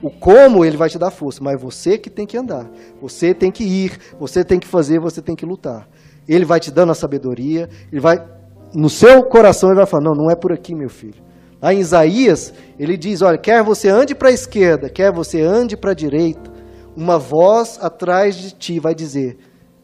O 0.02 0.10
como 0.10 0.64
ele 0.64 0.76
vai 0.76 0.88
te 0.88 0.98
dar 0.98 1.12
força, 1.12 1.42
mas 1.42 1.60
você 1.60 1.96
que 1.96 2.10
tem 2.10 2.26
que 2.26 2.36
andar, 2.36 2.68
você 3.00 3.32
tem 3.32 3.50
que 3.50 3.64
ir, 3.64 3.98
você 4.18 4.44
tem 4.44 4.58
que 4.58 4.66
fazer, 4.66 4.98
você 4.98 5.22
tem 5.22 5.36
que 5.36 5.46
lutar. 5.46 5.88
Ele 6.28 6.44
vai 6.44 6.58
te 6.58 6.72
dando 6.72 6.90
a 6.90 6.94
sabedoria, 6.94 7.68
ele 7.90 8.00
vai 8.00 8.18
no 8.74 8.90
seu 8.90 9.22
coração 9.22 9.70
ele 9.70 9.76
vai 9.76 9.86
falar: 9.86 10.04
"Não, 10.04 10.14
não 10.14 10.30
é 10.30 10.34
por 10.34 10.52
aqui, 10.52 10.74
meu 10.74 10.90
filho". 10.90 11.24
Lá 11.62 11.72
em 11.72 11.78
Isaías, 11.78 12.52
ele 12.78 12.96
diz: 12.96 13.22
"Olha, 13.22 13.38
quer 13.38 13.62
você 13.62 13.88
ande 13.88 14.14
para 14.14 14.28
a 14.28 14.32
esquerda, 14.32 14.90
quer 14.90 15.12
você 15.12 15.40
ande 15.40 15.76
para 15.76 15.92
a 15.92 15.94
direita, 15.94 16.50
uma 16.96 17.18
voz 17.18 17.78
atrás 17.80 18.34
de 18.34 18.50
ti 18.50 18.80
vai 18.80 18.94
dizer: 18.94 19.38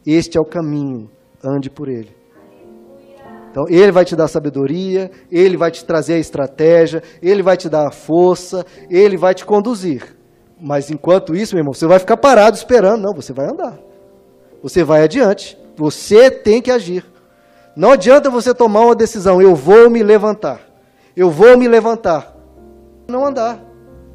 Este 0.05 0.37
é 0.37 0.41
o 0.41 0.45
caminho, 0.45 1.09
ande 1.43 1.69
por 1.69 1.87
ele". 1.87 2.22
Então, 3.53 3.65
ele 3.69 3.91
vai 3.91 4.03
te 4.03 4.15
dar 4.15 4.27
sabedoria, 4.27 5.11
ele 5.31 5.55
vai 5.55 5.69
te 5.69 5.85
trazer 5.85 6.15
a 6.15 6.17
estratégia, 6.17 7.03
ele 7.21 7.43
vai 7.43 7.55
te 7.55 7.69
dar 7.69 7.87
a 7.87 7.91
força, 7.91 8.65
ele 8.89 9.15
vai 9.15 9.35
te 9.35 9.45
conduzir. 9.45 10.17
Mas 10.59 10.89
enquanto 10.89 11.35
isso, 11.35 11.53
meu 11.53 11.61
irmão, 11.61 11.71
você 11.71 11.85
vai 11.85 11.99
ficar 11.99 12.17
parado 12.17 12.57
esperando, 12.57 13.03
não, 13.03 13.13
você 13.13 13.31
vai 13.31 13.45
andar. 13.45 13.77
Você 14.63 14.83
vai 14.83 15.03
adiante. 15.03 15.55
Você 15.77 16.31
tem 16.31 16.63
que 16.63 16.71
agir. 16.71 17.05
Não 17.75 17.91
adianta 17.91 18.27
você 18.27 18.55
tomar 18.55 18.87
uma 18.87 18.95
decisão, 18.95 19.39
eu 19.39 19.53
vou 19.53 19.87
me 19.87 20.01
levantar. 20.01 20.59
Eu 21.15 21.29
vou 21.29 21.55
me 21.55 21.67
levantar. 21.67 22.35
Não 23.07 23.23
andar. 23.23 23.63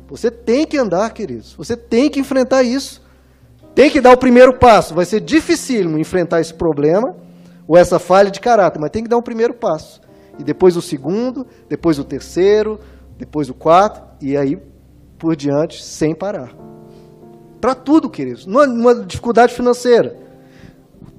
Você 0.09 0.33
tem 0.33 0.67
que 0.67 0.77
andar, 0.77 1.13
queridos. 1.13 1.55
Você 1.55 1.77
tem 1.77 2.11
que 2.11 2.19
enfrentar 2.19 2.65
isso. 2.65 3.01
Tem 3.73 3.89
que 3.89 4.01
dar 4.01 4.15
o 4.15 4.19
primeiro 4.19 4.59
passo. 4.59 4.97
Vai 4.97 5.05
ser 5.05 5.21
dificílimo 5.21 5.97
enfrentar 5.97 6.41
esse 6.41 6.55
problema 6.55 7.28
ou 7.69 7.77
essa 7.77 7.99
falha 7.99 8.31
de 8.31 8.41
caráter, 8.41 8.81
mas 8.81 8.91
tem 8.91 9.05
que 9.05 9.09
dar 9.09 9.19
o 9.19 9.23
primeiro 9.23 9.55
passo. 9.55 10.01
E 10.39 10.43
depois 10.43 10.77
o 10.77 10.83
segundo, 10.83 11.47
depois 11.69 11.99
o 11.99 12.05
terceiro, 12.05 12.81
depois 13.17 13.49
o 13.51 13.55
quarto, 13.55 14.03
e 14.21 14.37
aí 14.37 14.59
por 15.19 15.37
diante, 15.37 15.85
sem 15.85 16.15
parar. 16.15 16.55
Para 17.61 17.75
tudo, 17.75 18.09
queridos. 18.09 18.47
Numa 18.47 18.95
dificuldade 18.95 19.53
financeira 19.53 20.29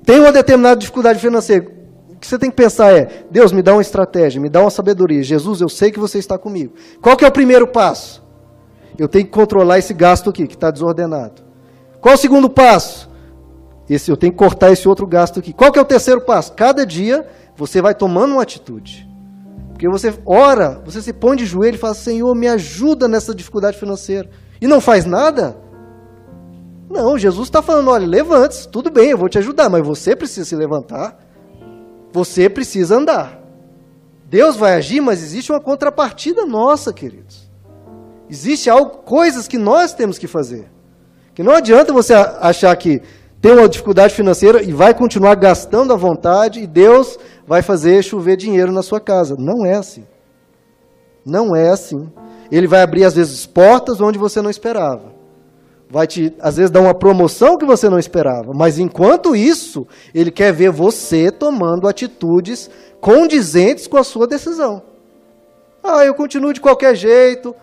tem 0.05 0.19
uma 0.19 0.31
determinada 0.31 0.79
dificuldade 0.79 1.19
financeira. 1.19 1.67
O 2.09 2.15
que 2.15 2.25
você 2.25 2.39
tem 2.39 2.49
que 2.49 2.55
pensar 2.55 2.91
é: 2.91 3.25
Deus, 3.29 3.51
me 3.51 3.61
dá 3.61 3.73
uma 3.73 3.81
estratégia, 3.81 4.41
me 4.41 4.49
dá 4.49 4.61
uma 4.61 4.69
sabedoria. 4.69 5.21
Jesus, 5.23 5.61
eu 5.61 5.69
sei 5.69 5.91
que 5.91 5.99
você 5.99 6.17
está 6.17 6.37
comigo. 6.37 6.73
Qual 7.01 7.15
que 7.15 7.23
é 7.23 7.27
o 7.27 7.31
primeiro 7.31 7.67
passo? 7.67 8.23
Eu 8.97 9.07
tenho 9.07 9.25
que 9.25 9.31
controlar 9.31 9.77
esse 9.77 9.93
gasto 9.93 10.29
aqui, 10.29 10.47
que 10.47 10.55
está 10.55 10.71
desordenado. 10.71 11.41
Qual 12.01 12.15
o 12.15 12.17
segundo 12.17 12.49
passo? 12.49 13.08
Esse, 13.89 14.11
eu 14.11 14.17
tenho 14.17 14.31
que 14.31 14.37
cortar 14.37 14.71
esse 14.71 14.87
outro 14.87 15.07
gasto 15.07 15.39
aqui. 15.39 15.51
Qual 15.51 15.71
que 15.71 15.79
é 15.79 15.81
o 15.81 15.85
terceiro 15.85 16.21
passo? 16.21 16.53
Cada 16.53 16.85
dia 16.85 17.27
você 17.55 17.81
vai 17.81 17.95
tomando 17.95 18.33
uma 18.33 18.43
atitude. 18.43 19.09
Porque 19.69 19.89
você 19.89 20.13
ora, 20.25 20.81
você 20.85 21.01
se 21.01 21.11
põe 21.11 21.35
de 21.35 21.45
joelho 21.45 21.75
e 21.75 21.79
fala: 21.79 21.93
Senhor, 21.93 22.35
me 22.35 22.47
ajuda 22.47 23.07
nessa 23.07 23.33
dificuldade 23.33 23.77
financeira. 23.77 24.29
E 24.61 24.67
não 24.67 24.79
faz 24.79 25.05
nada? 25.05 25.57
Não, 26.89 27.17
Jesus 27.17 27.47
está 27.47 27.61
falando: 27.61 27.89
olha, 27.89 28.05
levante-se, 28.05 28.67
tudo 28.67 28.91
bem, 28.91 29.11
eu 29.11 29.17
vou 29.17 29.29
te 29.29 29.37
ajudar, 29.37 29.69
mas 29.69 29.85
você 29.85 30.15
precisa 30.15 30.45
se 30.45 30.55
levantar, 30.55 31.17
você 32.11 32.49
precisa 32.49 32.97
andar. 32.97 33.39
Deus 34.25 34.55
vai 34.55 34.73
agir, 34.73 35.01
mas 35.01 35.23
existe 35.23 35.51
uma 35.51 35.59
contrapartida 35.59 36.45
nossa, 36.45 36.93
queridos. 36.93 37.49
Existe 38.29 38.69
algo, 38.69 38.97
coisas 38.97 39.47
que 39.47 39.57
nós 39.57 39.93
temos 39.93 40.17
que 40.17 40.27
fazer. 40.27 40.69
Que 41.33 41.41
não 41.41 41.53
adianta 41.53 41.91
você 41.93 42.13
achar 42.13 42.75
que 42.75 43.01
tem 43.41 43.53
uma 43.53 43.69
dificuldade 43.69 44.13
financeira 44.13 44.61
e 44.61 44.71
vai 44.71 44.93
continuar 44.93 45.35
gastando 45.35 45.93
à 45.93 45.95
vontade 45.95 46.59
e 46.59 46.67
Deus 46.67 47.17
vai 47.47 47.61
fazer 47.61 48.03
chover 48.03 48.35
dinheiro 48.35 48.71
na 48.71 48.81
sua 48.81 48.99
casa. 48.99 49.35
Não 49.37 49.65
é 49.65 49.75
assim. 49.75 50.05
Não 51.25 51.55
é 51.55 51.69
assim. 51.69 52.09
Ele 52.51 52.67
vai 52.67 52.81
abrir, 52.81 53.05
às 53.05 53.15
vezes, 53.15 53.45
portas 53.45 54.01
onde 54.01 54.17
você 54.17 54.41
não 54.41 54.49
esperava 54.49 55.19
vai 55.89 56.05
te, 56.05 56.33
às 56.39 56.57
vezes, 56.57 56.69
dar 56.69 56.81
uma 56.81 56.93
promoção 56.93 57.57
que 57.57 57.65
você 57.65 57.89
não 57.89 57.97
esperava. 57.97 58.53
Mas 58.53 58.77
enquanto 58.77 59.35
isso, 59.35 59.87
ele 60.13 60.29
quer 60.29 60.53
ver 60.53 60.69
você 60.69 61.31
tomando 61.31 61.87
atitudes 61.87 62.69
condizentes 63.01 63.87
com 63.87 63.97
a 63.97 64.03
sua 64.03 64.27
decisão. 64.27 64.83
Ah, 65.83 66.05
eu 66.05 66.13
continuo 66.13 66.53
de 66.53 66.61
qualquer 66.61 66.95
jeito. 66.95 67.55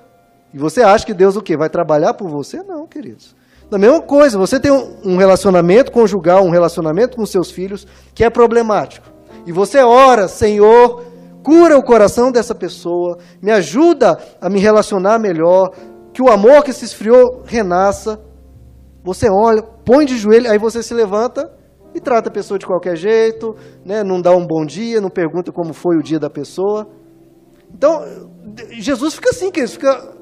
E 0.53 0.59
você 0.59 0.83
acha 0.83 1.07
que 1.07 1.15
Deus 1.15 1.37
o 1.37 1.43
quê? 1.43 1.57
Vai 1.57 1.69
trabalhar 1.69 2.15
por 2.15 2.29
você? 2.29 2.63
Não, 2.63 2.87
queridos. 2.87 3.37
Da 3.71 3.79
mesma 3.79 4.01
coisa, 4.01 4.39
você 4.39 4.61
tem 4.61 4.71
um 4.71 5.17
relacionamento 5.17 5.91
conjugal, 5.91 6.45
um 6.45 6.51
relacionamento 6.51 7.17
com 7.17 7.27
seus 7.27 7.51
filhos 7.51 7.87
que 8.15 8.23
é 8.23 8.31
problemático. 8.31 9.09
E 9.45 9.53
você 9.53 9.79
ora, 9.81 10.29
Senhor, 10.29 11.03
cura 11.43 11.77
o 11.77 11.83
coração 11.83 12.31
dessa 12.31 12.55
pessoa, 12.55 13.19
me 13.43 13.51
ajuda 13.51 14.19
a 14.41 14.49
me 14.49 14.61
relacionar 14.61 15.19
melhor, 15.19 15.71
que 16.13 16.23
o 16.23 16.31
amor 16.31 16.63
que 16.63 16.73
se 16.73 16.85
esfriou 16.85 17.43
renasça. 17.45 18.21
Você 19.05 19.29
olha, 19.29 19.63
põe 19.63 20.05
de 20.05 20.17
joelho, 20.17 20.51
aí 20.51 20.59
você 20.59 20.83
se 20.83 20.95
levanta 20.95 21.51
e 21.95 22.01
trata 22.01 22.29
a 22.29 22.33
pessoa 22.33 22.59
de 22.59 22.67
qualquer 22.67 22.97
jeito, 22.97 23.55
né? 23.85 24.03
não 24.03 24.21
dá 24.21 24.31
um 24.31 24.47
bom 24.47 24.65
dia, 24.65 25.01
não 25.01 25.11
pergunta 25.11 25.51
como 25.53 25.73
foi 25.73 25.97
o 25.97 26.03
dia 26.03 26.19
da 26.19 26.31
pessoa. 26.31 26.87
Então, 27.73 28.03
Jesus 28.71 29.15
fica 29.15 29.31
assim, 29.31 29.51
que 29.51 29.67
fica 29.67 30.16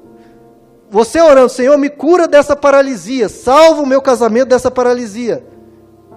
você 0.89 1.19
orando, 1.19 1.49
Senhor, 1.49 1.77
me 1.77 1.89
cura 1.89 2.27
dessa 2.27 2.55
paralisia, 2.55 3.27
salva 3.27 3.81
o 3.81 3.85
meu 3.85 4.01
casamento 4.01 4.49
dessa 4.49 4.69
paralisia. 4.69 5.45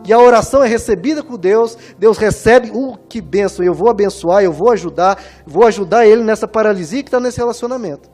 E 0.06 0.12
a 0.12 0.18
oração 0.18 0.62
é 0.62 0.68
recebida 0.68 1.22
com 1.22 1.36
Deus, 1.36 1.76
Deus 1.98 2.16
recebe, 2.18 2.70
uh, 2.72 2.96
que 3.08 3.20
benção, 3.20 3.64
eu 3.64 3.74
vou 3.74 3.90
abençoar, 3.90 4.42
eu 4.42 4.52
vou 4.52 4.70
ajudar, 4.70 5.18
vou 5.46 5.66
ajudar 5.66 6.06
ele 6.06 6.22
nessa 6.22 6.46
paralisia 6.46 7.02
que 7.02 7.08
está 7.08 7.18
nesse 7.18 7.38
relacionamento. 7.38 8.08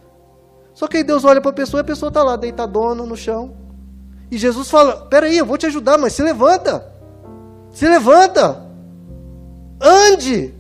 Só 0.72 0.88
que 0.88 0.96
aí 0.96 1.05
Deus 1.05 1.24
olha 1.24 1.40
para 1.40 1.50
a 1.50 1.55
pessoa 1.55 1.80
e 1.80 1.82
a 1.82 1.84
pessoa 1.84 2.09
está 2.09 2.22
lá, 2.22 2.36
deitadona 2.36 3.05
no 3.05 3.16
chão. 3.16 3.55
E 4.30 4.38
Jesus 4.38 4.70
fala: 4.70 5.07
Peraí, 5.07 5.38
eu 5.38 5.46
vou 5.46 5.57
te 5.57 5.66
ajudar, 5.66 5.98
mas 5.98 6.12
se 6.12 6.22
levanta. 6.22 6.92
Se 7.70 7.86
levanta. 7.86 8.66
Ande. 9.80 10.53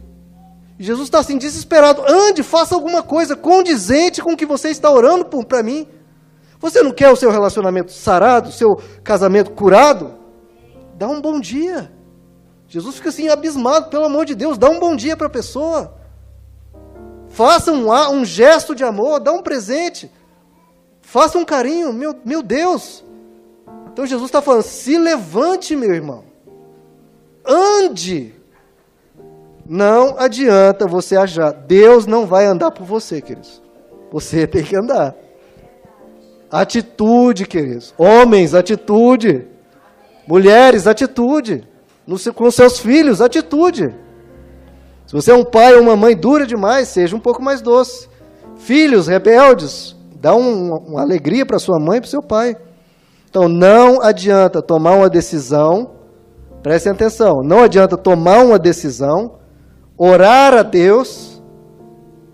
Jesus 0.84 1.06
está 1.06 1.20
assim, 1.20 1.38
desesperado. 1.38 2.02
Ande, 2.06 2.42
faça 2.42 2.74
alguma 2.74 3.02
coisa 3.02 3.34
condizente 3.34 4.20
com 4.20 4.32
o 4.32 4.36
que 4.36 4.44
você 4.44 4.68
está 4.68 4.90
orando 4.90 5.24
para 5.44 5.62
mim. 5.62 5.88
Você 6.60 6.82
não 6.82 6.92
quer 6.92 7.10
o 7.10 7.16
seu 7.16 7.30
relacionamento 7.30 7.90
sarado, 7.90 8.50
o 8.50 8.52
seu 8.52 8.78
casamento 9.02 9.52
curado? 9.52 10.14
Dá 10.96 11.08
um 11.08 11.20
bom 11.20 11.40
dia. 11.40 11.90
Jesus 12.68 12.96
fica 12.96 13.08
assim 13.08 13.28
abismado, 13.28 13.88
pelo 13.88 14.04
amor 14.04 14.26
de 14.26 14.34
Deus, 14.34 14.58
dá 14.58 14.68
um 14.68 14.78
bom 14.78 14.94
dia 14.94 15.16
para 15.16 15.26
a 15.26 15.30
pessoa. 15.30 15.94
Faça 17.28 17.72
um, 17.72 17.90
um 17.90 18.24
gesto 18.24 18.74
de 18.74 18.84
amor, 18.84 19.20
dá 19.20 19.32
um 19.32 19.42
presente. 19.42 20.10
Faça 21.00 21.38
um 21.38 21.44
carinho, 21.44 21.92
meu, 21.92 22.14
meu 22.24 22.42
Deus. 22.42 23.02
Então 23.90 24.04
Jesus 24.04 24.28
está 24.28 24.42
falando: 24.42 24.64
se 24.64 24.98
levante, 24.98 25.74
meu 25.74 25.94
irmão. 25.94 26.24
Ande. 27.44 28.34
Não 29.66 30.16
adianta 30.18 30.86
você 30.86 31.16
achar. 31.16 31.52
Deus 31.52 32.06
não 32.06 32.26
vai 32.26 32.44
andar 32.44 32.70
por 32.70 32.84
você, 32.84 33.20
queridos. 33.20 33.62
Você 34.12 34.46
tem 34.48 34.62
que 34.62 34.76
andar. 34.76 35.14
Atitude, 36.50 37.46
queridos. 37.46 37.94
Homens, 37.96 38.54
atitude. 38.54 39.46
Mulheres, 40.26 40.86
atitude. 40.86 41.66
No, 42.06 42.18
com 42.34 42.50
seus 42.50 42.78
filhos, 42.78 43.20
atitude. 43.20 43.94
Se 45.06 45.12
você 45.12 45.30
é 45.30 45.34
um 45.34 45.44
pai 45.44 45.74
ou 45.74 45.82
uma 45.82 45.96
mãe 45.96 46.16
dura 46.16 46.46
demais, 46.46 46.88
seja 46.88 47.16
um 47.16 47.20
pouco 47.20 47.42
mais 47.42 47.60
doce. 47.60 48.08
Filhos 48.56 49.08
rebeldes, 49.08 49.96
dá 50.20 50.34
um, 50.34 50.74
uma 50.74 51.02
alegria 51.02 51.44
para 51.44 51.58
sua 51.58 51.78
mãe 51.78 51.98
e 51.98 52.00
para 52.00 52.10
seu 52.10 52.22
pai. 52.22 52.56
Então 53.28 53.48
não 53.48 54.00
adianta 54.00 54.62
tomar 54.62 54.92
uma 54.92 55.10
decisão, 55.10 55.90
prestem 56.62 56.92
atenção, 56.92 57.42
não 57.42 57.62
adianta 57.62 57.96
tomar 57.96 58.44
uma 58.44 58.58
decisão 58.58 59.38
orar 59.96 60.54
a 60.54 60.62
Deus 60.62 61.42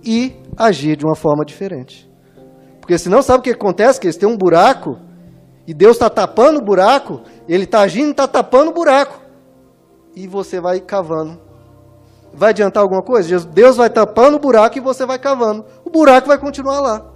e 0.03 0.35
agir 0.57 0.97
de 0.97 1.05
uma 1.05 1.15
forma 1.15 1.45
diferente. 1.45 2.11
Porque 2.81 2.97
senão 2.99 3.23
sabe 3.23 3.41
o 3.41 3.43
que 3.43 3.51
acontece? 3.51 4.01
Que 4.01 4.07
eles 4.07 4.17
têm 4.17 4.29
um 4.29 4.37
buraco 4.37 4.99
e 5.67 5.75
Deus 5.75 5.97
está 5.97 6.09
tapando 6.11 6.59
o 6.59 6.65
buraco, 6.65 7.21
ele 7.47 7.65
está 7.65 7.81
agindo 7.81 8.09
e 8.09 8.11
está 8.11 8.27
tapando 8.27 8.71
o 8.71 8.75
buraco. 8.75 9.21
E 10.17 10.27
você 10.27 10.61
vai 10.61 10.81
cavando. 10.81 11.39
Vai 12.33 12.51
adiantar 12.51 12.83
alguma 12.83 13.03
coisa? 13.03 13.41
Deus 13.41 13.77
vai 13.77 13.91
tapando 13.91 14.37
o 14.37 14.41
buraco 14.41 14.79
e 14.79 14.81
você 14.81 15.05
vai 15.05 15.19
cavando. 15.19 15.65
O 15.85 15.91
buraco 15.91 16.29
vai 16.29 16.39
continuar 16.39 16.81
lá. 16.81 17.07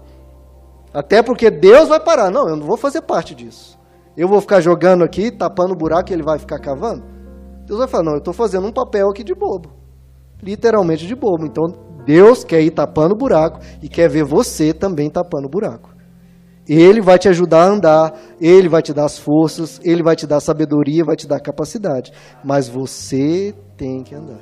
Até 0.93 1.23
porque 1.23 1.51
Deus 1.51 1.89
vai 1.89 1.99
parar. 1.99 2.31
Não, 2.31 2.49
eu 2.49 2.57
não 2.57 2.67
vou 2.67 2.77
fazer 2.77 3.01
parte 3.01 3.35
disso. 3.35 3.79
Eu 4.17 4.29
vou 4.29 4.41
ficar 4.41 4.61
jogando 4.61 5.03
aqui, 5.03 5.31
tapando 5.31 5.73
o 5.73 5.77
buraco 5.77 6.11
e 6.11 6.13
ele 6.13 6.23
vai 6.23 6.39
ficar 6.39 6.61
cavando? 6.61 7.03
Deus 7.67 7.79
vai 7.79 7.89
falar: 7.89 8.05
não, 8.05 8.13
eu 8.13 8.19
estou 8.19 8.35
fazendo 8.35 8.67
um 8.67 8.73
papel 8.73 9.09
aqui 9.09 9.25
de 9.25 9.35
bobo 9.35 9.84
literalmente 10.45 11.07
de 11.07 11.15
bobo. 11.15 11.47
Então 11.47 11.65
Deus 12.05 12.45
quer 12.45 12.61
ir 12.61 12.71
tapando 12.71 13.15
o 13.15 13.19
buraco 13.19 13.61
e 13.83 13.89
quer 13.89 14.09
ver 14.09 14.25
você 14.25 14.73
também 14.73 15.09
tapando 15.09 15.47
o 15.47 15.51
buraco. 15.51 15.95
Ele 16.67 17.01
vai 17.01 17.19
te 17.19 17.29
ajudar 17.29 17.63
a 17.63 17.67
andar, 17.67 18.15
ele 18.41 18.69
vai 18.69 18.81
te 18.81 18.93
dar 18.93 19.05
as 19.05 19.19
forças, 19.19 19.81
ele 19.85 20.03
vai 20.03 20.17
te 20.17 20.27
dar 20.27 20.41
sabedoria, 20.41 21.05
vai 21.05 21.15
te 21.15 21.27
dar 21.27 21.41
capacidade. 21.41 22.11
Mas 22.43 22.69
você 22.69 23.55
tem 23.77 24.03
que 24.03 24.15
andar. 24.15 24.41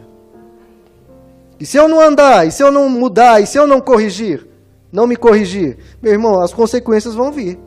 E 1.59 1.67
se 1.67 1.77
eu 1.77 1.89
não 1.89 2.01
andar, 2.01 2.47
e 2.47 2.53
se 2.53 2.63
eu 2.63 2.71
não 2.71 2.89
mudar, 2.89 3.41
e 3.41 3.47
se 3.47 3.59
eu 3.59 3.67
não 3.67 3.81
corrigir, 3.81 4.47
não 4.93 5.07
me 5.07 5.17
corrigir, 5.17 5.79
meu 6.01 6.13
irmão, 6.13 6.41
as 6.41 6.53
consequências 6.53 7.15
vão 7.15 7.33
vir. 7.33 7.59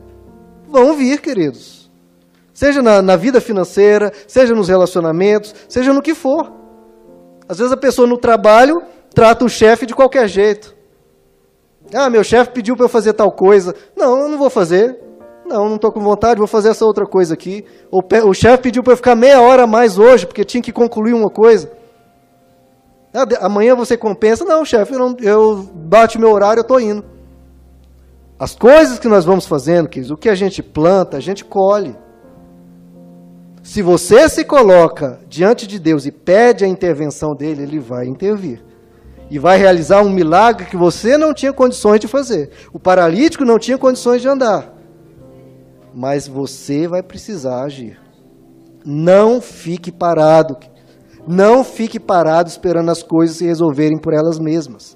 Vão 0.69 0.95
vir, 0.95 1.19
queridos. 1.21 1.91
Seja 2.53 2.81
na, 2.81 3.01
na 3.01 3.17
vida 3.17 3.41
financeira, 3.41 4.11
seja 4.27 4.55
nos 4.55 4.69
relacionamentos, 4.69 5.53
seja 5.67 5.93
no 5.93 6.01
que 6.01 6.15
for. 6.15 6.64
Às 7.48 7.58
vezes 7.58 7.72
a 7.72 7.78
pessoa 7.78 8.08
no 8.08 8.18
trabalho 8.18 8.82
trata 9.14 9.46
o 9.46 9.50
chefe 9.50 9.86
de 9.86 9.93
qualquer 9.93 10.28
jeito. 10.28 10.76
Ah, 11.93 12.10
meu 12.10 12.24
chefe 12.24 12.52
pediu 12.52 12.76
para 12.76 12.86
eu 12.86 12.89
fazer 12.89 13.14
tal 13.14 13.32
coisa. 13.32 13.76
Não, 13.96 14.20
eu 14.20 14.30
não 14.30 14.38
vou 14.38 14.50
fazer. 14.50 15.00
Não, 15.46 15.70
não 15.70 15.76
estou 15.76 15.91
com 15.91 16.00
vontade, 16.02 16.39
vou 16.39 16.48
fazer 16.48 16.70
essa 16.70 16.84
outra 16.84 17.06
coisa 17.06 17.36
aqui. 17.36 17.64
O, 17.91 18.02
o 18.28 18.34
chefe 18.34 18.64
pediu 18.64 18.82
para 18.82 18.93
eu 18.93 18.98
ficar 18.98 19.16
meia 19.16 19.39
hora 19.39 19.64
a 19.64 19.68
mais 19.68 20.00
hoje, 20.00 20.26
porque 20.26 20.43
tinha 20.43 20.62
que 20.62 20.72
concluir 20.72 21.14
uma 21.14 21.30
coisa. 21.30 21.72
Ah, 23.14 23.46
amanhã 23.46 23.76
você 23.76 23.96
compensa. 23.96 24.43
Não, 24.43 24.66
chefe, 24.66 24.93
eu, 24.93 25.16
eu 25.22 25.70
bate 25.74 26.18
meu 26.18 26.32
horário, 26.32 26.60
eu 26.60 26.64
estou 26.64 26.82
indo. 26.82 27.06
As 28.38 28.56
coisas 28.56 29.00
que 29.00 29.08
nós 29.08 29.24
vamos 29.24 29.46
fazendo, 29.46 29.88
o 30.12 30.18
que 30.18 30.28
a 30.28 30.36
gente 30.36 30.62
planta, 30.62 31.16
a 31.16 31.22
gente 31.22 31.46
colhe. 31.46 31.96
Se 33.66 33.82
você 33.82 34.30
se 34.30 34.45
coloca 34.45 35.20
diante 35.28 35.66
de 35.66 35.80
Deus 35.80 36.05
e 36.05 36.11
pede 36.11 36.63
a 36.63 36.68
intervenção 36.68 37.34
dele, 37.34 37.63
ele 37.63 37.80
vai 37.80 38.05
intervir. 38.05 38.63
E 39.30 39.39
vai 39.39 39.57
realizar 39.57 40.03
um 40.03 40.09
milagre 40.09 40.68
que 40.68 40.78
você 40.78 41.18
não 41.18 41.34
tinha 41.34 41.51
condições 41.51 41.99
de 41.99 42.07
fazer. 42.07 42.51
O 42.72 42.80
paralítico 42.80 43.43
não 43.43 43.57
tinha 43.57 43.76
condições 43.76 44.22
de 44.22 44.28
andar. 44.28 44.72
Mas 45.95 46.28
você 46.28 46.88
vai 46.88 47.01
precisar 47.01 47.63
agir. 47.63 47.99
Não 48.86 49.41
fique 49.41 49.91
parado. 49.91 50.55
Não 51.28 51.63
fique 51.63 51.99
parado 51.99 52.47
esperando 52.47 52.91
as 52.91 53.01
coisas 53.01 53.38
se 53.38 53.45
resolverem 53.45 53.97
por 53.97 54.13
elas 54.13 54.38
mesmas. 54.38 54.95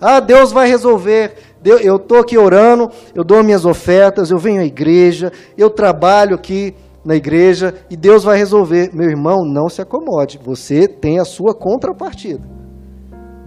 Ah, 0.00 0.18
Deus 0.18 0.50
vai 0.50 0.66
resolver. 0.66 1.36
Eu 1.64 1.96
estou 1.96 2.18
aqui 2.18 2.36
orando, 2.36 2.90
eu 3.14 3.22
dou 3.22 3.44
minhas 3.44 3.64
ofertas, 3.64 4.32
eu 4.32 4.38
venho 4.38 4.60
à 4.60 4.64
igreja, 4.64 5.30
eu 5.56 5.70
trabalho 5.70 6.34
aqui 6.34 6.74
na 7.04 7.14
igreja 7.14 7.74
e 7.90 7.96
Deus 7.96 8.24
vai 8.24 8.36
resolver. 8.36 8.90
Meu 8.92 9.08
irmão, 9.08 9.44
não 9.44 9.68
se 9.68 9.80
acomode. 9.82 10.38
Você 10.42 10.86
tem 10.86 11.18
a 11.18 11.24
sua 11.24 11.54
contrapartida. 11.54 12.48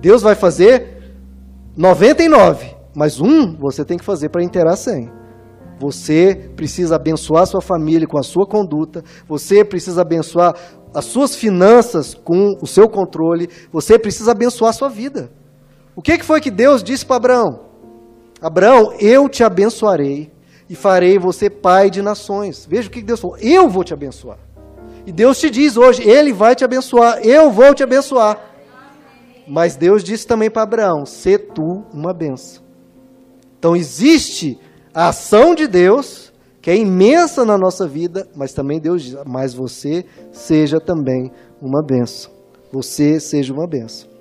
Deus 0.01 0.21
vai 0.21 0.35
fazer 0.35 1.15
99, 1.75 2.75
mas 2.95 3.19
um 3.19 3.55
você 3.57 3.83
tem 3.83 3.97
que 3.97 4.05
fazer 4.05 4.29
para 4.29 4.43
inteirar 4.43 4.75
100. 4.75 5.09
Você 5.79 6.51
precisa 6.55 6.95
abençoar 6.95 7.45
sua 7.45 7.61
família 7.61 8.07
com 8.07 8.17
a 8.17 8.23
sua 8.23 8.45
conduta, 8.45 9.03
você 9.27 9.63
precisa 9.63 10.01
abençoar 10.01 10.55
as 10.93 11.05
suas 11.05 11.35
finanças 11.35 12.13
com 12.13 12.55
o 12.61 12.65
seu 12.65 12.87
controle, 12.87 13.49
você 13.71 13.99
precisa 13.99 14.31
abençoar 14.31 14.69
a 14.69 14.73
sua 14.73 14.87
vida. 14.87 15.29
O 15.93 16.01
que 16.01 16.23
foi 16.23 16.39
que 16.39 16.49
Deus 16.49 16.81
disse 16.81 17.05
para 17.05 17.17
Abraão? 17.17 17.59
Abraão, 18.41 18.93
eu 18.99 19.27
te 19.27 19.43
abençoarei 19.43 20.31
e 20.69 20.75
farei 20.75 21.17
você 21.19 21.49
pai 21.49 21.89
de 21.89 22.01
nações. 22.01 22.65
Veja 22.65 22.87
o 22.87 22.91
que 22.91 23.01
Deus 23.01 23.19
falou: 23.19 23.37
eu 23.37 23.69
vou 23.69 23.83
te 23.83 23.93
abençoar. 23.93 24.37
E 25.05 25.11
Deus 25.11 25.39
te 25.39 25.49
diz 25.49 25.77
hoje: 25.77 26.01
Ele 26.03 26.33
vai 26.33 26.55
te 26.55 26.63
abençoar, 26.63 27.19
eu 27.23 27.51
vou 27.51 27.73
te 27.73 27.83
abençoar. 27.83 28.39
Mas 29.47 29.75
Deus 29.75 30.03
disse 30.03 30.25
também 30.25 30.49
para 30.49 30.63
Abraão: 30.63 31.05
Sê 31.05 31.37
tu 31.37 31.83
uma 31.93 32.13
benção. 32.13 32.63
Então 33.59 33.75
existe 33.75 34.59
a 34.93 35.09
ação 35.09 35.53
de 35.53 35.67
Deus, 35.67 36.33
que 36.61 36.71
é 36.71 36.75
imensa 36.75 37.45
na 37.45 37.57
nossa 37.57 37.87
vida, 37.87 38.27
mas 38.35 38.53
também 38.53 38.79
Deus 38.79 39.03
diz: 39.03 39.15
Mas 39.25 39.53
você 39.53 40.05
seja 40.31 40.79
também 40.79 41.31
uma 41.61 41.83
benção. 41.83 42.31
Você 42.71 43.19
seja 43.19 43.53
uma 43.53 43.67
benção. 43.67 44.14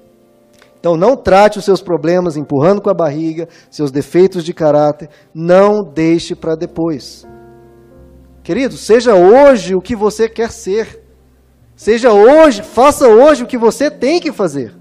Então 0.85 0.99
não 0.99 1.17
trate 1.17 1.59
os 1.59 1.65
seus 1.65 1.81
problemas 1.81 2.37
empurrando 2.37 2.83
com 2.83 2.91
a 2.91 2.95
barriga, 2.95 3.49
seus 3.71 3.91
defeitos 3.91 4.45
de 4.45 4.53
caráter, 4.53 5.09
não 5.35 5.83
deixe 5.83 6.35
para 6.35 6.55
depois. 6.55 7.27
Querido, 8.43 8.77
seja 8.77 9.15
hoje 9.15 9.75
o 9.75 9.81
que 9.81 9.97
você 9.97 10.29
quer 10.29 10.51
ser. 10.51 11.03
Seja 11.75 12.13
hoje, 12.13 12.63
faça 12.63 13.09
hoje 13.09 13.45
o 13.45 13.47
que 13.47 13.57
você 13.57 13.91
tem 13.91 14.21
que 14.21 14.31
fazer. 14.31 14.75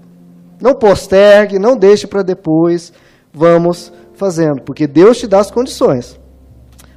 Não 0.60 0.74
postergue, 0.74 1.58
não 1.58 1.74
deixe 1.74 2.06
para 2.06 2.20
depois. 2.20 2.92
Vamos 3.32 3.90
fazendo, 4.12 4.60
porque 4.62 4.86
Deus 4.86 5.18
te 5.18 5.26
dá 5.26 5.40
as 5.40 5.50
condições. 5.50 6.20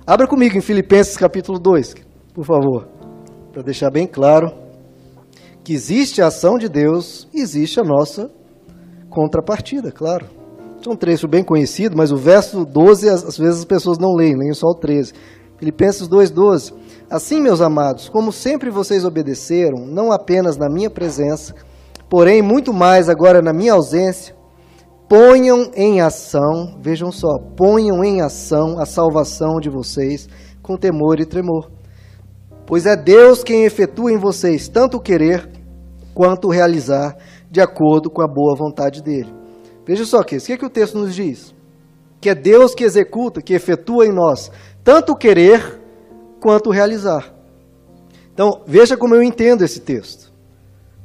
Abra 0.06 0.28
comigo 0.28 0.58
em 0.58 0.62
Filipenses 0.62 1.16
capítulo 1.16 1.58
2, 1.58 1.96
por 2.34 2.44
favor, 2.44 2.90
para 3.54 3.62
deixar 3.62 3.90
bem 3.90 4.06
claro 4.06 4.52
que 5.64 5.74
existe 5.74 6.22
a 6.22 6.28
ação 6.28 6.58
de 6.58 6.68
Deus 6.68 7.28
existe 7.34 7.80
a 7.80 7.84
nossa 7.84 8.30
contrapartida, 9.18 9.92
claro. 9.92 10.28
É 10.86 10.90
um 10.90 10.96
trecho 10.96 11.28
bem 11.28 11.44
conhecido, 11.44 11.98
mas 11.98 12.12
o 12.12 12.18
verso 12.18 12.64
12, 12.64 13.10
às 13.10 13.36
vezes 13.36 13.60
as 13.60 13.66
pessoas 13.66 13.98
não 13.98 14.14
leem, 14.14 14.38
nem 14.38 14.54
só 14.54 14.68
o 14.68 14.76
13. 14.76 15.12
Filipenses 15.58 16.08
2,12. 16.08 16.72
Assim, 17.10 17.42
meus 17.42 17.60
amados, 17.60 18.10
como 18.10 18.32
sempre 18.32 18.70
vocês 18.70 19.04
obedeceram, 19.04 19.88
não 19.88 20.12
apenas 20.12 20.56
na 20.56 20.70
minha 20.70 20.88
presença, 20.88 21.56
porém 22.08 22.44
muito 22.44 22.72
mais 22.72 23.10
agora 23.10 23.42
na 23.42 23.52
minha 23.52 23.74
ausência, 23.74 24.36
ponham 25.10 25.72
em 25.76 26.00
ação, 26.00 26.78
vejam 26.80 27.12
só, 27.12 27.40
ponham 27.56 28.04
em 28.04 28.22
ação 28.22 28.80
a 28.80 28.86
salvação 28.86 29.60
de 29.60 29.68
vocês 29.70 30.30
com 30.62 30.78
temor 30.78 31.20
e 31.20 31.26
tremor. 31.26 31.72
Pois 32.68 32.86
é 32.86 32.96
Deus 32.96 33.44
quem 33.44 33.66
efetua 33.66 34.12
em 34.12 34.18
vocês 34.18 34.68
tanto 34.68 34.98
o 34.98 35.02
querer 35.02 35.50
quanto 36.14 36.48
o 36.48 36.52
realizar, 36.52 37.16
de 37.50 37.62
acordo 37.62 38.10
com 38.10 38.22
a 38.22 38.28
boa 38.28 38.56
vontade 38.56 39.02
dele. 39.02 39.34
Veja 39.86 40.06
só 40.06 40.20
aqui, 40.20 40.38
o 40.38 40.42
que, 40.42 40.54
é 40.54 40.58
que 40.58 40.66
o 40.66 40.70
texto 40.70 40.98
nos 40.98 41.16
diz? 41.16 41.56
Que 42.20 42.30
é 42.30 42.36
Deus 42.36 42.74
que 42.74 42.84
executa, 42.84 43.42
que 43.42 43.54
efetua 43.54 44.06
em 44.06 44.12
nós 44.12 44.52
tanto 44.88 45.12
o 45.12 45.18
querer 45.18 45.82
quanto 46.40 46.70
o 46.70 46.72
realizar. 46.72 47.34
Então, 48.34 48.62
veja 48.66 48.96
como 48.96 49.14
eu 49.14 49.22
entendo 49.22 49.66
esse 49.66 49.82
texto. 49.82 50.32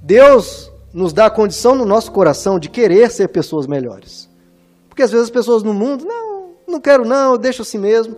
Deus 0.01 0.70
nos 0.95 1.12
dá 1.12 1.26
a 1.26 1.30
condição 1.30 1.74
no 1.74 1.84
nosso 1.84 2.12
coração 2.12 2.61
de 2.61 2.68
querer 2.68 3.11
ser 3.11 3.26
pessoas 3.26 3.66
melhores. 3.66 4.30
Porque 4.88 5.03
às 5.03 5.11
vezes 5.11 5.24
as 5.24 5.32
pessoas 5.32 5.64
no 5.64 5.74
mundo, 5.74 6.05
não, 6.05 6.51
não 6.68 6.80
quero 6.80 7.05
não, 7.05 7.32
eu 7.32 7.38
deixo 7.38 7.62
assim 7.62 7.76
mesmo. 7.76 8.14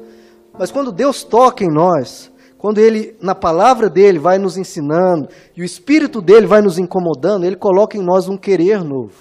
Mas 0.58 0.70
quando 0.70 0.92
Deus 0.92 1.22
toca 1.22 1.64
em 1.64 1.72
nós, 1.72 2.30
quando 2.64 2.78
Ele, 2.78 3.14
na 3.20 3.34
palavra 3.34 3.90
dele, 3.90 4.18
vai 4.18 4.38
nos 4.38 4.56
ensinando, 4.56 5.28
e 5.54 5.60
o 5.60 5.64
Espírito 5.66 6.22
dele 6.22 6.46
vai 6.46 6.62
nos 6.62 6.78
incomodando, 6.78 7.44
Ele 7.44 7.56
coloca 7.56 7.98
em 7.98 8.00
nós 8.00 8.26
um 8.26 8.38
querer 8.38 8.82
novo. 8.82 9.12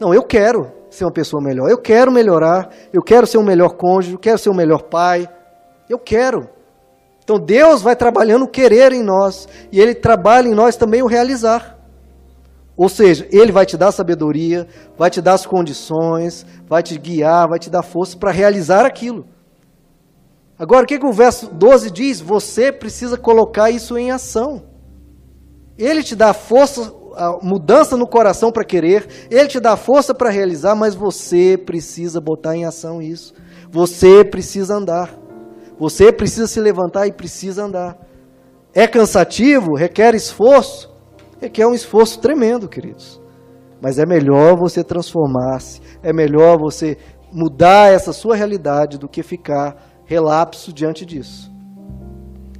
Não, 0.00 0.14
eu 0.14 0.22
quero 0.22 0.72
ser 0.88 1.04
uma 1.04 1.10
pessoa 1.10 1.42
melhor, 1.42 1.68
eu 1.68 1.76
quero 1.76 2.10
melhorar, 2.10 2.70
eu 2.90 3.02
quero 3.02 3.26
ser 3.26 3.36
um 3.36 3.42
melhor 3.42 3.76
cônjuge, 3.76 4.14
eu 4.14 4.18
quero 4.18 4.38
ser 4.38 4.48
um 4.48 4.54
melhor 4.54 4.84
pai, 4.84 5.28
eu 5.90 5.98
quero. 5.98 6.48
Então 7.22 7.38
Deus 7.38 7.82
vai 7.82 7.94
trabalhando 7.94 8.46
o 8.46 8.48
querer 8.48 8.92
em 8.92 9.02
nós, 9.02 9.46
e 9.70 9.78
Ele 9.78 9.94
trabalha 9.94 10.48
em 10.48 10.54
nós 10.54 10.74
também 10.74 11.02
o 11.02 11.06
realizar. 11.06 11.78
Ou 12.74 12.88
seja, 12.88 13.28
Ele 13.30 13.52
vai 13.52 13.66
te 13.66 13.76
dar 13.76 13.92
sabedoria, 13.92 14.66
vai 14.96 15.10
te 15.10 15.20
dar 15.20 15.34
as 15.34 15.44
condições, 15.44 16.46
vai 16.66 16.82
te 16.82 16.98
guiar, 16.98 17.46
vai 17.46 17.58
te 17.58 17.68
dar 17.68 17.82
força 17.82 18.16
para 18.16 18.30
realizar 18.30 18.86
aquilo. 18.86 19.26
Agora, 20.62 20.84
o 20.84 20.86
que, 20.86 20.96
que 20.96 21.04
o 21.04 21.12
verso 21.12 21.52
12 21.52 21.90
diz? 21.90 22.20
Você 22.20 22.70
precisa 22.70 23.18
colocar 23.18 23.68
isso 23.68 23.98
em 23.98 24.12
ação. 24.12 24.62
Ele 25.76 26.04
te 26.04 26.14
dá 26.14 26.32
força, 26.32 26.94
mudança 27.42 27.96
no 27.96 28.06
coração 28.06 28.52
para 28.52 28.64
querer, 28.64 29.08
ele 29.28 29.48
te 29.48 29.58
dá 29.58 29.76
força 29.76 30.14
para 30.14 30.30
realizar, 30.30 30.76
mas 30.76 30.94
você 30.94 31.58
precisa 31.58 32.20
botar 32.20 32.54
em 32.54 32.64
ação 32.64 33.02
isso. 33.02 33.34
Você 33.72 34.24
precisa 34.24 34.76
andar. 34.76 35.12
Você 35.80 36.12
precisa 36.12 36.46
se 36.46 36.60
levantar 36.60 37.08
e 37.08 37.12
precisa 37.12 37.64
andar. 37.64 37.98
É 38.72 38.86
cansativo, 38.86 39.74
requer 39.74 40.14
esforço, 40.14 40.94
requer 41.40 41.66
um 41.66 41.74
esforço 41.74 42.20
tremendo, 42.20 42.68
queridos. 42.68 43.20
Mas 43.80 43.98
é 43.98 44.06
melhor 44.06 44.56
você 44.56 44.84
transformar-se, 44.84 45.80
é 46.04 46.12
melhor 46.12 46.56
você 46.56 46.96
mudar 47.32 47.92
essa 47.92 48.12
sua 48.12 48.36
realidade 48.36 48.96
do 48.96 49.08
que 49.08 49.24
ficar 49.24 49.91
relapso 50.12 50.72
diante 50.72 51.06
disso. 51.06 51.50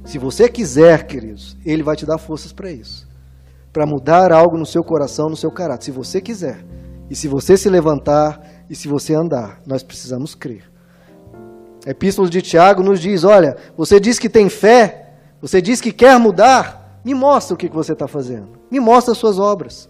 Se 0.03 0.17
você 0.17 0.49
quiser, 0.49 1.05
queridos, 1.05 1.55
ele 1.63 1.83
vai 1.83 1.95
te 1.95 2.05
dar 2.05 2.17
forças 2.17 2.51
para 2.51 2.71
isso. 2.71 3.07
Para 3.71 3.85
mudar 3.85 4.31
algo 4.31 4.57
no 4.57 4.65
seu 4.65 4.83
coração, 4.83 5.29
no 5.29 5.37
seu 5.37 5.51
caráter. 5.51 5.85
Se 5.85 5.91
você 5.91 6.19
quiser. 6.19 6.65
E 7.09 7.15
se 7.15 7.27
você 7.27 7.55
se 7.55 7.69
levantar 7.69 8.41
e 8.69 8.75
se 8.75 8.87
você 8.87 9.13
andar, 9.13 9.61
nós 9.65 9.83
precisamos 9.83 10.33
crer. 10.33 10.63
A 11.85 11.91
Epístola 11.91 12.29
de 12.29 12.41
Tiago 12.41 12.81
nos 12.81 12.99
diz: 12.99 13.23
olha, 13.23 13.55
você 13.77 13.99
diz 13.99 14.17
que 14.17 14.29
tem 14.29 14.49
fé, 14.49 15.13
você 15.39 15.61
diz 15.61 15.79
que 15.79 15.91
quer 15.91 16.17
mudar, 16.17 16.99
me 17.05 17.13
mostra 17.13 17.53
o 17.53 17.57
que 17.57 17.69
você 17.69 17.93
está 17.93 18.07
fazendo. 18.07 18.49
Me 18.71 18.79
mostra 18.79 19.11
as 19.11 19.17
suas 19.17 19.37
obras. 19.37 19.89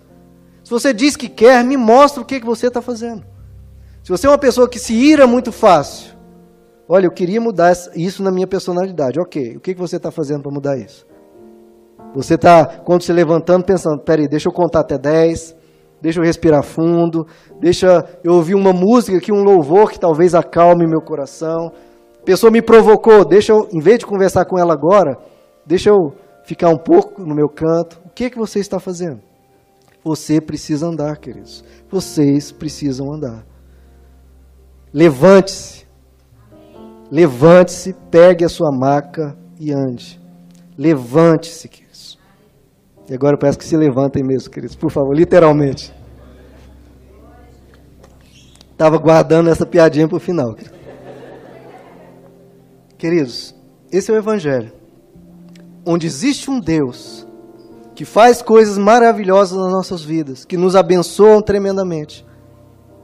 Se 0.64 0.70
você 0.70 0.94
diz 0.94 1.16
que 1.16 1.30
quer, 1.30 1.64
me 1.64 1.78
mostra 1.78 2.22
o 2.22 2.26
que 2.26 2.40
você 2.40 2.68
está 2.68 2.82
fazendo. 2.82 3.24
Se 4.04 4.10
você 4.10 4.28
é 4.28 4.30
uma 4.30 4.38
pessoa 4.38 4.68
que 4.68 4.80
se 4.80 4.94
ira 4.94 5.26
muito 5.26 5.52
fácil, 5.52 6.14
olha, 6.88 7.06
eu 7.06 7.12
queria 7.12 7.40
mudar 7.40 7.74
isso 7.96 8.22
na 8.24 8.32
minha 8.32 8.48
personalidade. 8.48 9.20
Ok, 9.20 9.58
o 9.58 9.60
que 9.60 9.74
você 9.74 9.98
está 9.98 10.12
fazendo 10.12 10.44
para 10.44 10.52
mudar 10.52 10.78
isso? 10.78 11.06
Você 12.14 12.36
está, 12.36 12.66
quando 12.66 13.02
se 13.02 13.12
levantando, 13.12 13.66
pensando: 13.66 14.00
peraí, 14.00 14.28
deixa 14.28 14.48
eu 14.48 14.54
contar 14.54 14.82
até 14.82 14.98
10, 14.98 15.56
deixa 16.02 16.20
eu 16.20 16.24
respirar 16.24 16.64
fundo, 16.64 17.26
deixa 17.60 18.06
eu 18.24 18.34
ouvir 18.34 18.56
uma 18.56 18.72
música 18.72 19.18
aqui, 19.18 19.32
um 19.32 19.44
louvor 19.44 19.92
que 19.92 20.00
talvez 20.00 20.36
acalme 20.36 20.86
meu 20.86 21.02
coração. 21.02 21.72
A 22.22 22.24
pessoa 22.24 22.52
me 22.52 22.62
provocou, 22.62 23.26
deixa 23.26 23.52
eu, 23.52 23.68
em 23.72 23.80
vez 23.80 24.00
de 24.00 24.06
conversar 24.06 24.46
com 24.46 24.58
ela 24.58 24.74
agora, 24.74 25.18
deixa 25.66 25.90
eu 25.90 26.14
ficar 26.46 26.70
um 26.70 26.78
pouco 26.78 27.22
no 27.22 27.36
meu 27.36 27.50
canto. 27.50 28.00
O 28.06 28.10
que, 28.10 28.30
que 28.30 28.38
você 28.38 28.60
está 28.60 28.80
fazendo? 28.80 29.20
Você 30.04 30.40
precisa 30.42 30.88
andar, 30.88 31.18
queridos. 31.18 31.64
Vocês 31.90 32.52
precisam 32.52 33.12
andar. 33.12 33.46
Levante-se. 34.94 35.88
Levante-se, 37.14 37.94
pegue 38.10 38.44
a 38.44 38.50
sua 38.50 38.72
maca 38.72 39.38
e 39.60 39.72
ande. 39.72 40.20
Levante-se, 40.76 41.68
queridos. 41.68 42.18
E 43.08 43.14
agora 43.14 43.36
eu 43.36 43.40
peço 43.40 43.60
que 43.60 43.66
se 43.66 43.78
levantem 43.78 44.24
mesmo, 44.24 44.50
queridos, 44.50 44.76
por 44.76 44.90
favor, 44.90 45.16
literalmente. 45.16 45.94
Estava 48.72 48.98
guardando 48.98 49.50
essa 49.50 49.66
piadinha 49.66 50.08
para 50.08 50.18
o 50.18 50.20
final. 50.20 50.56
Queridos, 52.98 53.54
esse 53.92 54.10
é 54.10 54.14
o 54.16 54.18
Evangelho 54.18 54.84
onde 55.86 56.08
existe 56.08 56.50
um 56.50 56.60
Deus 56.60 57.28
que 57.96 58.06
faz 58.06 58.42
coisas 58.42 58.78
maravilhosas 58.78 59.58
nas 59.58 59.72
nossas 59.72 60.04
vidas, 60.04 60.46
que 60.46 60.58
nos 60.58 60.76
abençoam 60.76 61.42
tremendamente, 61.42 62.26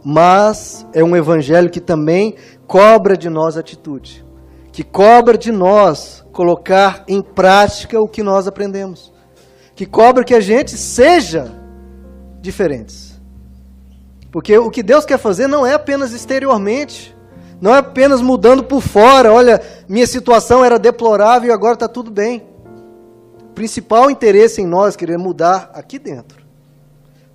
mas 0.03 0.85
é 0.93 1.03
um 1.03 1.15
evangelho 1.15 1.69
que 1.69 1.79
também 1.79 2.35
cobra 2.67 3.17
de 3.17 3.29
nós 3.29 3.57
atitude, 3.57 4.25
que 4.71 4.83
cobra 4.83 5.37
de 5.37 5.51
nós 5.51 6.25
colocar 6.31 7.03
em 7.07 7.21
prática 7.21 7.99
o 7.99 8.07
que 8.07 8.23
nós 8.23 8.47
aprendemos, 8.47 9.11
que 9.75 9.85
cobra 9.85 10.23
que 10.23 10.33
a 10.33 10.41
gente 10.41 10.71
seja 10.71 11.51
diferentes. 12.41 13.19
Porque 14.31 14.57
o 14.57 14.69
que 14.69 14.83
Deus 14.83 15.05
quer 15.05 15.17
fazer 15.17 15.47
não 15.47 15.65
é 15.65 15.73
apenas 15.73 16.13
exteriormente, 16.13 17.15
não 17.59 17.75
é 17.75 17.79
apenas 17.79 18.21
mudando 18.21 18.63
por 18.63 18.81
fora, 18.81 19.33
olha, 19.33 19.61
minha 19.87 20.07
situação 20.07 20.63
era 20.63 20.77
deplorável 20.77 21.49
e 21.49 21.51
agora 21.51 21.73
está 21.73 21.87
tudo 21.87 22.11
bem 22.11 22.49
principal 23.59 24.09
interesse 24.09 24.61
em 24.61 24.65
nós 24.65 24.95
querer 24.95 25.17
mudar 25.17 25.69
aqui 25.73 25.99
dentro. 25.99 26.41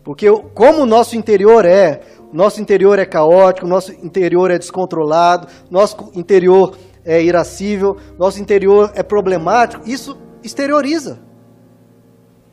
Porque 0.02 0.26
como 0.54 0.80
o 0.80 0.86
nosso 0.86 1.18
interior 1.18 1.66
é, 1.66 2.00
o 2.13 2.13
nosso 2.34 2.60
interior 2.60 2.98
é 2.98 3.06
caótico, 3.06 3.66
nosso 3.66 3.92
interior 3.92 4.50
é 4.50 4.58
descontrolado, 4.58 5.46
nosso 5.70 6.10
interior 6.14 6.76
é 7.04 7.22
irascível, 7.22 7.96
nosso 8.18 8.40
interior 8.40 8.90
é 8.94 9.02
problemático, 9.02 9.88
isso 9.88 10.18
exterioriza. 10.42 11.20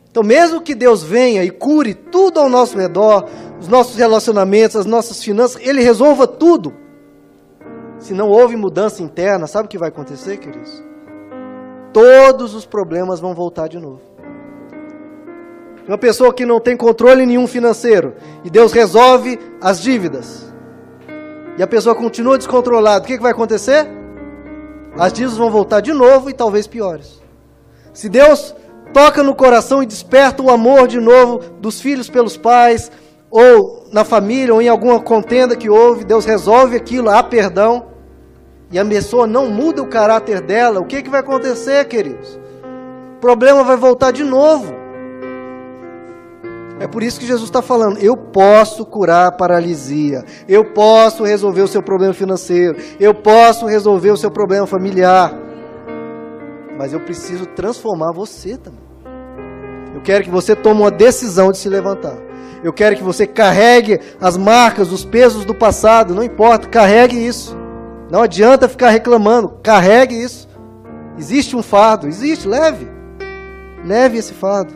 Então, 0.09 0.23
mesmo 0.23 0.61
que 0.61 0.75
Deus 0.75 1.03
venha 1.03 1.43
e 1.43 1.49
cure 1.49 1.93
tudo 1.93 2.39
ao 2.39 2.49
nosso 2.49 2.77
redor, 2.77 3.25
os 3.59 3.67
nossos 3.67 3.95
relacionamentos, 3.95 4.75
as 4.75 4.85
nossas 4.85 5.23
finanças, 5.23 5.61
Ele 5.65 5.81
resolva 5.81 6.27
tudo. 6.27 6.73
Se 7.97 8.13
não 8.13 8.29
houve 8.29 8.55
mudança 8.55 9.01
interna, 9.01 9.47
sabe 9.47 9.65
o 9.65 9.69
que 9.69 9.77
vai 9.77 9.89
acontecer, 9.89 10.37
queridos? 10.37 10.91
todos 11.93 12.55
os 12.55 12.65
problemas 12.65 13.19
vão 13.19 13.33
voltar 13.33 13.67
de 13.67 13.79
novo. 13.79 14.01
Uma 15.87 15.97
pessoa 15.97 16.33
que 16.33 16.45
não 16.45 16.59
tem 16.59 16.77
controle 16.77 17.25
nenhum 17.25 17.47
financeiro 17.47 18.13
e 18.43 18.49
Deus 18.49 18.71
resolve 18.71 19.39
as 19.59 19.81
dívidas. 19.81 20.51
E 21.57 21.63
a 21.63 21.67
pessoa 21.67 21.95
continua 21.95 22.37
descontrolada, 22.37 23.03
o 23.03 23.07
que, 23.07 23.17
que 23.17 23.23
vai 23.23 23.31
acontecer? 23.31 23.87
As 24.97 25.11
dívidas 25.11 25.37
vão 25.37 25.49
voltar 25.49 25.81
de 25.81 25.93
novo 25.93 26.29
e 26.29 26.33
talvez 26.33 26.67
piores. 26.67 27.21
Se 27.93 28.07
Deus 28.07 28.55
toca 28.93 29.23
no 29.23 29.35
coração 29.35 29.81
e 29.81 29.85
desperta 29.85 30.41
o 30.41 30.49
amor 30.49 30.87
de 30.87 30.99
novo 30.99 31.39
dos 31.59 31.81
filhos 31.81 32.09
pelos 32.09 32.37
pais, 32.37 32.91
ou 33.29 33.87
na 33.91 34.03
família, 34.03 34.53
ou 34.53 34.61
em 34.61 34.67
alguma 34.67 34.99
contenda 34.99 35.55
que 35.55 35.69
houve, 35.69 36.03
Deus 36.03 36.25
resolve 36.25 36.75
aquilo, 36.75 37.09
há 37.09 37.23
perdão 37.23 37.91
e 38.71 38.79
a 38.79 38.85
pessoa 38.85 39.27
não 39.27 39.49
muda 39.49 39.81
o 39.81 39.87
caráter 39.87 40.41
dela, 40.41 40.79
o 40.79 40.85
que, 40.85 41.01
que 41.01 41.09
vai 41.09 41.19
acontecer, 41.19 41.85
queridos? 41.85 42.39
O 43.17 43.19
problema 43.19 43.63
vai 43.63 43.75
voltar 43.75 44.11
de 44.11 44.23
novo. 44.23 44.80
É 46.81 46.87
por 46.87 47.03
isso 47.03 47.19
que 47.19 47.27
Jesus 47.27 47.47
está 47.47 47.61
falando: 47.61 47.99
eu 47.99 48.17
posso 48.17 48.83
curar 48.83 49.27
a 49.27 49.31
paralisia, 49.31 50.23
eu 50.47 50.73
posso 50.73 51.23
resolver 51.23 51.61
o 51.61 51.67
seu 51.67 51.83
problema 51.83 52.11
financeiro, 52.11 52.75
eu 52.99 53.13
posso 53.13 53.67
resolver 53.67 54.09
o 54.09 54.17
seu 54.17 54.31
problema 54.31 54.65
familiar, 54.65 55.31
mas 56.79 56.91
eu 56.91 56.99
preciso 56.99 57.45
transformar 57.45 58.11
você 58.11 58.57
também. 58.57 58.81
Eu 59.93 60.01
quero 60.01 60.23
que 60.23 60.31
você 60.31 60.55
tome 60.55 60.81
uma 60.81 60.89
decisão 60.89 61.51
de 61.51 61.59
se 61.59 61.69
levantar. 61.69 62.17
Eu 62.63 62.73
quero 62.73 62.95
que 62.95 63.03
você 63.03 63.27
carregue 63.27 63.99
as 64.19 64.35
marcas, 64.35 64.91
os 64.91 65.05
pesos 65.05 65.45
do 65.45 65.53
passado, 65.53 66.15
não 66.15 66.23
importa, 66.23 66.67
carregue 66.67 67.15
isso. 67.15 67.55
Não 68.09 68.23
adianta 68.23 68.67
ficar 68.67 68.89
reclamando. 68.89 69.59
Carregue 69.63 70.15
isso. 70.15 70.47
Existe 71.17 71.55
um 71.55 71.61
fardo, 71.61 72.07
existe, 72.07 72.47
leve. 72.47 72.87
Leve 73.85 74.17
esse 74.17 74.33
fardo. 74.33 74.73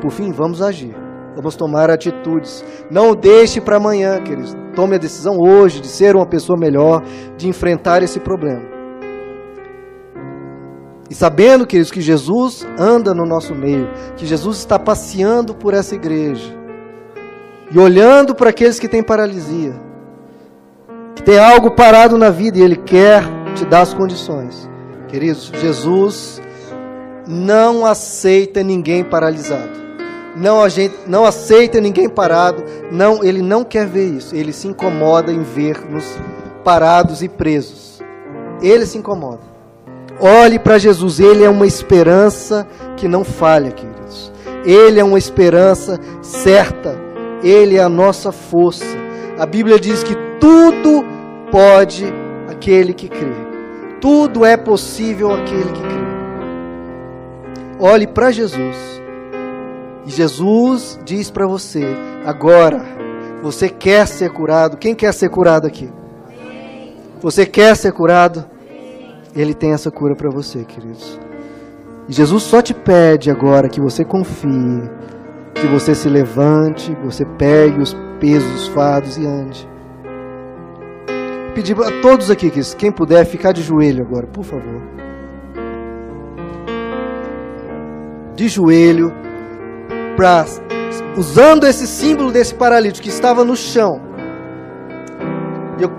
Por 0.00 0.10
fim, 0.10 0.32
vamos 0.32 0.60
agir. 0.60 1.01
Vamos 1.34 1.56
tomar 1.56 1.90
atitudes. 1.90 2.64
Não 2.90 3.14
deixe 3.14 3.60
para 3.60 3.76
amanhã, 3.76 4.22
queridos. 4.22 4.54
Tome 4.74 4.96
a 4.96 4.98
decisão 4.98 5.38
hoje 5.38 5.80
de 5.80 5.88
ser 5.88 6.14
uma 6.14 6.26
pessoa 6.26 6.58
melhor, 6.58 7.02
de 7.36 7.48
enfrentar 7.48 8.02
esse 8.02 8.20
problema. 8.20 8.62
E 11.10 11.14
sabendo, 11.14 11.66
queridos, 11.66 11.90
que 11.90 12.00
Jesus 12.00 12.66
anda 12.78 13.12
no 13.12 13.26
nosso 13.26 13.54
meio, 13.54 13.88
que 14.16 14.24
Jesus 14.24 14.58
está 14.58 14.78
passeando 14.78 15.54
por 15.54 15.74
essa 15.74 15.94
igreja, 15.94 16.58
e 17.70 17.78
olhando 17.78 18.34
para 18.34 18.50
aqueles 18.50 18.78
que 18.78 18.88
têm 18.88 19.02
paralisia, 19.02 19.74
que 21.14 21.22
tem 21.22 21.38
algo 21.38 21.72
parado 21.72 22.16
na 22.16 22.30
vida 22.30 22.58
e 22.58 22.62
Ele 22.62 22.76
quer 22.76 23.24
te 23.54 23.64
dar 23.66 23.82
as 23.82 23.92
condições. 23.92 24.68
Queridos, 25.08 25.52
Jesus 25.60 26.40
não 27.28 27.84
aceita 27.84 28.62
ninguém 28.62 29.04
paralisado. 29.04 29.81
Não, 30.34 30.60
não 31.06 31.24
aceita 31.24 31.80
ninguém 31.80 32.08
parado. 32.08 32.64
Não, 32.90 33.22
ele 33.22 33.42
não 33.42 33.64
quer 33.64 33.86
ver 33.86 34.06
isso. 34.06 34.34
Ele 34.34 34.52
se 34.52 34.66
incomoda 34.66 35.32
em 35.32 35.42
ver-nos 35.42 36.18
parados 36.64 37.22
e 37.22 37.28
presos. 37.28 38.02
Ele 38.62 38.86
se 38.86 38.98
incomoda. 38.98 39.52
Olhe 40.20 40.58
para 40.58 40.78
Jesus, 40.78 41.18
ele 41.18 41.42
é 41.42 41.50
uma 41.50 41.66
esperança 41.66 42.66
que 42.96 43.08
não 43.08 43.24
falha, 43.24 43.72
queridos. 43.72 44.32
Ele 44.64 45.00
é 45.00 45.04
uma 45.04 45.18
esperança 45.18 45.98
certa. 46.22 46.96
Ele 47.42 47.76
é 47.76 47.82
a 47.82 47.88
nossa 47.88 48.30
força. 48.30 48.86
A 49.38 49.44
Bíblia 49.44 49.80
diz 49.80 50.04
que 50.04 50.14
tudo 50.38 51.04
pode 51.50 52.04
aquele 52.48 52.94
que 52.94 53.08
crê. 53.08 53.32
Tudo 54.00 54.44
é 54.44 54.56
possível 54.56 55.32
aquele 55.32 55.72
que 55.72 55.80
crê. 55.80 56.02
Olhe 57.80 58.06
para 58.06 58.30
Jesus. 58.30 59.01
E 60.06 60.10
Jesus 60.10 60.98
diz 61.04 61.30
para 61.30 61.46
você: 61.46 61.84
agora, 62.24 62.82
você 63.42 63.68
quer 63.68 64.06
ser 64.06 64.30
curado? 64.30 64.76
Quem 64.76 64.94
quer 64.94 65.12
ser 65.12 65.28
curado 65.28 65.66
aqui? 65.66 65.90
Você 67.20 67.46
quer 67.46 67.76
ser 67.76 67.92
curado? 67.92 68.44
Ele 69.34 69.54
tem 69.54 69.72
essa 69.72 69.90
cura 69.90 70.14
para 70.14 70.30
você, 70.30 70.64
queridos. 70.64 71.18
E 72.08 72.12
Jesus 72.12 72.42
só 72.42 72.60
te 72.60 72.74
pede 72.74 73.30
agora 73.30 73.68
que 73.68 73.80
você 73.80 74.04
confie, 74.04 74.90
que 75.54 75.66
você 75.68 75.94
se 75.94 76.08
levante, 76.08 76.94
que 76.94 77.04
você 77.04 77.24
pegue 77.38 77.80
os 77.80 77.96
pesos, 78.18 78.62
os 78.62 78.68
fardos 78.68 79.16
e 79.16 79.24
ande. 79.24 79.68
Pedir 81.54 81.76
a 81.80 82.00
todos 82.00 82.30
aqui, 82.30 82.50
que 82.50 82.60
quem 82.76 82.90
puder, 82.90 83.24
ficar 83.24 83.52
de 83.52 83.62
joelho 83.62 84.04
agora, 84.04 84.26
por 84.26 84.44
favor. 84.44 84.82
De 88.34 88.48
joelho, 88.48 89.12
usando 91.16 91.66
esse 91.66 91.86
símbolo 91.86 92.30
desse 92.30 92.54
paralítico 92.54 93.02
que 93.02 93.08
estava 93.08 93.44
no 93.44 93.56
chão. 93.56 94.00
Eu 95.80 95.90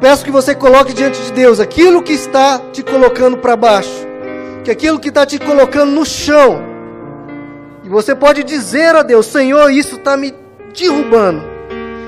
peço 0.00 0.24
que 0.24 0.30
você 0.30 0.54
coloque 0.54 0.92
diante 0.92 1.20
de 1.22 1.32
Deus 1.32 1.60
aquilo 1.60 2.02
que 2.02 2.12
está 2.12 2.58
te 2.72 2.82
colocando 2.82 3.38
para 3.38 3.56
baixo, 3.56 4.06
que 4.64 4.70
aquilo 4.70 4.98
que 4.98 5.08
está 5.08 5.24
te 5.24 5.38
colocando 5.38 5.92
no 5.92 6.04
chão. 6.04 6.62
E 7.84 7.88
você 7.88 8.14
pode 8.14 8.42
dizer 8.42 8.94
a 8.94 9.02
Deus: 9.02 9.26
Senhor, 9.26 9.70
isso 9.70 9.96
está 9.96 10.16
me 10.16 10.34
derrubando, 10.78 11.42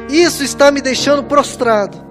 isso 0.09 0.43
está 0.43 0.71
me 0.71 0.81
deixando 0.81 1.25
prostrado. 1.25 2.11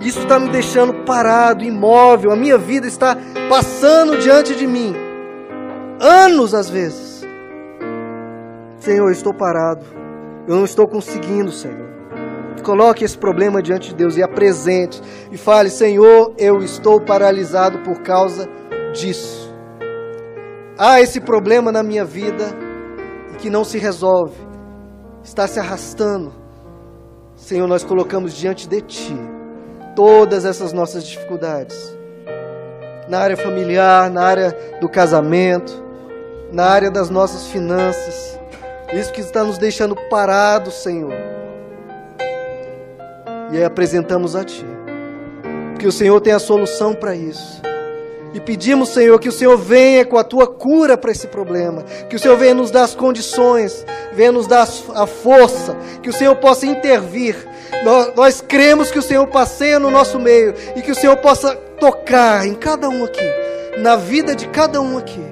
Isso 0.00 0.18
está 0.18 0.36
me 0.36 0.48
deixando 0.48 0.92
parado, 1.04 1.62
imóvel. 1.62 2.32
A 2.32 2.36
minha 2.36 2.58
vida 2.58 2.88
está 2.88 3.16
passando 3.48 4.18
diante 4.18 4.52
de 4.52 4.66
mim. 4.66 4.96
Anos 6.00 6.54
às 6.54 6.68
vezes. 6.68 7.11
Senhor, 8.82 9.06
eu 9.06 9.12
estou 9.12 9.32
parado. 9.32 9.84
Eu 10.48 10.56
não 10.56 10.64
estou 10.64 10.88
conseguindo, 10.88 11.52
Senhor. 11.52 11.88
Coloque 12.64 13.04
esse 13.04 13.16
problema 13.16 13.62
diante 13.62 13.90
de 13.90 13.94
Deus 13.94 14.16
e 14.16 14.22
apresente. 14.24 15.00
E 15.30 15.36
fale: 15.36 15.70
Senhor, 15.70 16.34
eu 16.36 16.58
estou 16.58 17.00
paralisado 17.00 17.78
por 17.84 18.02
causa 18.02 18.48
disso. 18.92 19.54
Há 20.76 21.00
esse 21.00 21.20
problema 21.20 21.70
na 21.70 21.80
minha 21.84 22.04
vida 22.04 22.44
que 23.38 23.48
não 23.48 23.62
se 23.62 23.78
resolve. 23.78 24.34
Está 25.22 25.46
se 25.46 25.60
arrastando. 25.60 26.32
Senhor, 27.36 27.68
nós 27.68 27.84
colocamos 27.84 28.34
diante 28.34 28.68
de 28.68 28.80
Ti 28.80 29.16
todas 29.94 30.44
essas 30.44 30.72
nossas 30.72 31.06
dificuldades. 31.06 31.96
Na 33.08 33.20
área 33.20 33.36
familiar, 33.36 34.10
na 34.10 34.24
área 34.24 34.50
do 34.80 34.88
casamento, 34.88 35.72
na 36.52 36.66
área 36.66 36.90
das 36.90 37.10
nossas 37.10 37.46
finanças. 37.46 38.41
Isso 38.92 39.12
que 39.12 39.20
está 39.20 39.42
nos 39.42 39.58
deixando 39.58 39.96
parados, 40.08 40.74
Senhor. 40.74 41.14
E 43.50 43.56
aí 43.56 43.64
apresentamos 43.64 44.36
a 44.36 44.44
Ti. 44.44 44.66
Porque 45.72 45.86
o 45.86 45.92
Senhor 45.92 46.20
tem 46.20 46.32
a 46.32 46.38
solução 46.38 46.94
para 46.94 47.14
isso. 47.14 47.60
E 48.34 48.40
pedimos, 48.40 48.90
Senhor, 48.90 49.18
que 49.18 49.28
o 49.28 49.32
Senhor 49.32 49.58
venha 49.58 50.04
com 50.04 50.16
a 50.16 50.24
tua 50.24 50.46
cura 50.46 50.96
para 50.96 51.10
esse 51.10 51.26
problema. 51.26 51.82
Que 52.08 52.16
o 52.16 52.18
Senhor 52.18 52.36
venha 52.36 52.54
nos 52.54 52.70
dar 52.70 52.84
as 52.84 52.94
condições, 52.94 53.84
venha 54.12 54.32
nos 54.32 54.46
dar 54.46 54.66
a 54.94 55.06
força. 55.06 55.76
Que 56.02 56.08
o 56.08 56.12
Senhor 56.12 56.36
possa 56.36 56.64
intervir 56.64 57.36
nós, 57.84 58.12
nós 58.14 58.40
cremos 58.40 58.90
que 58.90 58.98
o 58.98 59.02
Senhor 59.02 59.26
passeia 59.26 59.78
no 59.78 59.90
nosso 59.90 60.18
meio 60.18 60.54
e 60.76 60.82
que 60.82 60.92
o 60.92 60.94
Senhor 60.94 61.16
possa 61.16 61.56
tocar 61.80 62.46
em 62.46 62.54
cada 62.54 62.88
um 62.88 63.04
aqui, 63.04 63.24
na 63.78 63.96
vida 63.96 64.36
de 64.36 64.46
cada 64.48 64.80
um 64.80 64.96
aqui. 64.96 65.24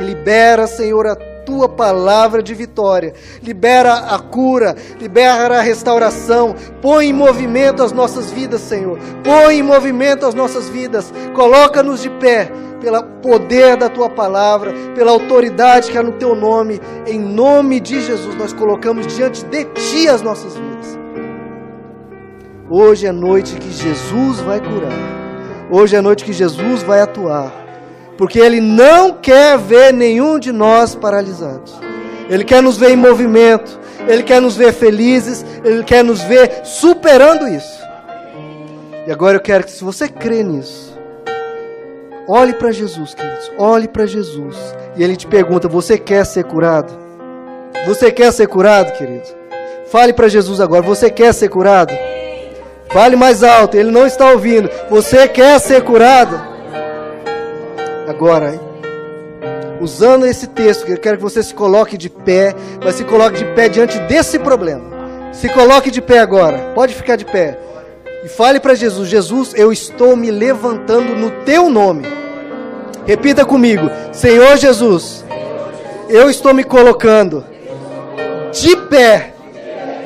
E 0.00 0.02
libera, 0.02 0.66
Senhor, 0.66 1.06
a 1.06 1.16
tua 1.44 1.68
palavra 1.68 2.42
de 2.42 2.54
vitória. 2.54 3.14
Libera 3.42 3.94
a 3.94 4.18
cura, 4.18 4.74
libera 5.00 5.58
a 5.58 5.62
restauração. 5.62 6.54
Põe 6.80 7.06
em 7.06 7.12
movimento 7.12 7.82
as 7.82 7.92
nossas 7.92 8.30
vidas, 8.30 8.60
Senhor. 8.60 8.98
Põe 9.22 9.58
em 9.58 9.62
movimento 9.62 10.26
as 10.26 10.34
nossas 10.34 10.68
vidas. 10.68 11.12
Coloca-nos 11.34 12.02
de 12.02 12.10
pé 12.10 12.50
pelo 12.80 13.02
poder 13.22 13.76
da 13.76 13.88
tua 13.88 14.10
palavra, 14.10 14.72
pela 14.94 15.10
autoridade 15.10 15.90
que 15.90 15.96
há 15.96 16.02
no 16.02 16.12
teu 16.12 16.34
nome. 16.34 16.80
Em 17.06 17.18
nome 17.18 17.80
de 17.80 18.00
Jesus, 18.00 18.34
nós 18.36 18.52
colocamos 18.52 19.06
diante 19.06 19.44
de 19.44 19.64
ti 19.64 20.08
as 20.08 20.20
nossas 20.20 20.54
vidas. 20.54 20.98
Hoje 22.68 23.06
é 23.06 23.12
noite 23.12 23.56
que 23.56 23.70
Jesus 23.70 24.40
vai 24.40 24.60
curar. 24.60 25.24
Hoje 25.70 25.96
é 25.96 26.00
noite 26.00 26.24
que 26.24 26.32
Jesus 26.32 26.82
vai 26.82 27.00
atuar. 27.00 27.63
Porque 28.16 28.38
Ele 28.38 28.60
não 28.60 29.12
quer 29.12 29.58
ver 29.58 29.92
nenhum 29.92 30.38
de 30.38 30.52
nós 30.52 30.94
paralisados. 30.94 31.74
Ele 32.28 32.44
quer 32.44 32.62
nos 32.62 32.76
ver 32.76 32.90
em 32.90 32.96
movimento. 32.96 33.78
Ele 34.06 34.22
quer 34.22 34.40
nos 34.40 34.56
ver 34.56 34.72
felizes. 34.72 35.44
Ele 35.64 35.82
quer 35.82 36.04
nos 36.04 36.22
ver 36.22 36.60
superando 36.64 37.48
isso. 37.48 37.82
E 39.06 39.12
agora 39.12 39.36
eu 39.36 39.40
quero 39.40 39.64
que, 39.64 39.70
se 39.70 39.84
você 39.84 40.08
crê 40.08 40.42
nisso, 40.42 40.98
olhe 42.26 42.54
para 42.54 42.70
Jesus, 42.70 43.14
queridos. 43.14 43.52
Olhe 43.58 43.88
para 43.88 44.06
Jesus. 44.06 44.56
E 44.96 45.02
Ele 45.02 45.16
te 45.16 45.26
pergunta: 45.26 45.68
Você 45.68 45.98
quer 45.98 46.24
ser 46.24 46.44
curado? 46.44 46.92
Você 47.86 48.10
quer 48.10 48.32
ser 48.32 48.46
curado, 48.46 48.92
querido? 48.92 49.28
Fale 49.90 50.12
para 50.12 50.28
Jesus 50.28 50.60
agora: 50.60 50.82
Você 50.82 51.10
quer 51.10 51.34
ser 51.34 51.50
curado? 51.50 51.92
Fale 52.88 53.16
mais 53.16 53.42
alto, 53.42 53.76
ele 53.76 53.90
não 53.90 54.06
está 54.06 54.30
ouvindo. 54.30 54.70
Você 54.88 55.26
quer 55.26 55.58
ser 55.58 55.82
curado? 55.82 56.53
Agora, 58.06 58.60
usando 59.80 60.26
esse 60.26 60.46
texto, 60.46 60.88
eu 60.88 60.98
quero 60.98 61.16
que 61.16 61.22
você 61.22 61.42
se 61.42 61.54
coloque 61.54 61.96
de 61.96 62.08
pé, 62.10 62.54
mas 62.82 62.96
se 62.96 63.04
coloque 63.04 63.38
de 63.38 63.44
pé 63.54 63.68
diante 63.68 63.98
desse 64.00 64.38
problema. 64.38 64.82
Se 65.32 65.48
coloque 65.48 65.90
de 65.90 66.00
pé 66.00 66.18
agora. 66.18 66.72
Pode 66.74 66.94
ficar 66.94 67.16
de 67.16 67.24
pé. 67.24 67.58
E 68.24 68.28
fale 68.28 68.60
para 68.60 68.74
Jesus: 68.74 69.08
Jesus, 69.08 69.52
eu 69.54 69.72
estou 69.72 70.16
me 70.16 70.30
levantando 70.30 71.14
no 71.14 71.30
teu 71.44 71.68
nome. 71.68 72.04
Repita 73.06 73.44
comigo: 73.44 73.90
Senhor 74.12 74.56
Jesus, 74.56 75.24
eu 76.08 76.30
estou 76.30 76.54
me 76.54 76.64
colocando 76.64 77.44
de 78.52 78.76
pé 78.76 79.34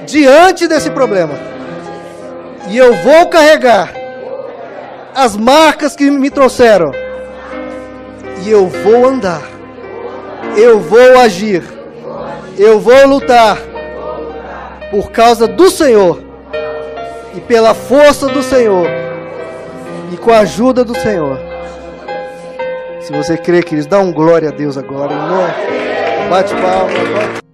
diante 0.06 0.66
desse 0.66 0.90
problema 0.90 1.34
e 2.70 2.76
eu 2.76 2.94
vou 2.94 3.28
carregar 3.28 3.92
as 5.14 5.36
marcas 5.36 5.94
que 5.96 6.10
me 6.10 6.30
trouxeram. 6.30 6.90
Eu 8.48 8.66
vou 8.66 9.06
andar. 9.06 9.42
Eu 10.56 10.80
vou 10.80 11.18
agir. 11.18 11.62
Eu 12.56 12.80
vou 12.80 13.06
lutar. 13.06 13.58
Por 14.90 15.10
causa 15.10 15.46
do 15.46 15.68
Senhor. 15.68 16.22
E 17.34 17.40
pela 17.40 17.74
força 17.74 18.26
do 18.26 18.42
Senhor. 18.42 18.86
E 20.10 20.16
com 20.16 20.32
a 20.32 20.38
ajuda 20.38 20.82
do 20.82 20.98
Senhor. 20.98 21.38
Se 23.02 23.12
você 23.12 23.36
crê, 23.36 23.62
queridos, 23.62 23.86
dá 23.86 24.00
um 24.00 24.10
glória 24.10 24.48
a 24.48 24.52
Deus 24.52 24.78
agora. 24.78 25.14
Bate 26.30 26.54
palma. 26.54 27.47